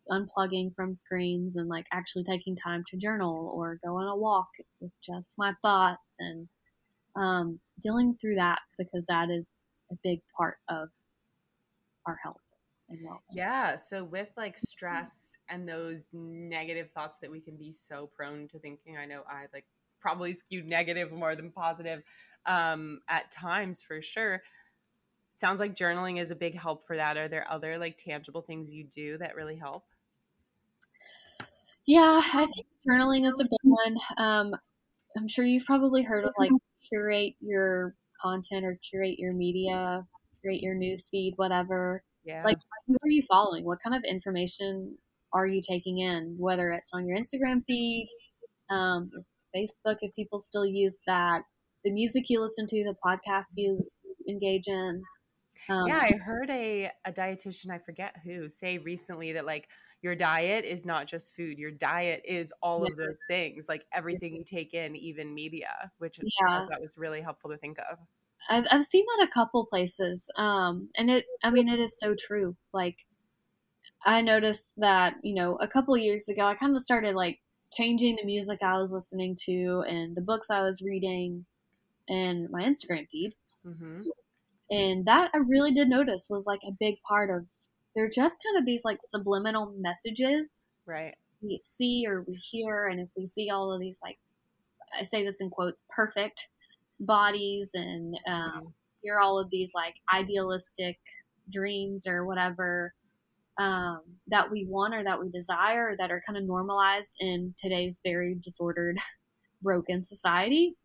unplugging 0.09 0.73
from 0.73 0.93
screens 0.93 1.55
and 1.55 1.67
like 1.67 1.85
actually 1.91 2.23
taking 2.23 2.55
time 2.55 2.83
to 2.89 2.97
journal 2.97 3.51
or 3.53 3.79
go 3.83 3.95
on 3.97 4.07
a 4.07 4.15
walk 4.15 4.47
with 4.79 4.91
just 5.03 5.35
my 5.37 5.53
thoughts 5.61 6.15
and 6.19 6.47
um, 7.15 7.59
dealing 7.81 8.15
through 8.19 8.35
that 8.35 8.59
because 8.77 9.05
that 9.07 9.29
is 9.29 9.67
a 9.91 9.95
big 10.03 10.19
part 10.35 10.57
of 10.69 10.89
our 12.05 12.17
health 12.21 12.41
and 12.89 12.99
well. 13.03 13.21
Yeah. 13.31 13.75
So 13.75 14.03
with 14.03 14.29
like 14.37 14.57
stress 14.57 15.37
and 15.49 15.67
those 15.67 16.05
negative 16.13 16.89
thoughts 16.91 17.19
that 17.19 17.31
we 17.31 17.39
can 17.39 17.55
be 17.55 17.71
so 17.71 18.09
prone 18.15 18.47
to 18.49 18.59
thinking, 18.59 18.97
I 18.97 19.05
know 19.05 19.23
I 19.29 19.45
like 19.53 19.65
probably 19.99 20.33
skewed 20.33 20.65
negative 20.65 21.11
more 21.11 21.35
than 21.35 21.51
positive 21.51 22.03
um, 22.45 23.01
at 23.09 23.29
times 23.31 23.81
for 23.81 24.01
sure 24.01 24.41
sounds 25.35 25.61
like 25.61 25.73
journaling 25.73 26.21
is 26.21 26.31
a 26.31 26.35
big 26.35 26.57
help 26.57 26.85
for 26.85 26.97
that 26.97 27.15
are 27.15 27.29
there 27.29 27.49
other 27.49 27.77
like 27.77 27.95
tangible 27.97 28.41
things 28.41 28.73
you 28.73 28.83
do 28.83 29.17
that 29.17 29.35
really 29.35 29.55
help 29.55 29.85
yeah, 31.89 32.21
I 32.23 32.45
think 32.45 32.67
journaling 32.87 33.27
is 33.27 33.39
a 33.39 33.45
big 33.45 33.59
one. 33.63 33.97
Um, 34.17 34.55
I'm 35.17 35.27
sure 35.27 35.43
you've 35.43 35.65
probably 35.65 36.03
heard 36.03 36.23
of 36.23 36.33
like 36.37 36.51
curate 36.87 37.33
your 37.39 37.95
content 38.21 38.63
or 38.63 38.77
curate 38.87 39.17
your 39.17 39.33
media, 39.33 40.05
curate 40.41 40.61
your 40.61 40.75
news 40.75 41.07
feed, 41.09 41.33
whatever. 41.37 42.03
Yeah. 42.23 42.43
Like, 42.43 42.57
who 42.87 42.95
are 42.95 43.09
you 43.09 43.23
following? 43.27 43.65
What 43.65 43.79
kind 43.83 43.95
of 43.95 44.03
information 44.03 44.97
are 45.33 45.47
you 45.47 45.61
taking 45.67 45.99
in? 45.99 46.35
Whether 46.37 46.71
it's 46.71 46.89
on 46.93 47.07
your 47.07 47.17
Instagram 47.17 47.63
feed, 47.65 48.09
um, 48.69 49.09
Facebook, 49.55 49.97
if 50.01 50.13
people 50.15 50.39
still 50.39 50.65
use 50.65 50.99
that, 51.07 51.41
the 51.83 51.91
music 51.91 52.25
you 52.29 52.41
listen 52.41 52.67
to, 52.67 52.83
the 52.83 52.95
podcasts 53.05 53.53
you 53.55 53.83
engage 54.27 54.67
in. 54.67 55.01
Um, 55.69 55.87
yeah, 55.87 55.99
I 55.99 56.11
heard 56.13 56.49
a 56.49 56.91
a 57.05 57.11
dietitian, 57.11 57.71
I 57.71 57.79
forget 57.79 58.15
who, 58.23 58.49
say 58.49 58.79
recently 58.79 59.33
that 59.33 59.45
like 59.45 59.67
your 60.01 60.15
diet 60.15 60.65
is 60.65 60.85
not 60.85 61.07
just 61.07 61.35
food 61.35 61.57
your 61.57 61.71
diet 61.71 62.21
is 62.25 62.53
all 62.61 62.83
of 62.83 62.95
those 62.95 63.17
things 63.27 63.67
like 63.67 63.83
everything 63.93 64.33
you 64.33 64.43
take 64.43 64.73
in 64.73 64.95
even 64.95 65.33
media 65.33 65.91
which 65.97 66.19
yeah. 66.21 66.65
that 66.69 66.79
was 66.79 66.97
really 66.97 67.21
helpful 67.21 67.49
to 67.49 67.57
think 67.57 67.77
of 67.91 67.97
I've, 68.49 68.65
I've 68.71 68.85
seen 68.85 69.05
that 69.05 69.27
a 69.27 69.31
couple 69.31 69.65
places 69.65 70.29
um 70.35 70.89
and 70.97 71.09
it 71.09 71.25
i 71.43 71.49
mean 71.49 71.67
it 71.67 71.79
is 71.79 71.97
so 71.97 72.15
true 72.17 72.55
like 72.73 73.05
i 74.05 74.21
noticed 74.21 74.73
that 74.77 75.15
you 75.21 75.35
know 75.35 75.55
a 75.57 75.67
couple 75.67 75.97
years 75.97 76.29
ago 76.29 76.45
i 76.45 76.55
kind 76.55 76.75
of 76.75 76.81
started 76.81 77.15
like 77.15 77.39
changing 77.73 78.15
the 78.15 78.25
music 78.25 78.59
i 78.61 78.77
was 78.77 78.91
listening 78.91 79.35
to 79.45 79.83
and 79.87 80.15
the 80.15 80.21
books 80.21 80.49
i 80.49 80.61
was 80.61 80.81
reading 80.81 81.45
and 82.07 82.49
my 82.49 82.63
instagram 82.63 83.07
feed 83.09 83.35
mm-hmm. 83.65 84.01
and 84.71 85.05
that 85.05 85.29
i 85.33 85.37
really 85.37 85.71
did 85.71 85.89
notice 85.89 86.27
was 86.29 86.47
like 86.47 86.61
a 86.67 86.71
big 86.79 86.95
part 87.07 87.29
of 87.29 87.45
they're 87.95 88.09
just 88.09 88.37
kind 88.43 88.57
of 88.57 88.65
these 88.65 88.85
like 88.85 88.99
subliminal 89.01 89.73
messages 89.77 90.67
right 90.85 91.15
we 91.41 91.59
see 91.63 92.05
or 92.07 92.23
we 92.27 92.35
hear 92.35 92.87
and 92.87 92.99
if 92.99 93.09
we 93.17 93.25
see 93.25 93.49
all 93.49 93.71
of 93.71 93.79
these 93.79 93.99
like 94.03 94.17
i 94.99 95.03
say 95.03 95.23
this 95.23 95.41
in 95.41 95.49
quotes 95.49 95.83
perfect 95.89 96.49
bodies 96.99 97.71
and 97.73 98.17
um, 98.27 98.73
hear 99.01 99.19
all 99.19 99.39
of 99.39 99.49
these 99.49 99.71
like 99.73 99.95
idealistic 100.13 100.97
dreams 101.51 102.05
or 102.07 102.25
whatever 102.25 102.93
um, 103.59 104.01
that 104.27 104.49
we 104.49 104.65
want 104.65 104.93
or 104.93 105.03
that 105.03 105.19
we 105.19 105.29
desire 105.29 105.95
that 105.97 106.11
are 106.11 106.23
kind 106.25 106.37
of 106.37 106.45
normalized 106.45 107.17
in 107.19 107.53
today's 107.61 107.99
very 108.03 108.35
disordered, 108.41 108.97
broken 109.61 110.01
society, 110.01 110.75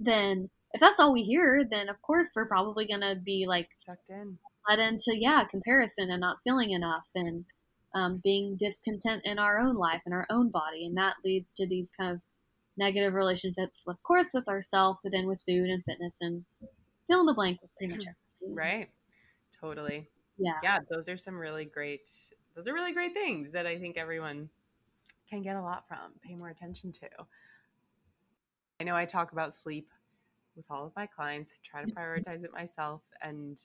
then 0.00 0.50
if 0.72 0.80
that's 0.80 0.98
all 0.98 1.12
we 1.12 1.22
hear, 1.22 1.64
then 1.68 1.88
of 1.88 2.00
course 2.02 2.32
we're 2.34 2.48
probably 2.48 2.86
going 2.86 3.02
to 3.02 3.14
be 3.14 3.44
like 3.46 3.68
sucked 3.78 4.10
in, 4.10 4.38
led 4.68 4.78
into, 4.78 5.16
yeah, 5.16 5.44
comparison 5.44 6.10
and 6.10 6.20
not 6.20 6.38
feeling 6.42 6.72
enough 6.72 7.08
and 7.14 7.44
um, 7.94 8.20
being 8.24 8.56
discontent 8.56 9.22
in 9.24 9.38
our 9.38 9.58
own 9.58 9.76
life 9.76 10.02
and 10.04 10.14
our 10.14 10.26
own 10.30 10.50
body. 10.50 10.86
And 10.86 10.96
that 10.96 11.16
leads 11.24 11.52
to 11.54 11.66
these 11.66 11.92
kind 11.96 12.12
of 12.12 12.22
negative 12.76 13.14
relationships, 13.14 13.84
of 13.86 14.02
course, 14.02 14.28
with 14.32 14.48
ourselves, 14.48 14.98
but 15.02 15.12
then 15.12 15.26
with 15.26 15.42
food 15.46 15.68
and 15.68 15.84
fitness 15.84 16.18
and 16.20 16.44
fill 17.06 17.20
in 17.20 17.26
the 17.26 17.34
blank 17.34 17.60
with 17.60 17.70
pretty 17.76 17.92
much 17.92 18.04
everything. 18.40 18.56
Right. 18.56 18.88
Totally. 19.58 20.08
Yeah. 20.38 20.58
Yeah. 20.62 20.78
Those 20.90 21.08
are 21.08 21.16
some 21.16 21.38
really 21.38 21.64
great, 21.64 22.08
those 22.54 22.66
are 22.66 22.74
really 22.74 22.92
great 22.92 23.14
things 23.14 23.52
that 23.52 23.66
I 23.66 23.78
think 23.78 23.96
everyone 23.96 24.48
can 25.28 25.42
get 25.42 25.56
a 25.56 25.62
lot 25.62 25.84
from, 25.88 26.12
pay 26.22 26.34
more 26.34 26.48
attention 26.48 26.92
to. 26.92 27.08
I 28.80 28.84
know 28.84 28.96
I 28.96 29.04
talk 29.04 29.32
about 29.32 29.54
sleep 29.54 29.88
with 30.56 30.66
all 30.70 30.86
of 30.86 30.92
my 30.96 31.06
clients, 31.06 31.60
try 31.62 31.82
to 31.82 31.86
mm-hmm. 31.86 31.98
prioritize 31.98 32.44
it 32.44 32.52
myself. 32.52 33.02
And 33.22 33.58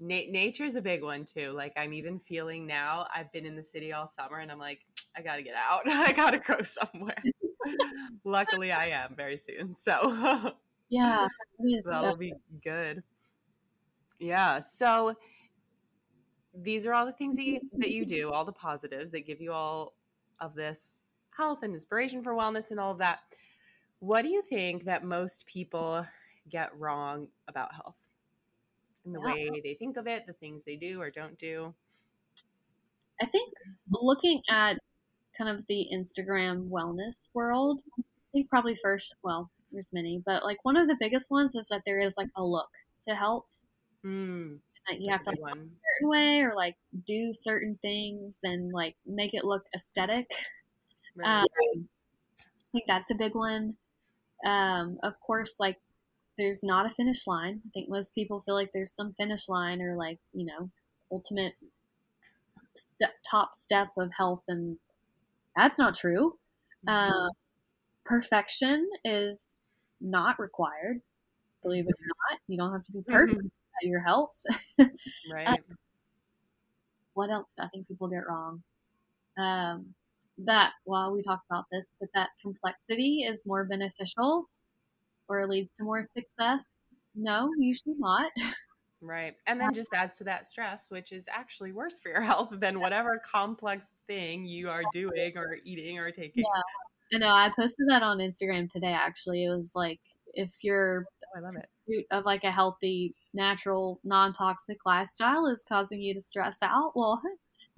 na- 0.00 0.30
nature 0.30 0.64
is 0.64 0.76
a 0.76 0.80
big 0.80 1.02
one 1.02 1.24
too. 1.24 1.52
Like 1.52 1.72
I'm 1.76 1.92
even 1.92 2.18
feeling 2.20 2.66
now, 2.66 3.06
I've 3.14 3.32
been 3.32 3.46
in 3.46 3.56
the 3.56 3.62
city 3.62 3.92
all 3.92 4.06
summer 4.06 4.38
and 4.38 4.50
I'm 4.50 4.58
like, 4.58 4.80
I 5.16 5.22
got 5.22 5.36
to 5.36 5.42
get 5.42 5.54
out. 5.54 5.82
I 5.86 6.12
got 6.12 6.30
to 6.32 6.38
go 6.38 6.62
somewhere. 6.62 7.22
Luckily, 8.24 8.72
I 8.72 8.86
am 8.88 9.14
very 9.16 9.36
soon. 9.36 9.74
So, 9.74 10.52
yeah, 10.88 11.26
that'll 11.90 12.16
be 12.16 12.34
good. 12.62 13.02
Yeah. 14.18 14.60
So, 14.60 15.16
these 16.54 16.86
are 16.86 16.92
all 16.92 17.06
the 17.06 17.12
things 17.12 17.36
that 17.36 17.44
you, 17.44 17.60
that 17.78 17.90
you 17.90 18.04
do, 18.04 18.30
all 18.30 18.44
the 18.44 18.52
positives 18.52 19.10
that 19.10 19.26
give 19.26 19.40
you 19.40 19.52
all 19.52 19.94
of 20.40 20.54
this 20.54 21.06
health 21.36 21.60
and 21.62 21.72
inspiration 21.72 22.22
for 22.22 22.34
wellness 22.34 22.70
and 22.70 22.78
all 22.78 22.92
of 22.92 22.98
that. 22.98 23.20
What 24.00 24.22
do 24.22 24.28
you 24.28 24.42
think 24.42 24.84
that 24.84 25.04
most 25.04 25.46
people 25.46 26.04
get 26.50 26.76
wrong 26.78 27.28
about 27.48 27.72
health 27.72 28.02
and 29.04 29.14
the 29.14 29.20
yeah. 29.20 29.32
way 29.32 29.60
they 29.62 29.74
think 29.74 29.96
of 29.96 30.06
it, 30.06 30.26
the 30.26 30.32
things 30.32 30.64
they 30.64 30.76
do 30.76 31.00
or 31.00 31.10
don't 31.10 31.38
do? 31.38 31.72
I 33.20 33.26
think 33.26 33.52
looking 33.90 34.42
at 34.50 34.78
kind 35.36 35.50
of 35.50 35.66
the 35.66 35.88
Instagram 35.92 36.68
wellness 36.68 37.28
world, 37.34 37.82
I 37.98 38.02
think 38.32 38.48
probably 38.48 38.76
first, 38.76 39.14
well, 39.22 39.50
there's 39.70 39.92
many, 39.92 40.22
but 40.24 40.44
like 40.44 40.58
one 40.64 40.76
of 40.76 40.88
the 40.88 40.96
biggest 40.98 41.30
ones 41.30 41.54
is 41.54 41.68
that 41.68 41.82
there 41.86 42.00
is 42.00 42.14
like 42.16 42.28
a 42.36 42.44
look 42.44 42.68
to 43.08 43.14
health. 43.14 43.64
Mm, 44.04 44.58
that 44.88 44.98
you 45.00 45.12
have 45.12 45.22
to 45.22 45.30
look 45.30 45.50
a 45.50 45.54
certain 45.54 46.08
way 46.08 46.40
or 46.40 46.54
like 46.56 46.76
do 47.06 47.32
certain 47.32 47.78
things 47.82 48.40
and 48.42 48.72
like 48.72 48.96
make 49.06 49.34
it 49.34 49.44
look 49.44 49.64
aesthetic. 49.74 50.30
Right. 51.14 51.42
Um, 51.42 51.88
I 52.40 52.68
think 52.72 52.84
that's 52.88 53.10
a 53.10 53.14
big 53.14 53.34
one. 53.34 53.76
Um, 54.46 54.98
of 55.02 55.12
course, 55.20 55.56
like 55.60 55.76
there's 56.38 56.64
not 56.64 56.86
a 56.86 56.90
finish 56.90 57.26
line. 57.26 57.60
I 57.66 57.70
think 57.74 57.90
most 57.90 58.14
people 58.14 58.40
feel 58.40 58.54
like 58.54 58.70
there's 58.72 58.94
some 58.94 59.12
finish 59.12 59.46
line 59.46 59.82
or 59.82 59.94
like 59.94 60.20
you 60.32 60.46
know 60.46 60.70
ultimate 61.10 61.52
step, 62.74 63.10
top 63.30 63.54
step 63.54 63.88
of 63.98 64.10
health 64.16 64.42
and 64.48 64.78
that's 65.56 65.78
not 65.78 65.94
true. 65.94 66.38
Uh, 66.86 67.28
perfection 68.04 68.88
is 69.04 69.58
not 70.00 70.38
required. 70.38 71.00
Believe 71.62 71.84
it 71.84 71.94
or 71.94 72.06
not, 72.30 72.40
you 72.48 72.56
don't 72.58 72.72
have 72.72 72.84
to 72.84 72.92
be 72.92 73.00
mm-hmm. 73.00 73.12
perfect 73.12 73.38
mm-hmm. 73.38 73.82
at 73.82 73.88
your 73.88 74.00
health. 74.00 74.42
right. 75.32 75.48
Um, 75.48 75.56
what 77.14 77.30
else 77.30 77.50
I 77.58 77.68
think 77.68 77.86
people 77.88 78.08
get 78.08 78.26
wrong? 78.28 78.62
Um, 79.38 79.94
that 80.38 80.72
while 80.84 81.12
we 81.12 81.22
talk 81.22 81.40
about 81.50 81.66
this, 81.70 81.92
but 82.00 82.08
that 82.14 82.30
complexity 82.40 83.24
is 83.28 83.46
more 83.46 83.64
beneficial 83.64 84.48
or 85.28 85.46
leads 85.46 85.70
to 85.76 85.84
more 85.84 86.02
success. 86.02 86.68
No, 87.14 87.50
usually 87.58 87.94
not. 87.98 88.32
Right. 89.02 89.34
And 89.48 89.60
then 89.60 89.74
just 89.74 89.92
adds 89.92 90.16
to 90.18 90.24
that 90.24 90.46
stress, 90.46 90.86
which 90.88 91.10
is 91.10 91.26
actually 91.30 91.72
worse 91.72 91.98
for 91.98 92.08
your 92.08 92.20
health 92.22 92.50
than 92.52 92.80
whatever 92.80 93.20
complex 93.24 93.90
thing 94.06 94.46
you 94.46 94.70
are 94.70 94.82
doing 94.92 95.36
or 95.36 95.58
eating 95.64 95.98
or 95.98 96.10
taking. 96.10 96.44
Yeah. 96.44 97.16
I 97.16 97.18
know. 97.18 97.34
I 97.34 97.50
posted 97.54 97.88
that 97.88 98.02
on 98.02 98.18
Instagram 98.18 98.70
today, 98.70 98.92
actually. 98.92 99.44
It 99.44 99.50
was 99.50 99.72
like, 99.74 100.00
if 100.34 100.52
you're 100.62 101.04
oh, 101.24 101.38
I 101.38 101.40
love 101.40 101.54
it. 101.56 102.06
of 102.10 102.24
like 102.24 102.44
a 102.44 102.50
healthy, 102.50 103.14
natural, 103.34 104.00
non 104.04 104.32
toxic 104.32 104.78
lifestyle 104.86 105.46
is 105.46 105.64
causing 105.68 106.00
you 106.00 106.14
to 106.14 106.20
stress 106.20 106.58
out, 106.62 106.92
well, 106.94 107.20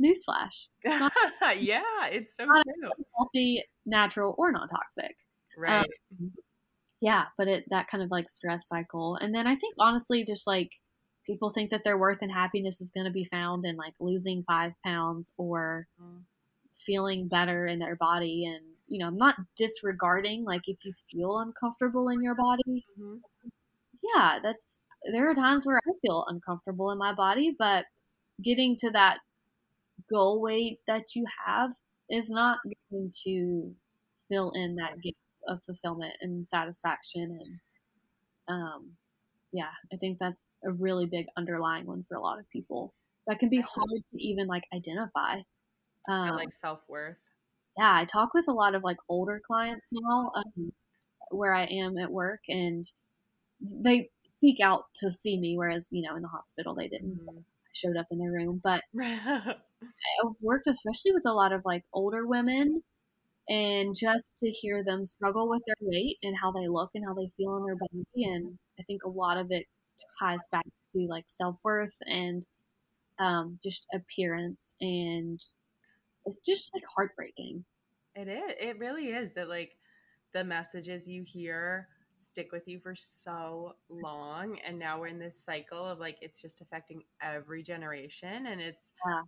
newsflash. 0.01 0.69
yeah, 1.59 1.83
it's 2.13 2.37
so 2.37 2.45
true. 2.45 2.91
Healthy, 3.17 3.65
natural, 3.87 4.35
or 4.39 4.53
non 4.53 4.69
toxic. 4.69 5.17
Right. 5.57 5.87
Um, 6.21 6.33
yeah, 7.01 7.25
but 7.37 7.49
it 7.49 7.65
that 7.71 7.89
kind 7.89 8.05
of 8.05 8.11
like 8.11 8.29
stress 8.29 8.69
cycle. 8.69 9.17
And 9.17 9.35
then 9.35 9.47
I 9.47 9.57
think 9.57 9.75
honestly, 9.79 10.25
just 10.25 10.47
like 10.47 10.71
people 11.27 11.51
think 11.51 11.71
that 11.71 11.85
their 11.85 11.99
worth 11.99 12.19
and 12.23 12.33
happiness 12.33 12.81
is 12.81 12.91
going 12.91 13.07
to 13.07 13.13
be 13.13 13.25
found 13.25 13.65
in 13.65 13.77
like 13.77 13.95
losing 14.01 14.45
five 14.45 14.73
pounds 14.85 15.33
or 15.37 15.87
mm. 16.01 16.21
feeling 16.77 17.29
better 17.29 17.67
in 17.67 17.79
their 17.79 17.97
body 17.97 18.45
and 18.47 18.65
you 18.89 18.99
know 18.99 19.07
i'm 19.07 19.17
not 19.17 19.37
disregarding 19.57 20.45
like 20.45 20.63
if 20.67 20.77
you 20.85 20.93
feel 21.11 21.39
uncomfortable 21.39 22.09
in 22.09 22.23
your 22.23 22.35
body 22.35 22.85
mm-hmm. 22.99 23.17
yeah 24.03 24.39
that's 24.43 24.81
there 25.11 25.31
are 25.31 25.35
times 25.35 25.67
where 25.67 25.81
i 25.87 25.91
feel 26.03 26.25
uncomfortable 26.29 26.91
in 26.91 26.99
my 26.99 27.13
body 27.13 27.55
but 27.59 27.87
getting 28.43 28.77
to 28.77 28.91
that 28.91 29.19
goal 30.11 30.41
weight 30.41 30.79
that 30.87 31.15
you 31.15 31.25
have 31.47 31.71
is 32.11 32.29
not 32.29 32.59
going 32.91 33.11
to 33.25 33.73
fill 34.29 34.53
in 34.55 34.77
that 34.77 35.01
gap 35.03 35.15
of 35.49 35.63
fulfillment 35.63 36.13
and 36.21 36.47
satisfaction 36.47 37.39
and 37.41 37.59
um 38.49 38.91
yeah, 39.55 39.71
I 39.93 39.97
think 39.97 40.19
that's 40.19 40.49
a 40.65 40.73
really 40.73 41.07
big 41.07 41.27
underlying 41.37 41.87
one 41.87 42.03
for 42.03 42.17
a 42.17 42.21
lot 42.21 42.41
of 42.41 42.51
people. 42.51 42.93
That 43.29 43.39
can 43.39 43.49
be 43.49 43.61
hard 43.61 43.89
to 43.89 44.19
even 44.19 44.49
like 44.49 44.65
identify. 44.75 45.37
Um, 46.09 46.31
like 46.31 46.53
self 46.53 46.81
worth. 46.89 47.17
Yeah, 47.79 47.95
I 47.95 48.05
talk 48.05 48.35
with 48.35 48.49
a 48.49 48.53
lot 48.53 48.75
of 48.75 48.83
like 48.83 48.97
older 49.09 49.41
clients 49.47 49.91
now, 49.93 50.33
um, 50.35 50.73
where 51.31 51.55
I 51.55 51.65
am 51.65 51.97
at 51.99 52.11
work, 52.11 52.41
and 52.49 52.85
they 53.61 54.11
seek 54.39 54.59
out 54.61 54.87
to 54.97 55.13
see 55.13 55.39
me, 55.39 55.55
whereas 55.57 55.89
you 55.93 56.03
know 56.03 56.17
in 56.17 56.23
the 56.23 56.29
hospital 56.29 56.75
they 56.75 56.89
didn't. 56.89 57.21
Mm-hmm. 57.21 57.39
showed 57.73 57.97
up 57.97 58.07
in 58.11 58.19
their 58.19 58.33
room, 58.33 58.61
but 58.63 58.83
I've 59.01 59.57
worked 60.43 60.67
especially 60.67 61.13
with 61.13 61.27
a 61.27 61.33
lot 61.33 61.53
of 61.53 61.63
like 61.65 61.85
older 61.93 62.27
women 62.27 62.83
and 63.49 63.95
just 63.95 64.35
to 64.43 64.51
hear 64.51 64.83
them 64.85 65.05
struggle 65.05 65.49
with 65.49 65.63
their 65.67 65.77
weight 65.81 66.17
and 66.23 66.37
how 66.41 66.51
they 66.51 66.69
look 66.69 66.91
and 66.95 67.05
how 67.07 67.15
they 67.15 67.29
feel 67.37 67.57
in 67.57 67.65
their 67.65 67.77
body 67.77 68.25
and 68.25 68.59
i 68.81 68.83
think 68.85 69.03
a 69.05 69.09
lot 69.09 69.37
of 69.37 69.49
it 69.51 69.67
ties 70.19 70.47
back 70.51 70.65
to 70.93 71.07
like 71.09 71.25
self-worth 71.27 71.97
and 72.07 72.47
um, 73.19 73.59
just 73.63 73.87
appearance 73.95 74.75
and 74.81 75.41
it's 76.27 76.41
just 76.41 76.71
like 76.75 76.83
heartbreaking 76.97 77.65
it 78.17 78.29
is 78.29 78.55
it 78.61 78.79
really 78.79 79.09
is 79.09 79.35
that 79.35 79.49
like 79.49 79.77
the 80.33 80.43
messages 80.43 81.07
you 81.07 81.23
hear 81.23 81.89
stick 82.17 82.51
with 82.53 82.67
you 82.67 82.81
for 82.81 82.95
so 82.95 83.75
long 83.89 84.59
and 84.67 84.79
now 84.79 84.99
we're 84.99 85.07
in 85.09 85.19
this 85.19 85.39
cycle 85.39 85.85
of 85.85 85.99
like 85.99 86.17
it's 86.21 86.41
just 86.41 86.61
affecting 86.61 87.03
every 87.23 87.63
generation 87.63 88.47
and 88.47 88.61
it's 88.61 88.93
yeah. 89.07 89.21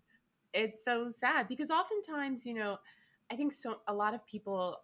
it's 0.52 0.84
so 0.84 1.10
sad 1.10 1.46
because 1.48 1.70
oftentimes 1.70 2.46
you 2.46 2.54
know 2.54 2.76
I 3.30 3.36
think 3.36 3.52
so. 3.52 3.78
A 3.88 3.94
lot 3.94 4.14
of 4.14 4.24
people 4.26 4.78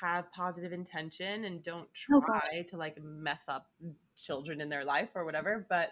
have 0.00 0.30
positive 0.32 0.72
intention 0.72 1.44
and 1.44 1.62
don't 1.62 1.88
oh, 2.12 2.20
try 2.20 2.40
oh, 2.60 2.62
to 2.62 2.76
like 2.76 3.02
mess 3.02 3.44
up 3.48 3.66
children 4.16 4.60
in 4.60 4.68
their 4.68 4.84
life 4.84 5.10
or 5.14 5.24
whatever, 5.24 5.66
but 5.68 5.90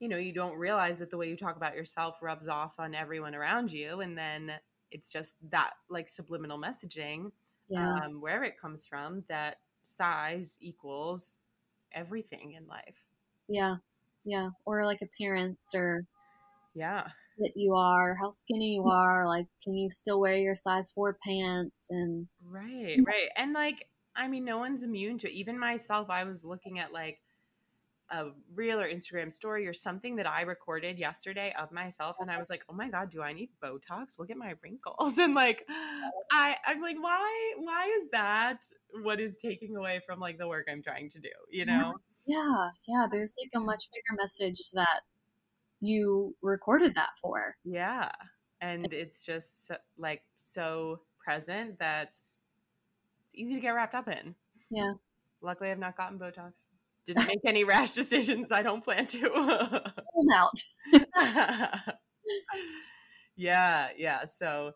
you 0.00 0.08
know, 0.08 0.16
you 0.16 0.32
don't 0.32 0.56
realize 0.56 0.98
that 1.00 1.10
the 1.10 1.16
way 1.16 1.28
you 1.28 1.36
talk 1.36 1.56
about 1.56 1.74
yourself 1.74 2.18
rubs 2.22 2.48
off 2.48 2.78
on 2.78 2.94
everyone 2.94 3.34
around 3.34 3.72
you, 3.72 4.00
and 4.00 4.16
then 4.16 4.52
it's 4.90 5.10
just 5.10 5.34
that 5.50 5.72
like 5.90 6.08
subliminal 6.08 6.58
messaging, 6.58 7.32
yeah. 7.68 7.94
um, 8.04 8.20
wherever 8.20 8.44
it 8.44 8.60
comes 8.60 8.86
from, 8.86 9.24
that 9.28 9.56
size 9.82 10.56
equals 10.60 11.38
everything 11.92 12.52
in 12.52 12.66
life. 12.68 13.02
Yeah, 13.48 13.76
yeah, 14.24 14.50
or 14.66 14.84
like 14.84 15.02
appearance 15.02 15.72
or 15.74 16.04
yeah 16.74 17.08
that 17.38 17.52
you 17.56 17.74
are, 17.74 18.16
how 18.20 18.30
skinny 18.30 18.74
you 18.74 18.80
mm-hmm. 18.80 18.90
are, 18.90 19.26
like 19.26 19.46
can 19.62 19.74
you 19.74 19.90
still 19.90 20.20
wear 20.20 20.36
your 20.36 20.54
size 20.54 20.90
4 20.92 21.18
pants 21.24 21.88
and 21.90 22.26
Right, 22.44 22.98
mm-hmm. 22.98 23.04
right. 23.04 23.28
And 23.36 23.52
like 23.52 23.86
I 24.16 24.28
mean 24.28 24.44
no 24.44 24.58
one's 24.58 24.82
immune 24.82 25.18
to 25.18 25.28
it. 25.28 25.34
Even 25.34 25.58
myself 25.58 26.10
I 26.10 26.24
was 26.24 26.44
looking 26.44 26.78
at 26.78 26.92
like 26.92 27.18
a 28.10 28.28
reel 28.54 28.80
or 28.80 28.88
Instagram 28.88 29.30
story 29.30 29.66
or 29.66 29.74
something 29.74 30.16
that 30.16 30.26
I 30.26 30.40
recorded 30.42 30.98
yesterday 30.98 31.54
of 31.60 31.70
myself 31.72 32.16
and 32.20 32.30
I 32.30 32.34
uh-huh. 32.34 32.40
was 32.40 32.50
like, 32.50 32.62
"Oh 32.68 32.74
my 32.74 32.88
god, 32.88 33.10
do 33.10 33.22
I 33.22 33.32
need 33.32 33.50
botox? 33.62 34.18
Look 34.18 34.30
at 34.30 34.36
my 34.36 34.54
wrinkles." 34.62 35.18
And 35.18 35.34
like 35.34 35.64
uh-huh. 35.68 36.10
I 36.32 36.56
I'm 36.66 36.80
like, 36.80 36.96
"Why 37.00 37.54
why 37.58 37.84
is 38.00 38.08
that 38.12 38.60
what 39.02 39.20
is 39.20 39.36
taking 39.36 39.76
away 39.76 40.00
from 40.06 40.20
like 40.20 40.38
the 40.38 40.48
work 40.48 40.66
I'm 40.70 40.82
trying 40.82 41.10
to 41.10 41.20
do?" 41.20 41.28
You 41.50 41.66
know? 41.66 41.94
Yeah. 42.26 42.68
Yeah, 42.86 43.06
there's 43.10 43.34
like 43.42 43.50
a 43.54 43.64
much 43.64 43.84
bigger 43.92 44.16
message 44.20 44.70
that 44.74 45.02
you 45.80 46.34
recorded 46.42 46.94
that 46.94 47.10
for. 47.20 47.56
Yeah. 47.64 48.10
And 48.60 48.92
it's 48.92 49.24
just 49.24 49.70
like 49.96 50.22
so 50.34 51.00
present 51.24 51.78
that 51.78 52.08
it's 52.08 52.42
easy 53.34 53.54
to 53.54 53.60
get 53.60 53.70
wrapped 53.70 53.94
up 53.94 54.08
in. 54.08 54.34
Yeah. 54.70 54.92
Luckily, 55.40 55.70
I've 55.70 55.78
not 55.78 55.96
gotten 55.96 56.18
Botox. 56.18 56.66
Didn't 57.06 57.26
make 57.26 57.40
any 57.44 57.64
rash 57.64 57.92
decisions. 57.92 58.50
I 58.52 58.62
don't 58.62 58.82
plan 58.82 59.06
to. 59.06 59.92
out. 60.34 60.62
yeah, 63.36 63.88
yeah. 63.96 64.24
So 64.24 64.72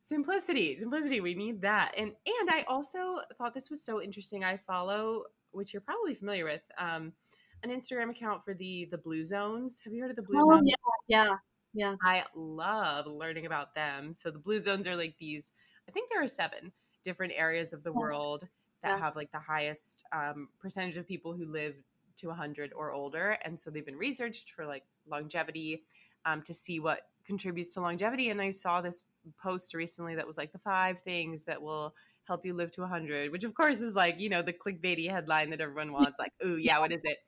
simplicity, 0.00 0.76
simplicity. 0.76 1.20
We 1.20 1.34
need 1.34 1.60
that. 1.62 1.92
And 1.96 2.12
and 2.26 2.50
I 2.50 2.64
also 2.68 3.18
thought 3.36 3.54
this 3.54 3.70
was 3.70 3.82
so 3.82 4.00
interesting. 4.00 4.44
I 4.44 4.56
follow, 4.56 5.24
which 5.50 5.72
you're 5.72 5.82
probably 5.82 6.14
familiar 6.14 6.44
with, 6.44 6.62
um, 6.78 7.12
an 7.64 7.70
Instagram 7.70 8.10
account 8.10 8.44
for 8.44 8.54
the 8.54 8.88
the 8.90 8.98
Blue 8.98 9.24
Zones. 9.24 9.80
Have 9.84 9.92
you 9.92 10.02
heard 10.02 10.10
of 10.10 10.16
the 10.16 10.22
Blue 10.22 10.40
oh, 10.40 10.54
Zones? 10.54 10.70
Yeah, 11.08 11.24
yeah, 11.24 11.36
yeah. 11.72 11.94
I 12.02 12.24
love 12.34 13.06
learning 13.06 13.46
about 13.46 13.74
them. 13.74 14.14
So 14.14 14.30
the 14.30 14.38
Blue 14.38 14.60
Zones 14.60 14.86
are 14.86 14.96
like 14.96 15.16
these. 15.18 15.52
I 15.88 15.92
think 15.92 16.10
there 16.10 16.22
are 16.22 16.28
seven 16.28 16.72
different 17.04 17.32
areas 17.36 17.72
of 17.72 17.82
the 17.82 17.90
yes. 17.90 17.96
world 17.96 18.48
that 18.82 18.90
yeah. 18.90 18.98
have 18.98 19.16
like 19.16 19.30
the 19.32 19.38
highest 19.38 20.04
um, 20.12 20.48
percentage 20.60 20.96
of 20.96 21.06
people 21.06 21.32
who 21.32 21.46
live 21.46 21.74
to 22.16 22.28
100 22.28 22.72
or 22.74 22.92
older 22.92 23.38
and 23.44 23.58
so 23.58 23.70
they've 23.70 23.84
been 23.84 23.96
researched 23.96 24.52
for 24.52 24.64
like 24.64 24.84
longevity 25.08 25.82
um, 26.26 26.42
to 26.42 26.54
see 26.54 26.78
what 26.78 27.00
contributes 27.26 27.74
to 27.74 27.80
longevity 27.80 28.30
and 28.30 28.40
i 28.40 28.50
saw 28.50 28.80
this 28.80 29.02
post 29.42 29.74
recently 29.74 30.14
that 30.14 30.26
was 30.26 30.38
like 30.38 30.52
the 30.52 30.58
five 30.58 31.00
things 31.00 31.44
that 31.44 31.60
will 31.60 31.92
help 32.24 32.46
you 32.46 32.54
live 32.54 32.70
to 32.70 32.82
100 32.82 33.32
which 33.32 33.42
of 33.42 33.54
course 33.54 33.80
is 33.80 33.96
like 33.96 34.20
you 34.20 34.28
know 34.28 34.42
the 34.42 34.52
clickbaity 34.52 35.10
headline 35.10 35.50
that 35.50 35.60
everyone 35.60 35.92
wants 35.92 36.18
like 36.18 36.32
ooh 36.44 36.56
yeah 36.56 36.78
what 36.78 36.92
is 36.92 37.02
it 37.04 37.18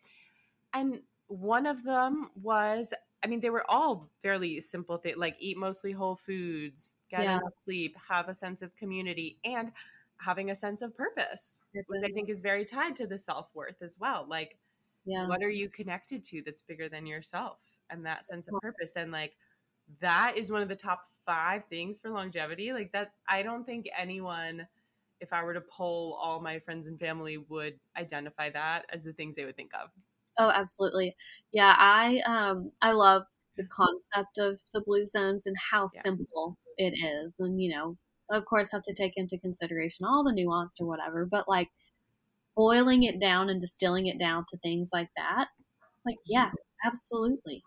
and 0.76 1.00
one 1.28 1.66
of 1.66 1.82
them 1.82 2.30
was 2.40 2.94
i 3.24 3.26
mean 3.26 3.40
they 3.40 3.50
were 3.50 3.68
all 3.68 4.08
fairly 4.22 4.60
simple 4.60 4.96
things 4.96 5.16
like 5.16 5.36
eat 5.40 5.56
mostly 5.56 5.92
whole 5.92 6.16
foods 6.16 6.94
get 7.10 7.22
yeah. 7.22 7.36
enough 7.36 7.52
sleep 7.64 7.96
have 8.08 8.28
a 8.28 8.34
sense 8.34 8.62
of 8.62 8.74
community 8.76 9.38
and 9.44 9.72
having 10.18 10.50
a 10.50 10.54
sense 10.54 10.82
of 10.82 10.96
purpose, 10.96 11.62
purpose, 11.74 11.86
which 11.88 12.02
I 12.04 12.12
think 12.12 12.28
is 12.28 12.40
very 12.40 12.64
tied 12.64 12.96
to 12.96 13.06
the 13.06 13.18
self 13.18 13.48
worth 13.54 13.82
as 13.82 13.98
well. 13.98 14.26
Like, 14.28 14.58
yeah. 15.04 15.26
what 15.26 15.42
are 15.42 15.50
you 15.50 15.68
connected 15.68 16.24
to 16.24 16.42
that's 16.42 16.62
bigger 16.62 16.88
than 16.88 17.06
yourself 17.06 17.58
and 17.90 18.04
that 18.06 18.24
sense 18.24 18.48
of 18.48 18.54
purpose? 18.60 18.96
And 18.96 19.12
like, 19.12 19.36
that 20.00 20.34
is 20.36 20.50
one 20.50 20.62
of 20.62 20.68
the 20.68 20.76
top 20.76 21.08
five 21.24 21.64
things 21.68 22.00
for 22.00 22.10
longevity. 22.10 22.72
Like, 22.72 22.92
that, 22.92 23.12
I 23.28 23.42
don't 23.42 23.64
think 23.64 23.88
anyone, 23.96 24.66
if 25.20 25.32
I 25.32 25.42
were 25.42 25.54
to 25.54 25.60
poll 25.60 26.18
all 26.20 26.40
my 26.40 26.58
friends 26.58 26.86
and 26.86 26.98
family, 26.98 27.36
would 27.36 27.78
identify 27.96 28.50
that 28.50 28.86
as 28.92 29.04
the 29.04 29.12
things 29.12 29.36
they 29.36 29.44
would 29.44 29.56
think 29.56 29.72
of. 29.74 29.90
Oh, 30.38 30.50
absolutely. 30.50 31.16
Yeah, 31.52 31.74
I 31.78 32.20
um 32.26 32.72
I 32.82 32.92
love 32.92 33.22
the 33.56 33.66
concept 33.66 34.38
of 34.38 34.60
the 34.72 34.82
blue 34.82 35.06
zones 35.06 35.46
and 35.46 35.56
how 35.70 35.88
yeah. 35.94 36.02
simple 36.02 36.58
it 36.76 36.92
is. 36.92 37.36
And 37.40 37.60
you 37.60 37.74
know, 37.74 37.96
of 38.30 38.44
course 38.44 38.72
have 38.72 38.82
to 38.84 38.94
take 38.94 39.14
into 39.16 39.38
consideration 39.38 40.06
all 40.06 40.24
the 40.24 40.32
nuance 40.32 40.80
or 40.80 40.86
whatever, 40.86 41.26
but 41.26 41.48
like 41.48 41.68
boiling 42.56 43.02
it 43.04 43.20
down 43.20 43.48
and 43.48 43.60
distilling 43.60 44.06
it 44.06 44.18
down 44.18 44.44
to 44.50 44.58
things 44.58 44.90
like 44.92 45.08
that, 45.16 45.48
like 46.04 46.16
yeah, 46.26 46.50
absolutely. 46.84 47.62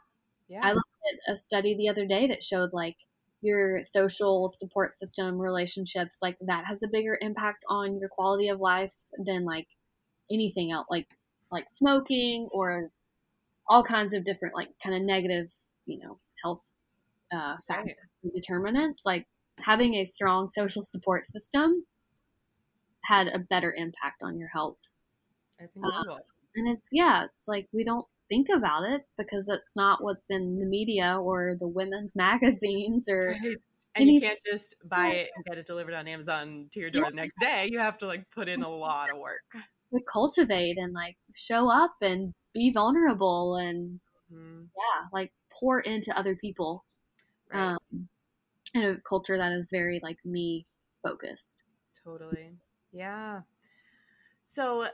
Yeah. 0.48 0.62
I 0.64 0.74
looked 0.74 0.88
at 1.14 1.34
a 1.34 1.38
study 1.38 1.76
the 1.76 1.90
other 1.90 2.06
day 2.08 2.28
that 2.28 2.44
showed 2.44 2.72
like 2.74 2.96
your 3.42 3.82
social 3.84 4.50
support 4.50 4.92
system 4.92 5.40
relationships 5.40 6.18
like 6.22 6.38
that 6.42 6.66
has 6.66 6.84
a 6.84 6.90
bigger 6.92 7.18
impact 7.22 7.64
on 7.70 7.98
your 8.00 8.10
quality 8.10 8.50
of 8.50 8.60
life 8.60 8.96
than 9.26 9.46
like 9.46 9.68
anything 10.32 10.72
else 10.72 10.88
like 10.90 11.08
like 11.52 11.66
smoking 11.70 12.48
or 12.52 12.90
all 13.68 13.84
kinds 13.84 14.14
of 14.14 14.24
different 14.24 14.56
like 14.56 14.70
kind 14.84 14.96
of 14.96 15.02
negative 15.02 15.52
you 15.86 16.00
know 16.00 16.20
health 16.44 16.72
uh 17.34 17.56
factors 17.68 17.96
determinants 18.34 19.04
like 19.06 19.26
having 19.60 19.96
a 19.96 20.06
strong 20.06 20.48
social 20.48 20.84
support 20.84 21.26
system 21.26 21.84
had 23.04 23.28
a 23.28 23.40
better 23.40 23.74
impact 23.76 24.22
on 24.24 24.38
your 24.38 24.50
health. 24.50 24.78
Uh, 25.62 26.04
and 26.56 26.68
it's 26.70 26.90
yeah, 26.92 27.26
it's 27.26 27.46
like 27.48 27.68
we 27.74 27.84
don't 27.84 28.06
think 28.30 28.48
about 28.54 28.84
it 28.84 29.02
because 29.18 29.50
it's 29.50 29.76
not 29.76 30.04
what's 30.04 30.28
in 30.30 30.60
the 30.60 30.66
media 30.66 31.18
or 31.20 31.56
the 31.60 31.68
women's 31.68 32.16
magazines 32.16 33.08
or 33.10 33.28
right. 33.28 33.38
and 33.44 33.58
anything. 33.96 34.14
you 34.16 34.22
can't 34.22 34.40
just 34.50 34.76
buy 34.86 35.10
it 35.10 35.30
and 35.36 35.46
get 35.46 35.58
it 35.58 35.66
delivered 35.66 35.94
on 35.94 36.08
Amazon 36.08 36.68
to 36.72 36.80
your 36.80 36.92
door 36.92 37.04
yeah. 37.04 37.10
the 37.10 37.16
next 37.16 37.40
day. 37.42 37.68
You 37.72 37.80
have 37.80 37.98
to 38.00 38.08
like 38.08 38.24
put 38.34 38.48
in 38.48 38.62
a 38.62 38.70
lot 38.70 39.10
of 39.12 39.20
work. 39.20 39.42
Cultivate 40.08 40.78
and 40.78 40.94
like 40.94 41.18
show 41.36 41.70
up 41.70 41.96
and 42.02 42.34
be 42.54 42.72
vulnerable 42.72 43.56
and 43.56 44.00
mm-hmm. 44.32 44.62
yeah, 44.62 45.08
like 45.12 45.32
pour 45.52 45.80
into 45.80 46.18
other 46.18 46.36
people. 46.36 46.86
Right. 47.52 47.72
Um, 47.72 48.10
in 48.74 48.84
a 48.84 48.96
culture 48.98 49.38
that 49.38 49.52
is 49.52 49.70
very 49.72 50.00
like 50.04 50.18
me 50.24 50.66
focused. 51.02 51.64
Totally. 52.04 52.52
Yeah. 52.92 53.42
So 54.44 54.88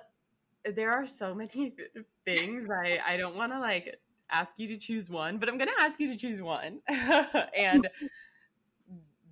there 0.76 0.92
are 0.92 1.06
so 1.06 1.36
many 1.36 1.74
things 2.26 2.68
I 2.70 3.00
I 3.06 3.18
don't 3.18 3.36
want 3.36 3.52
to 3.52 3.60
like 3.60 3.98
ask 4.32 4.58
you 4.58 4.68
to 4.70 4.78
choose 4.78 5.10
one, 5.10 5.38
but 5.38 5.50
I'm 5.50 5.58
going 5.58 5.70
to 5.70 5.82
ask 5.82 6.00
you 6.00 6.08
to 6.08 6.18
choose 6.18 6.42
one. 6.42 6.80
and 7.58 7.88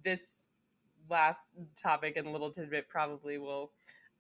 this 0.04 0.50
last 1.10 1.48
topic 1.82 2.18
and 2.18 2.32
little 2.32 2.52
tidbit 2.52 2.88
probably 2.88 3.38
will 3.38 3.72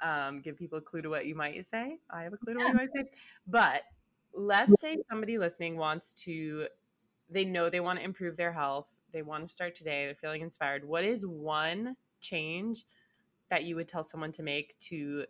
um, 0.02 0.41
give 0.41 0.58
people 0.58 0.78
a 0.78 0.82
clue 0.82 1.02
to 1.02 1.10
what 1.10 1.26
you 1.26 1.36
might 1.36 1.66
say. 1.66 1.98
I 2.10 2.24
have 2.24 2.34
a 2.34 2.38
clue 2.38 2.54
to 2.54 2.60
what 2.60 2.70
you 2.70 2.74
might 2.76 2.94
say. 2.96 3.04
But 3.48 3.84
let's 4.34 4.80
say 4.80 4.98
somebody 5.10 5.38
listening 5.38 5.78
wants 5.78 6.14
to, 6.26 6.68
they 7.30 7.46
know 7.46 7.70
they 7.70 7.80
want 7.80 8.00
to 8.00 8.06
improve 8.06 8.38
their 8.38 8.52
health 8.52 8.88
they 9.14 9.22
want 9.22 9.48
to 9.48 9.54
start 9.54 9.76
today, 9.76 10.06
they're 10.06 10.16
feeling 10.16 10.41
inspired, 10.41 10.84
what 10.84 11.06
is 11.06 11.26
one 11.26 11.96
change 12.20 12.84
that 13.50 13.64
you 13.64 13.76
would 13.76 13.88
tell 13.88 14.04
someone 14.04 14.32
to 14.34 14.44
make 14.44 14.78
to 14.80 15.26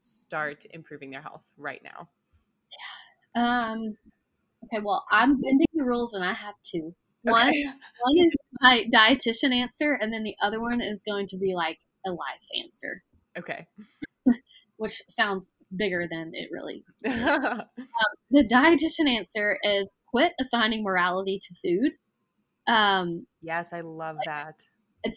start 0.00 0.66
improving 0.70 1.10
their 1.10 1.22
health 1.22 1.42
right 1.56 1.80
now? 1.82 2.08
Um 3.34 3.96
okay, 4.64 4.82
well, 4.82 5.06
I'm 5.10 5.40
bending 5.40 5.66
the 5.74 5.84
rules 5.84 6.14
and 6.14 6.24
I 6.24 6.32
have 6.32 6.54
two. 6.62 6.94
One 7.22 7.48
okay. 7.48 7.64
one 8.02 8.18
is 8.18 8.36
my 8.60 8.86
dietitian 8.92 9.54
answer 9.54 9.92
and 10.00 10.12
then 10.12 10.24
the 10.24 10.36
other 10.42 10.60
one 10.60 10.80
is 10.80 11.02
going 11.02 11.28
to 11.28 11.36
be 11.38 11.54
like 11.54 11.78
a 12.04 12.10
life 12.10 12.48
answer. 12.62 13.02
Okay. 13.38 13.66
Which 14.76 15.02
sounds 15.08 15.52
bigger 15.76 16.06
than 16.08 16.30
it 16.32 16.48
really 16.52 16.84
um, 17.04 17.62
the 18.30 18.44
dietitian 18.44 19.08
answer 19.08 19.58
is 19.64 19.96
quit 20.06 20.32
assigning 20.40 20.84
morality 20.84 21.40
to 21.42 21.54
food 21.54 21.92
um, 22.66 23.26
yes, 23.42 23.72
I 23.72 23.80
love 23.80 24.16
like, 24.16 24.26
that. 24.26 24.62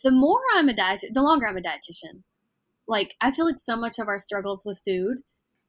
The 0.03 0.11
more 0.11 0.39
I'm 0.53 0.69
a 0.69 0.73
dietitian, 0.73 1.13
the 1.13 1.23
longer 1.23 1.47
I'm 1.47 1.57
a 1.57 1.61
dietitian. 1.61 2.23
Like 2.87 3.15
I 3.21 3.31
feel 3.31 3.45
like 3.45 3.59
so 3.59 3.75
much 3.75 3.99
of 3.99 4.07
our 4.07 4.19
struggles 4.19 4.63
with 4.65 4.81
food 4.85 5.19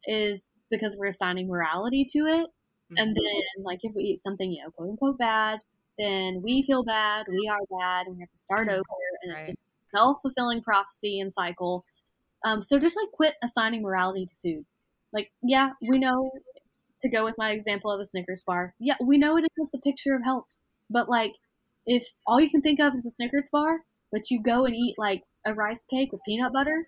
is 0.04 0.52
because 0.70 0.96
we're 0.98 1.06
assigning 1.06 1.48
morality 1.48 2.06
to 2.12 2.18
it, 2.20 2.48
mm-hmm. 2.48 2.96
and 2.96 3.16
then 3.16 3.64
like 3.64 3.80
if 3.82 3.94
we 3.94 4.04
eat 4.04 4.18
something 4.18 4.52
you 4.52 4.62
know 4.62 4.70
quote 4.70 4.90
unquote 4.90 5.18
bad, 5.18 5.60
then 5.98 6.40
we 6.42 6.62
feel 6.62 6.82
bad, 6.82 7.26
we 7.28 7.48
are 7.48 7.78
bad, 7.78 8.06
and 8.06 8.16
we 8.16 8.22
have 8.22 8.30
to 8.30 8.38
start 8.38 8.68
mm-hmm. 8.68 8.76
over, 8.76 8.82
and 9.22 9.34
right. 9.34 9.48
it's 9.48 9.58
a 9.58 9.96
self 9.96 10.20
fulfilling 10.22 10.62
prophecy 10.62 11.20
and 11.20 11.32
cycle. 11.32 11.84
Um, 12.44 12.62
so 12.62 12.78
just 12.78 12.96
like 12.96 13.10
quit 13.12 13.34
assigning 13.42 13.82
morality 13.82 14.26
to 14.26 14.34
food. 14.42 14.64
Like 15.12 15.30
yeah, 15.42 15.70
we 15.82 15.98
know 15.98 16.30
to 17.02 17.08
go 17.08 17.24
with 17.24 17.34
my 17.38 17.50
example 17.50 17.90
of 17.90 18.00
a 18.00 18.04
Snickers 18.04 18.44
bar. 18.44 18.74
Yeah, 18.78 18.96
we 19.00 19.18
know 19.18 19.36
it 19.36 19.44
isn't 19.56 19.72
the 19.72 19.78
picture 19.78 20.14
of 20.14 20.22
health, 20.22 20.60
but 20.88 21.08
like 21.08 21.32
if 21.86 22.06
all 22.26 22.40
you 22.40 22.50
can 22.50 22.62
think 22.62 22.80
of 22.80 22.94
is 22.94 23.06
a 23.06 23.10
Snickers 23.10 23.48
bar, 23.50 23.80
but 24.12 24.30
you 24.30 24.42
go 24.42 24.64
and 24.64 24.74
eat 24.74 24.96
like 24.98 25.22
a 25.46 25.54
rice 25.54 25.84
cake 25.84 26.12
with 26.12 26.20
peanut 26.24 26.52
butter, 26.52 26.86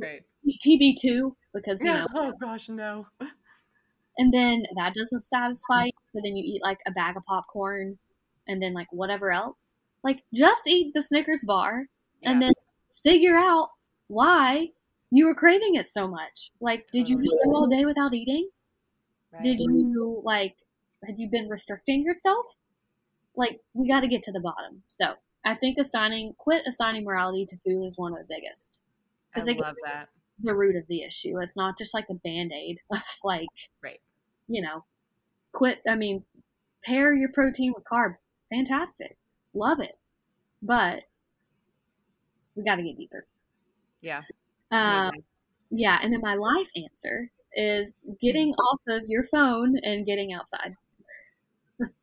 right? 0.00 0.22
PB 0.66 0.94
two 1.00 1.36
because 1.54 1.80
you 1.82 1.92
know. 1.92 2.06
oh 2.14 2.32
gosh, 2.40 2.68
no. 2.68 3.06
And 4.18 4.30
then 4.30 4.64
that 4.76 4.92
doesn't 4.94 5.22
satisfy 5.22 5.84
you, 5.84 5.92
so 6.12 6.20
then 6.22 6.36
you 6.36 6.44
eat 6.44 6.60
like 6.62 6.76
a 6.86 6.90
bag 6.90 7.16
of 7.16 7.24
popcorn, 7.24 7.98
and 8.46 8.60
then 8.60 8.74
like 8.74 8.88
whatever 8.90 9.32
else. 9.32 9.76
Like 10.04 10.20
just 10.34 10.66
eat 10.66 10.92
the 10.92 11.00
Snickers 11.00 11.44
bar, 11.46 11.86
yeah. 12.20 12.30
and 12.30 12.42
then 12.42 12.52
figure 13.02 13.38
out 13.38 13.70
why 14.12 14.68
you 15.10 15.26
were 15.26 15.34
craving 15.34 15.74
it 15.74 15.86
so 15.86 16.06
much. 16.06 16.50
Like, 16.60 16.86
did 16.92 17.08
you 17.08 17.16
um, 17.16 17.22
just 17.22 17.36
go 17.44 17.54
all 17.54 17.66
day 17.68 17.84
without 17.84 18.14
eating? 18.14 18.48
Right. 19.32 19.42
Did 19.42 19.60
you 19.60 20.20
like? 20.24 20.56
Have 21.06 21.18
you 21.18 21.28
been 21.28 21.48
restricting 21.48 22.02
yourself? 22.04 22.46
like 23.36 23.60
we 23.74 23.88
got 23.88 24.00
to 24.00 24.08
get 24.08 24.22
to 24.24 24.32
the 24.32 24.40
bottom. 24.40 24.82
So 24.88 25.14
I 25.44 25.54
think 25.54 25.78
assigning 25.78 26.34
quit 26.38 26.62
assigning 26.66 27.04
morality 27.04 27.46
to 27.46 27.56
food 27.56 27.84
is 27.84 27.98
one 27.98 28.12
of 28.12 28.18
the 28.18 28.34
biggest 28.34 28.78
because 29.32 29.48
I 29.48 29.52
love 29.52 29.76
that 29.84 30.08
the 30.42 30.54
root 30.54 30.76
of 30.76 30.86
the 30.88 31.02
issue. 31.02 31.40
It's 31.40 31.56
not 31.56 31.78
just 31.78 31.94
like 31.94 32.06
a 32.10 32.14
band 32.14 32.52
aid 32.52 32.78
of 32.90 33.02
like 33.24 33.48
right 33.82 34.00
you 34.48 34.60
know, 34.60 34.84
quit. 35.52 35.80
I 35.88 35.94
mean, 35.94 36.24
pair 36.84 37.14
your 37.14 37.30
protein 37.32 37.72
with 37.74 37.84
carb. 37.84 38.16
Fantastic. 38.50 39.16
Love 39.54 39.80
it. 39.80 39.96
But 40.60 41.04
we 42.54 42.64
got 42.64 42.76
to 42.76 42.82
get 42.82 42.96
deeper. 42.96 43.26
Yeah. 44.02 44.22
Um, 44.70 45.12
yeah. 45.70 45.98
And 46.02 46.12
then 46.12 46.20
my 46.20 46.34
life 46.34 46.70
answer 46.76 47.30
is 47.54 48.08
getting 48.20 48.52
off 48.52 48.80
of 48.88 49.02
your 49.06 49.22
phone 49.22 49.76
and 49.82 50.04
getting 50.04 50.32
outside. 50.32 50.74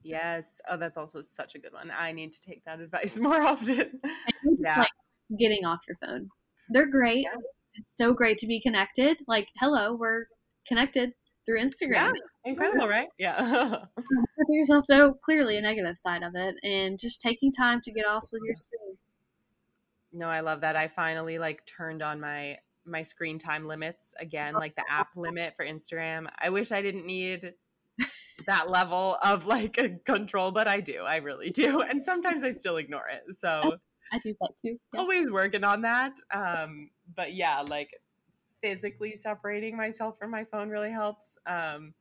yes. 0.03 0.61
Oh, 0.69 0.77
that's 0.77 0.97
also 0.97 1.21
such 1.21 1.55
a 1.55 1.59
good 1.59 1.73
one. 1.73 1.91
I 1.91 2.11
need 2.11 2.31
to 2.31 2.41
take 2.41 2.63
that 2.65 2.79
advice 2.79 3.19
more 3.21 3.43
often. 3.43 3.99
yeah. 4.59 4.79
Like 4.79 4.89
getting 5.37 5.65
off 5.65 5.79
your 5.87 5.97
phone. 5.97 6.29
They're 6.69 6.89
great. 6.89 7.23
Yeah. 7.23 7.39
It's 7.75 7.95
so 7.95 8.13
great 8.13 8.37
to 8.39 8.47
be 8.47 8.59
connected. 8.59 9.19
Like, 9.27 9.47
hello, 9.59 9.95
we're 9.95 10.25
connected 10.67 11.13
through 11.45 11.61
Instagram. 11.61 12.13
Yeah. 12.13 12.51
Incredible, 12.51 12.87
right? 12.87 13.07
Yeah. 13.17 13.75
but 13.95 14.45
there's 14.49 14.69
also 14.69 15.13
clearly 15.23 15.57
a 15.57 15.61
negative 15.61 15.97
side 15.97 16.23
of 16.23 16.33
it 16.35 16.55
and 16.63 16.99
just 16.99 17.21
taking 17.21 17.51
time 17.51 17.81
to 17.83 17.91
get 17.91 18.05
off 18.05 18.23
of 18.23 18.39
your 18.45 18.55
screen. 18.55 18.97
No, 20.11 20.27
I 20.27 20.39
love 20.41 20.61
that. 20.61 20.75
I 20.75 20.87
finally 20.87 21.37
like 21.39 21.65
turned 21.65 22.01
on 22.01 22.19
my 22.19 22.57
my 22.85 23.01
screen 23.03 23.37
time 23.37 23.67
limits 23.67 24.13
again, 24.19 24.55
like 24.55 24.75
the 24.75 24.83
app 24.89 25.09
limit 25.15 25.53
for 25.55 25.65
Instagram. 25.65 26.27
I 26.39 26.49
wish 26.49 26.71
I 26.71 26.81
didn't 26.81 27.05
need 27.05 27.53
that 28.45 28.69
level 28.69 29.17
of 29.21 29.45
like 29.45 29.77
a 29.77 29.89
control, 30.05 30.51
but 30.51 30.67
I 30.67 30.79
do. 30.79 31.03
I 31.05 31.17
really 31.17 31.49
do. 31.49 31.81
And 31.81 32.01
sometimes 32.01 32.43
I 32.43 32.51
still 32.51 32.77
ignore 32.77 33.07
it. 33.09 33.35
So 33.35 33.77
I 34.11 34.17
do 34.19 34.33
that 34.41 34.51
too. 34.61 34.77
Yeah. 34.93 34.99
Always 34.99 35.29
working 35.29 35.63
on 35.63 35.81
that. 35.83 36.13
Um, 36.33 36.89
but 37.15 37.33
yeah, 37.33 37.61
like 37.61 37.91
physically 38.61 39.15
separating 39.15 39.77
myself 39.77 40.17
from 40.17 40.31
my 40.31 40.43
phone 40.45 40.69
really 40.69 40.91
helps. 40.91 41.37
Um, 41.45 41.93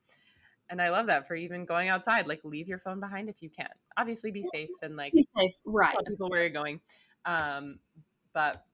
and 0.69 0.81
I 0.81 0.89
love 0.89 1.07
that 1.07 1.27
for 1.27 1.35
even 1.35 1.65
going 1.65 1.89
outside. 1.89 2.27
Like, 2.27 2.41
leave 2.43 2.67
your 2.67 2.77
phone 2.77 2.99
behind 2.99 3.27
if 3.27 3.41
you 3.41 3.49
can. 3.49 3.69
Obviously, 3.97 4.29
be 4.29 4.43
safe 4.53 4.69
and 4.83 4.95
like 4.95 5.13
be 5.13 5.25
safe, 5.35 5.53
right? 5.65 5.89
Tell 5.89 6.03
people 6.03 6.29
where 6.29 6.41
you're 6.41 6.49
going. 6.51 6.79
Um, 7.29 7.79
but 8.33 8.65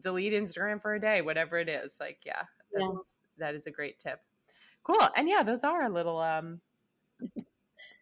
delete 0.00 0.32
Instagram 0.32 0.80
for 0.80 0.94
a 0.94 1.00
day, 1.00 1.22
whatever 1.22 1.58
it 1.58 1.68
is. 1.68 1.98
Like, 2.00 2.18
yeah, 2.24 2.42
yeah. 2.76 2.88
that 3.38 3.54
is 3.54 3.66
a 3.66 3.70
great 3.70 3.98
tip. 3.98 4.20
Cool. 4.82 5.08
And 5.16 5.28
yeah, 5.28 5.42
those 5.42 5.64
are 5.64 5.84
a 5.84 5.88
little 5.88 6.18
um 6.18 6.60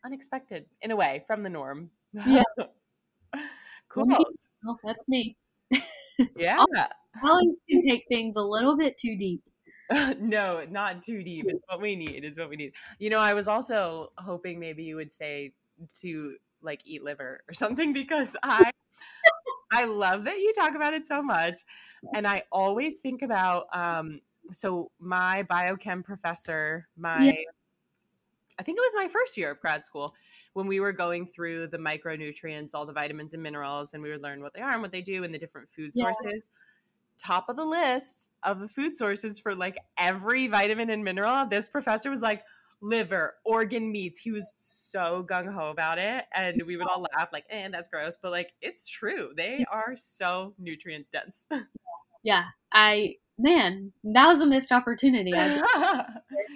unexpected 0.05 0.67
in 0.81 0.91
a 0.91 0.97
way 0.97 1.25
from 1.27 1.43
the 1.43 1.49
norm. 1.49 1.91
Yeah. 2.13 2.43
cool. 3.89 4.07
Well, 4.07 4.79
that's 4.85 5.09
me. 5.09 5.37
Yeah. 6.37 6.63
always 7.25 7.59
can 7.69 7.81
take 7.81 8.05
things 8.07 8.37
a 8.37 8.43
little 8.43 8.77
bit 8.77 8.99
too 8.99 9.17
deep. 9.17 9.43
no, 10.21 10.65
not 10.71 11.03
too 11.03 11.23
deep. 11.23 11.47
It's 11.49 11.63
what 11.67 11.81
we 11.81 11.97
need. 11.97 12.25
Is 12.25 12.39
what 12.39 12.51
we 12.51 12.57
need. 12.57 12.75
You 12.99 13.11
know, 13.11 13.19
I 13.19 13.33
was 13.33 13.49
also 13.49 14.13
hoping 14.19 14.61
maybe 14.61 14.85
you 14.85 14.97
would 14.97 15.11
say 15.11 15.55
to 16.01 16.37
like 16.63 16.81
eat 16.85 17.03
liver 17.03 17.43
or 17.49 17.55
something 17.55 17.93
because 17.93 18.37
I 18.43 18.71
I 19.73 19.85
love 19.85 20.25
that 20.25 20.39
you 20.39 20.53
talk 20.55 20.75
about 20.75 20.95
it 20.95 21.07
so 21.07 21.23
much. 21.23 21.61
And 22.15 22.27
I 22.27 22.45
always 22.53 22.99
think 23.01 23.23
about 23.23 23.67
um 23.73 24.21
so 24.53 24.91
my 24.99 25.45
biochem 25.51 26.05
professor, 26.05 26.89
my 26.97 27.25
yeah. 27.25 27.35
I 28.59 28.63
think 28.63 28.79
it 28.79 28.83
was 28.83 28.93
my 28.95 29.09
first 29.09 29.37
year 29.37 29.51
of 29.53 29.61
grad 29.61 29.85
school 29.85 30.15
when 30.53 30.67
we 30.67 30.79
were 30.79 30.93
going 30.93 31.27
through 31.27 31.69
the 31.69 31.79
micronutrients, 31.79 32.75
all 32.75 32.85
the 32.85 32.93
vitamins 32.93 33.35
and 33.35 33.43
minerals, 33.43 33.95
and 33.95 34.03
we 34.03 34.11
would 34.11 34.23
learn 34.23 34.43
what 34.43 34.53
they 34.53 34.61
are 34.61 34.73
and 34.73 34.83
what 34.83 34.93
they 34.93 35.01
do 35.01 35.25
and 35.25 35.33
the 35.33 35.39
different 35.39 35.71
food 35.71 35.93
sources. 35.95 36.49
Yeah. 36.49 36.59
Top 37.19 37.49
of 37.49 37.57
the 37.57 37.65
list 37.65 38.31
of 38.43 38.61
the 38.61 38.69
food 38.69 38.97
sources 38.97 39.41
for 39.41 39.55
like 39.55 39.79
every 39.97 40.49
vitamin 40.49 40.91
and 40.91 41.03
mineral, 41.03 41.47
this 41.47 41.69
professor 41.69 42.11
was 42.11 42.21
like, 42.21 42.43
liver, 42.83 43.37
organ 43.45 43.91
meats. 43.91 44.21
He 44.21 44.33
was 44.33 44.53
so 44.57 45.25
gung 45.29 45.53
ho 45.53 45.71
about 45.71 45.99
it. 45.99 46.25
And 46.35 46.63
we 46.67 46.77
would 46.77 46.89
all 46.89 47.07
laugh, 47.17 47.31
like, 47.33 47.47
eh, 47.49 47.69
that's 47.71 47.89
gross. 47.89 48.19
But 48.21 48.33
like, 48.33 48.53
it's 48.61 48.87
true. 48.87 49.31
They 49.37 49.65
are 49.71 49.97
so 49.97 50.55
nutrient 50.59 51.07
dense. 51.13 51.47
yeah. 52.23 52.45
I, 52.73 53.17
man, 53.39 53.93
that 54.05 54.27
was 54.27 54.41
a 54.41 54.47
missed 54.47 54.73
opportunity. 54.73 55.33
I 55.35 55.61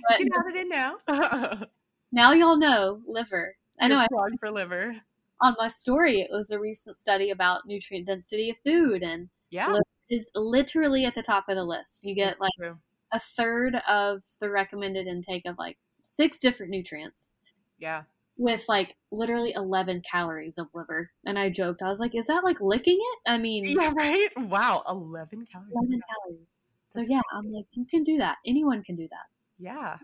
but, 0.08 0.20
you 0.20 0.28
have 0.34 0.46
it 0.48 0.56
in 0.56 0.68
now. 0.68 0.96
now 2.12 2.32
y'all 2.32 2.56
know 2.56 3.00
liver. 3.06 3.56
I 3.80 3.88
know. 3.88 3.98
I 3.98 4.06
plug 4.10 4.32
for 4.40 4.50
liver. 4.50 4.96
On 5.42 5.54
my 5.58 5.68
story, 5.68 6.20
it 6.20 6.30
was 6.30 6.50
a 6.50 6.58
recent 6.58 6.96
study 6.96 7.30
about 7.30 7.66
nutrient 7.66 8.06
density 8.06 8.48
of 8.48 8.56
food, 8.64 9.02
and 9.02 9.28
yeah, 9.50 9.66
liver 9.66 9.82
is 10.08 10.30
literally 10.34 11.04
at 11.04 11.14
the 11.14 11.22
top 11.22 11.50
of 11.50 11.56
the 11.56 11.64
list. 11.64 12.04
You 12.04 12.14
get 12.14 12.40
like 12.40 12.52
true. 12.58 12.78
a 13.12 13.20
third 13.20 13.76
of 13.86 14.22
the 14.40 14.48
recommended 14.48 15.06
intake 15.06 15.44
of 15.44 15.58
like 15.58 15.76
six 16.16 16.40
different 16.40 16.70
nutrients. 16.70 17.36
Yeah. 17.78 18.02
With 18.38 18.64
like 18.68 18.96
literally 19.10 19.52
11 19.54 20.02
calories 20.10 20.58
of 20.58 20.68
liver. 20.74 21.10
And 21.24 21.38
I 21.38 21.48
joked, 21.48 21.82
I 21.82 21.88
was 21.88 22.00
like, 22.00 22.14
is 22.14 22.26
that 22.26 22.44
like 22.44 22.60
licking 22.60 22.98
it? 22.98 23.30
I 23.30 23.38
mean, 23.38 23.64
yeah, 23.80 23.92
right? 23.96 24.28
Wow, 24.36 24.82
11 24.88 25.46
calories. 25.50 25.72
11 25.72 26.00
calories. 26.10 26.70
So 26.84 27.00
yeah, 27.06 27.22
I'm 27.32 27.50
like, 27.52 27.66
you 27.72 27.86
can 27.86 28.04
do 28.04 28.18
that. 28.18 28.36
Anyone 28.46 28.82
can 28.82 28.96
do 28.96 29.08
that. 29.10 29.26
Yeah. 29.58 29.96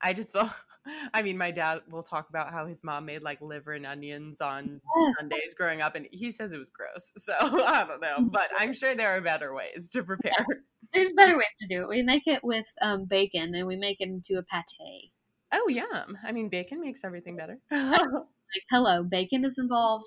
I 0.00 0.12
just. 0.12 0.36
I 1.14 1.22
mean, 1.22 1.38
my 1.38 1.50
dad 1.50 1.80
will 1.90 2.02
talk 2.02 2.28
about 2.28 2.52
how 2.52 2.66
his 2.66 2.84
mom 2.84 3.06
made 3.06 3.22
like 3.22 3.40
liver 3.40 3.72
and 3.72 3.86
onions 3.86 4.42
on 4.42 4.82
yes. 4.98 5.14
Sundays 5.18 5.54
growing 5.54 5.80
up, 5.80 5.94
and 5.94 6.06
he 6.12 6.30
says 6.30 6.52
it 6.52 6.58
was 6.58 6.68
gross. 6.68 7.12
So 7.18 7.32
I 7.40 7.86
don't 7.88 8.02
know, 8.02 8.28
but 8.30 8.50
I'm 8.58 8.74
sure 8.74 8.94
there 8.94 9.16
are 9.16 9.20
better 9.22 9.54
ways 9.54 9.90
to 9.92 10.02
prepare. 10.02 10.32
Yeah. 10.38 10.56
There's 10.92 11.12
better 11.14 11.36
ways 11.36 11.54
to 11.58 11.66
do 11.66 11.82
it. 11.82 11.88
We 11.88 12.02
make 12.02 12.26
it 12.26 12.44
with 12.44 12.66
um, 12.82 13.06
bacon, 13.06 13.54
and 13.54 13.66
we 13.66 13.76
make 13.76 14.00
it 14.00 14.08
into 14.08 14.38
a 14.38 14.42
pate. 14.42 15.10
Oh, 15.56 15.68
yum. 15.68 16.18
I 16.24 16.32
mean, 16.32 16.48
bacon 16.48 16.80
makes 16.80 17.04
everything 17.04 17.36
better. 17.36 17.58
like, 17.70 18.64
hello, 18.70 19.04
bacon 19.04 19.44
is 19.44 19.58
involved. 19.58 20.06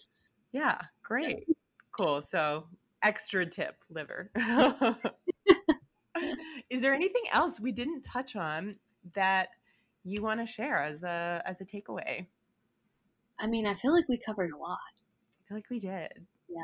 Yeah, 0.51 0.77
great. 1.03 1.45
Cool. 1.97 2.21
So, 2.21 2.65
extra 3.01 3.45
tip 3.45 3.75
liver. 3.89 4.29
is 6.69 6.81
there 6.81 6.93
anything 6.93 7.23
else 7.31 7.61
we 7.61 7.71
didn't 7.71 8.01
touch 8.01 8.35
on 8.35 8.75
that 9.15 9.49
you 10.03 10.21
want 10.21 10.41
to 10.41 10.45
share 10.45 10.83
as 10.83 11.03
a 11.03 11.41
as 11.45 11.61
a 11.61 11.65
takeaway? 11.65 12.27
I 13.39 13.47
mean, 13.47 13.65
I 13.65 13.73
feel 13.73 13.93
like 13.93 14.09
we 14.09 14.17
covered 14.17 14.51
a 14.51 14.57
lot. 14.57 14.79
I 14.99 15.47
feel 15.47 15.57
like 15.57 15.69
we 15.69 15.79
did. 15.79 16.11
Yeah. 16.49 16.63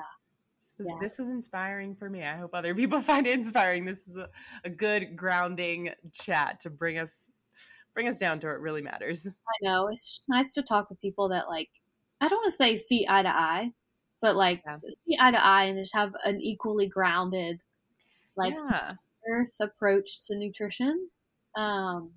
This 0.61 0.73
was, 0.77 0.87
yeah. 0.89 0.95
this 1.01 1.19
was 1.19 1.29
inspiring 1.29 1.93
for 1.93 2.09
me. 2.09 2.23
I 2.23 2.37
hope 2.37 2.51
other 2.53 2.73
people 2.73 3.01
find 3.11 3.27
it 3.27 3.33
inspiring. 3.33 3.85
This 3.85 4.07
is 4.07 4.17
a, 4.17 4.29
a 4.63 4.69
good 4.69 5.15
grounding 5.15 5.91
chat 6.11 6.59
to 6.61 6.69
bring 6.69 6.97
us 6.97 7.29
bring 7.93 8.07
us 8.07 8.19
down 8.19 8.39
to 8.41 8.47
what 8.47 8.59
really 8.59 8.81
matters. 8.81 9.27
I 9.27 9.65
know. 9.65 9.87
It's 9.87 10.21
nice 10.27 10.53
to 10.53 10.61
talk 10.61 10.89
with 10.89 11.01
people 11.01 11.29
that 11.29 11.47
like 11.47 11.69
I 12.21 12.27
don't 12.27 12.39
want 12.39 12.51
to 12.51 12.57
say 12.57 12.75
see 12.75 13.05
eye 13.09 13.23
to 13.23 13.35
eye, 13.35 13.71
but 14.21 14.35
like 14.35 14.61
yeah. 14.65 14.77
see 15.07 15.17
eye 15.19 15.31
to 15.31 15.43
eye 15.43 15.65
and 15.65 15.79
just 15.79 15.95
have 15.95 16.13
an 16.23 16.41
equally 16.41 16.87
grounded 16.87 17.61
like 18.35 18.53
yeah. 18.53 18.93
earth 19.27 19.55
approach 19.59 20.25
to 20.27 20.35
nutrition. 20.35 21.09
Um 21.55 22.11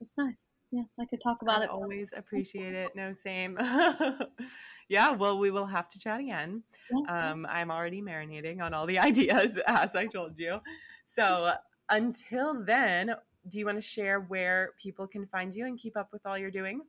it's 0.00 0.16
nice. 0.16 0.56
Yeah, 0.70 0.82
I 1.00 1.06
could 1.06 1.20
talk 1.20 1.42
about 1.42 1.60
I 1.60 1.64
it. 1.64 1.70
Always 1.70 2.14
appreciate 2.16 2.72
it. 2.72 2.94
No, 2.94 3.12
same. 3.12 3.58
yeah, 4.88 5.10
well, 5.10 5.38
we 5.38 5.50
will 5.50 5.66
have 5.66 5.88
to 5.88 5.98
chat 5.98 6.20
again. 6.20 6.62
Um, 7.08 7.46
I'm 7.48 7.70
already 7.70 8.00
marinating 8.00 8.60
on 8.60 8.72
all 8.72 8.86
the 8.86 8.98
ideas, 9.00 9.58
as 9.66 9.96
I 9.96 10.06
told 10.06 10.38
you. 10.38 10.60
So 11.04 11.52
until 11.88 12.62
then, 12.62 13.14
do 13.48 13.58
you 13.58 13.66
want 13.66 13.78
to 13.78 13.82
share 13.82 14.20
where 14.20 14.72
people 14.80 15.06
can 15.06 15.26
find 15.26 15.54
you 15.54 15.66
and 15.66 15.78
keep 15.78 15.96
up 15.96 16.08
with 16.12 16.26
all 16.26 16.38
you're 16.38 16.50
doing? 16.50 16.80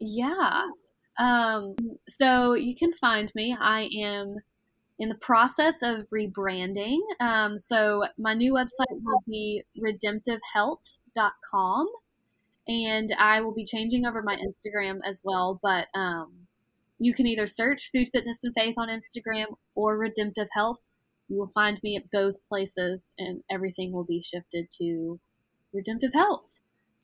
Yeah. 0.00 0.64
Um, 1.18 1.74
so 2.08 2.54
you 2.54 2.74
can 2.74 2.92
find 2.92 3.30
me. 3.34 3.56
I 3.58 3.88
am 4.00 4.36
in 4.98 5.08
the 5.08 5.14
process 5.16 5.82
of 5.82 6.08
rebranding. 6.12 6.98
Um, 7.20 7.58
so 7.58 8.04
my 8.16 8.34
new 8.34 8.54
website 8.54 9.02
will 9.02 9.22
be 9.26 9.64
redemptivehealth.com 9.78 11.88
and 12.68 13.12
I 13.18 13.40
will 13.40 13.54
be 13.54 13.64
changing 13.64 14.06
over 14.06 14.22
my 14.22 14.36
Instagram 14.36 15.00
as 15.04 15.22
well. 15.24 15.58
But 15.62 15.88
um, 15.94 16.32
you 16.98 17.14
can 17.14 17.26
either 17.26 17.46
search 17.46 17.90
Food, 17.92 18.08
Fitness, 18.12 18.44
and 18.44 18.54
Faith 18.54 18.74
on 18.76 18.88
Instagram 18.88 19.46
or 19.74 19.96
Redemptive 19.96 20.48
Health. 20.52 20.78
You 21.28 21.38
will 21.38 21.48
find 21.48 21.80
me 21.82 21.96
at 21.96 22.10
both 22.10 22.36
places, 22.48 23.12
and 23.18 23.42
everything 23.50 23.92
will 23.92 24.04
be 24.04 24.22
shifted 24.22 24.70
to 24.78 25.18
redemptive 25.72 26.12
health. 26.14 26.58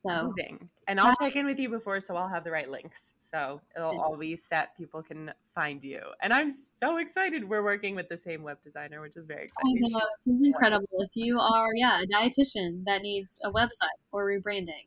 So 0.06 0.10
Amazing. 0.10 0.68
And 0.86 1.00
I'll 1.00 1.14
check 1.14 1.34
in 1.34 1.46
with 1.46 1.58
you 1.58 1.70
before 1.70 1.98
so 2.00 2.14
I'll 2.14 2.28
have 2.28 2.44
the 2.44 2.50
right 2.50 2.68
links. 2.68 3.14
So 3.16 3.60
it'll 3.74 3.98
all 3.98 4.16
be 4.18 4.36
set. 4.36 4.76
People 4.76 5.02
can 5.02 5.32
find 5.54 5.82
you. 5.82 6.00
And 6.20 6.32
I'm 6.32 6.50
so 6.50 6.98
excited 6.98 7.48
we're 7.48 7.64
working 7.64 7.94
with 7.94 8.10
the 8.10 8.18
same 8.18 8.42
web 8.42 8.58
designer, 8.62 9.00
which 9.00 9.16
is 9.16 9.24
very 9.24 9.44
exciting. 9.44 9.82
I 9.82 9.88
know, 9.88 10.06
it's 10.38 10.46
incredible. 10.46 10.88
If 10.98 11.10
you 11.14 11.38
are, 11.40 11.74
yeah, 11.74 12.02
a 12.02 12.06
dietitian 12.06 12.84
that 12.84 13.00
needs 13.00 13.40
a 13.44 13.50
website 13.50 13.98
or 14.12 14.26
rebranding, 14.26 14.86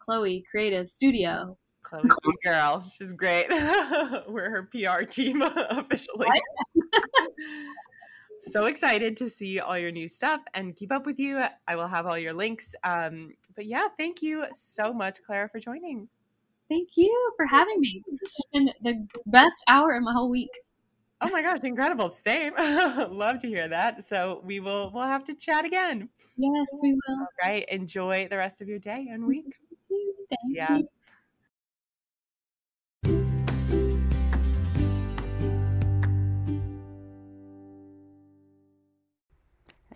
Chloe 0.00 0.44
Creative 0.50 0.88
Studio. 0.88 1.56
Chloe's 1.82 2.08
girl. 2.42 2.84
She's 2.96 3.12
great. 3.12 3.46
we're 4.28 4.50
her 4.50 4.68
PR 4.72 5.04
team 5.04 5.42
officially. 5.70 6.26
so 8.38 8.66
excited 8.66 9.16
to 9.18 9.28
see 9.28 9.60
all 9.60 9.78
your 9.78 9.90
new 9.90 10.08
stuff 10.08 10.40
and 10.54 10.76
keep 10.76 10.92
up 10.92 11.06
with 11.06 11.18
you. 11.18 11.42
I 11.66 11.76
will 11.76 11.88
have 11.88 12.06
all 12.06 12.18
your 12.18 12.32
links. 12.32 12.74
Um, 12.84 13.34
but 13.54 13.66
yeah, 13.66 13.88
thank 13.98 14.22
you 14.22 14.46
so 14.52 14.92
much, 14.92 15.22
Clara, 15.24 15.48
for 15.48 15.58
joining. 15.58 16.08
Thank 16.68 16.90
you 16.96 17.32
for 17.36 17.46
having 17.46 17.80
me. 17.80 18.02
This 18.10 18.20
has 18.22 18.44
been 18.52 18.70
the 18.82 19.06
best 19.26 19.62
hour 19.68 19.94
of 19.94 20.02
my 20.02 20.12
whole 20.12 20.30
week. 20.30 20.50
Oh 21.20 21.30
my 21.30 21.40
gosh, 21.40 21.60
incredible. 21.62 22.08
Same. 22.08 22.52
Love 22.58 23.38
to 23.38 23.48
hear 23.48 23.68
that. 23.68 24.02
So 24.02 24.42
we 24.44 24.60
will 24.60 24.90
we'll 24.92 25.04
have 25.04 25.24
to 25.24 25.34
chat 25.34 25.64
again. 25.64 26.08
Yes, 26.36 26.66
we 26.82 26.92
will. 26.92 27.20
All 27.20 27.28
right. 27.42 27.66
Enjoy 27.68 28.28
the 28.28 28.36
rest 28.36 28.60
of 28.60 28.68
your 28.68 28.78
day 28.78 29.06
and 29.10 29.24
week. 29.24 29.46
Thank 29.88 30.56
yeah. 30.56 30.76
You. 30.76 30.88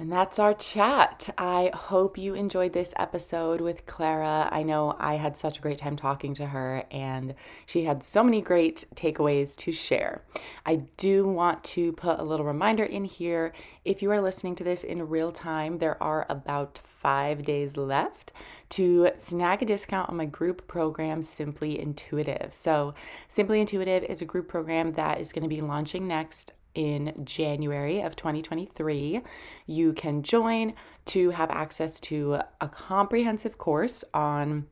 And 0.00 0.10
that's 0.10 0.38
our 0.38 0.54
chat. 0.54 1.28
I 1.36 1.70
hope 1.74 2.16
you 2.16 2.32
enjoyed 2.32 2.72
this 2.72 2.94
episode 2.96 3.60
with 3.60 3.84
Clara. 3.84 4.48
I 4.50 4.62
know 4.62 4.96
I 4.98 5.16
had 5.16 5.36
such 5.36 5.58
a 5.58 5.60
great 5.60 5.76
time 5.76 5.94
talking 5.94 6.32
to 6.36 6.46
her, 6.46 6.84
and 6.90 7.34
she 7.66 7.84
had 7.84 8.02
so 8.02 8.24
many 8.24 8.40
great 8.40 8.86
takeaways 8.94 9.54
to 9.56 9.72
share. 9.72 10.24
I 10.64 10.76
do 10.96 11.26
want 11.26 11.62
to 11.64 11.92
put 11.92 12.18
a 12.18 12.24
little 12.24 12.46
reminder 12.46 12.82
in 12.82 13.04
here. 13.04 13.52
If 13.84 14.00
you 14.00 14.10
are 14.10 14.22
listening 14.22 14.54
to 14.54 14.64
this 14.64 14.84
in 14.84 15.06
real 15.06 15.32
time, 15.32 15.76
there 15.76 16.02
are 16.02 16.24
about 16.30 16.80
five 16.82 17.42
days 17.42 17.76
left 17.76 18.32
to 18.70 19.10
snag 19.18 19.60
a 19.60 19.66
discount 19.66 20.08
on 20.08 20.16
my 20.16 20.24
group 20.24 20.66
program, 20.66 21.20
Simply 21.20 21.78
Intuitive. 21.78 22.54
So, 22.54 22.94
Simply 23.28 23.60
Intuitive 23.60 24.04
is 24.04 24.22
a 24.22 24.24
group 24.24 24.48
program 24.48 24.92
that 24.92 25.20
is 25.20 25.30
going 25.30 25.42
to 25.42 25.54
be 25.54 25.60
launching 25.60 26.08
next 26.08 26.54
in 26.74 27.12
January 27.24 28.00
of 28.00 28.16
2023. 28.16 29.22
You 29.66 29.92
can 29.92 30.22
join 30.22 30.74
to 31.06 31.30
have 31.30 31.50
access 31.50 32.00
to 32.00 32.40
a 32.60 32.68
comprehensive 32.68 33.58
course 33.58 34.04
on 34.14 34.66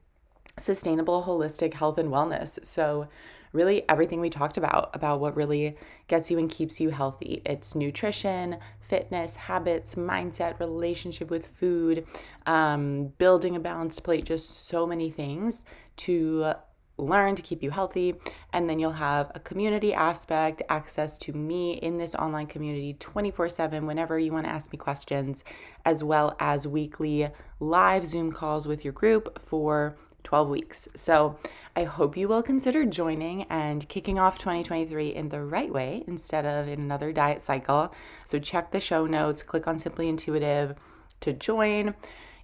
sustainable 0.58 1.22
holistic 1.22 1.74
health 1.74 1.98
and 1.98 2.10
wellness. 2.10 2.64
So, 2.64 3.08
really, 3.52 3.88
everything 3.88 4.20
we 4.20 4.30
talked 4.30 4.56
about, 4.56 4.90
about 4.94 5.20
what 5.20 5.36
really 5.36 5.76
gets 6.06 6.30
you 6.30 6.38
and 6.38 6.50
keeps 6.50 6.80
you 6.80 6.90
healthy 6.90 7.40
it's 7.46 7.74
nutrition, 7.74 8.56
fitness, 8.80 9.36
habits, 9.36 9.94
mindset, 9.94 10.58
relationship 10.60 11.30
with 11.30 11.46
food, 11.46 12.06
um, 12.46 13.06
building 13.18 13.56
a 13.56 13.60
balanced 13.60 14.04
plate, 14.04 14.24
just 14.24 14.66
so 14.66 14.86
many 14.86 15.10
things 15.10 15.64
to 15.96 16.54
learn 16.98 17.34
to 17.36 17.42
keep 17.42 17.62
you 17.62 17.70
healthy. 17.70 18.14
And 18.52 18.68
then 18.68 18.78
you'll 18.78 18.92
have 18.92 19.32
a 19.34 19.40
community 19.40 19.94
aspect, 19.94 20.62
access 20.68 21.16
to 21.18 21.32
me 21.32 21.74
in 21.74 21.98
this 21.98 22.14
online 22.14 22.46
community 22.46 22.94
24 22.98 23.48
7 23.48 23.86
whenever 23.86 24.18
you 24.18 24.32
want 24.32 24.46
to 24.46 24.52
ask 24.52 24.72
me 24.72 24.78
questions, 24.78 25.44
as 25.84 26.04
well 26.04 26.36
as 26.38 26.66
weekly 26.66 27.28
live 27.60 28.04
Zoom 28.04 28.32
calls 28.32 28.66
with 28.66 28.84
your 28.84 28.92
group 28.92 29.40
for 29.40 29.96
12 30.24 30.48
weeks. 30.48 30.88
So 30.94 31.38
I 31.74 31.84
hope 31.84 32.16
you 32.16 32.28
will 32.28 32.42
consider 32.42 32.84
joining 32.84 33.44
and 33.44 33.88
kicking 33.88 34.18
off 34.18 34.38
2023 34.38 35.14
in 35.14 35.28
the 35.28 35.40
right 35.40 35.72
way 35.72 36.04
instead 36.06 36.44
of 36.44 36.68
in 36.68 36.80
another 36.80 37.12
diet 37.12 37.40
cycle. 37.40 37.94
So 38.24 38.38
check 38.38 38.70
the 38.70 38.80
show 38.80 39.06
notes, 39.06 39.42
click 39.42 39.66
on 39.66 39.78
Simply 39.78 40.08
Intuitive 40.08 40.74
to 41.20 41.32
join. 41.32 41.94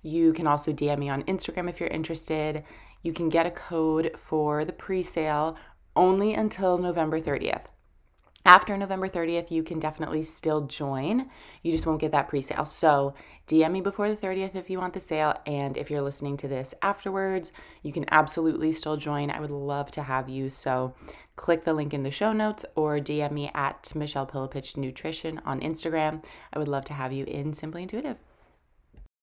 You 0.03 0.33
can 0.33 0.47
also 0.47 0.73
DM 0.73 0.99
me 0.99 1.09
on 1.09 1.25
Instagram 1.25 1.69
if 1.69 1.81
you're 1.81 1.89
interested 1.89 2.65
you 3.05 3.13
can 3.13 3.29
get 3.29 3.47
a 3.47 3.51
code 3.53 4.11
for 4.17 4.65
the 4.65 4.73
pre 4.73 5.03
sale 5.03 5.57
only 5.95 6.35
until 6.35 6.77
November 6.79 7.21
30th. 7.21 7.67
After 8.47 8.77
November 8.77 9.09
30th, 9.09 9.51
you 9.51 9.63
can 9.63 9.79
definitely 9.79 10.23
still 10.23 10.67
join. 10.67 11.31
You 11.63 11.73
just 11.73 11.87
won't 11.87 12.01
get 12.01 12.13
that 12.13 12.29
pre 12.29 12.43
sale. 12.43 12.67
So, 12.67 13.15
DM 13.47 13.73
me 13.73 13.81
before 13.81 14.09
the 14.09 14.17
30th 14.17 14.55
if 14.55 14.69
you 14.69 14.79
want 14.79 14.93
the 14.93 15.01
sale. 15.01 15.41
And 15.47 15.77
if 15.77 15.91
you're 15.91 16.03
listening 16.03 16.37
to 16.39 16.49
this 16.49 16.75
afterwards, 16.83 17.53
you 17.83 17.93
can 17.93 18.05
absolutely 18.11 18.73
still 18.73 18.97
join. 18.97 19.31
I 19.31 19.41
would 19.41 19.51
love 19.51 19.91
to 19.93 20.03
have 20.03 20.29
you. 20.29 20.51
So, 20.51 20.95
click 21.37 21.65
the 21.65 21.73
link 21.73 21.95
in 21.95 22.03
the 22.03 22.11
show 22.11 22.33
notes 22.35 22.67
or 22.75 22.99
DM 22.99 23.33
me 23.33 23.51
at 23.55 23.95
Michelle 23.95 24.27
Pillepich 24.27 24.77
Nutrition 24.77 25.41
on 25.47 25.61
Instagram. 25.61 26.23
I 26.53 26.59
would 26.59 26.69
love 26.69 26.85
to 26.87 26.95
have 26.95 27.13
you 27.13 27.25
in 27.25 27.55
Simply 27.55 27.83
Intuitive. 27.83 28.21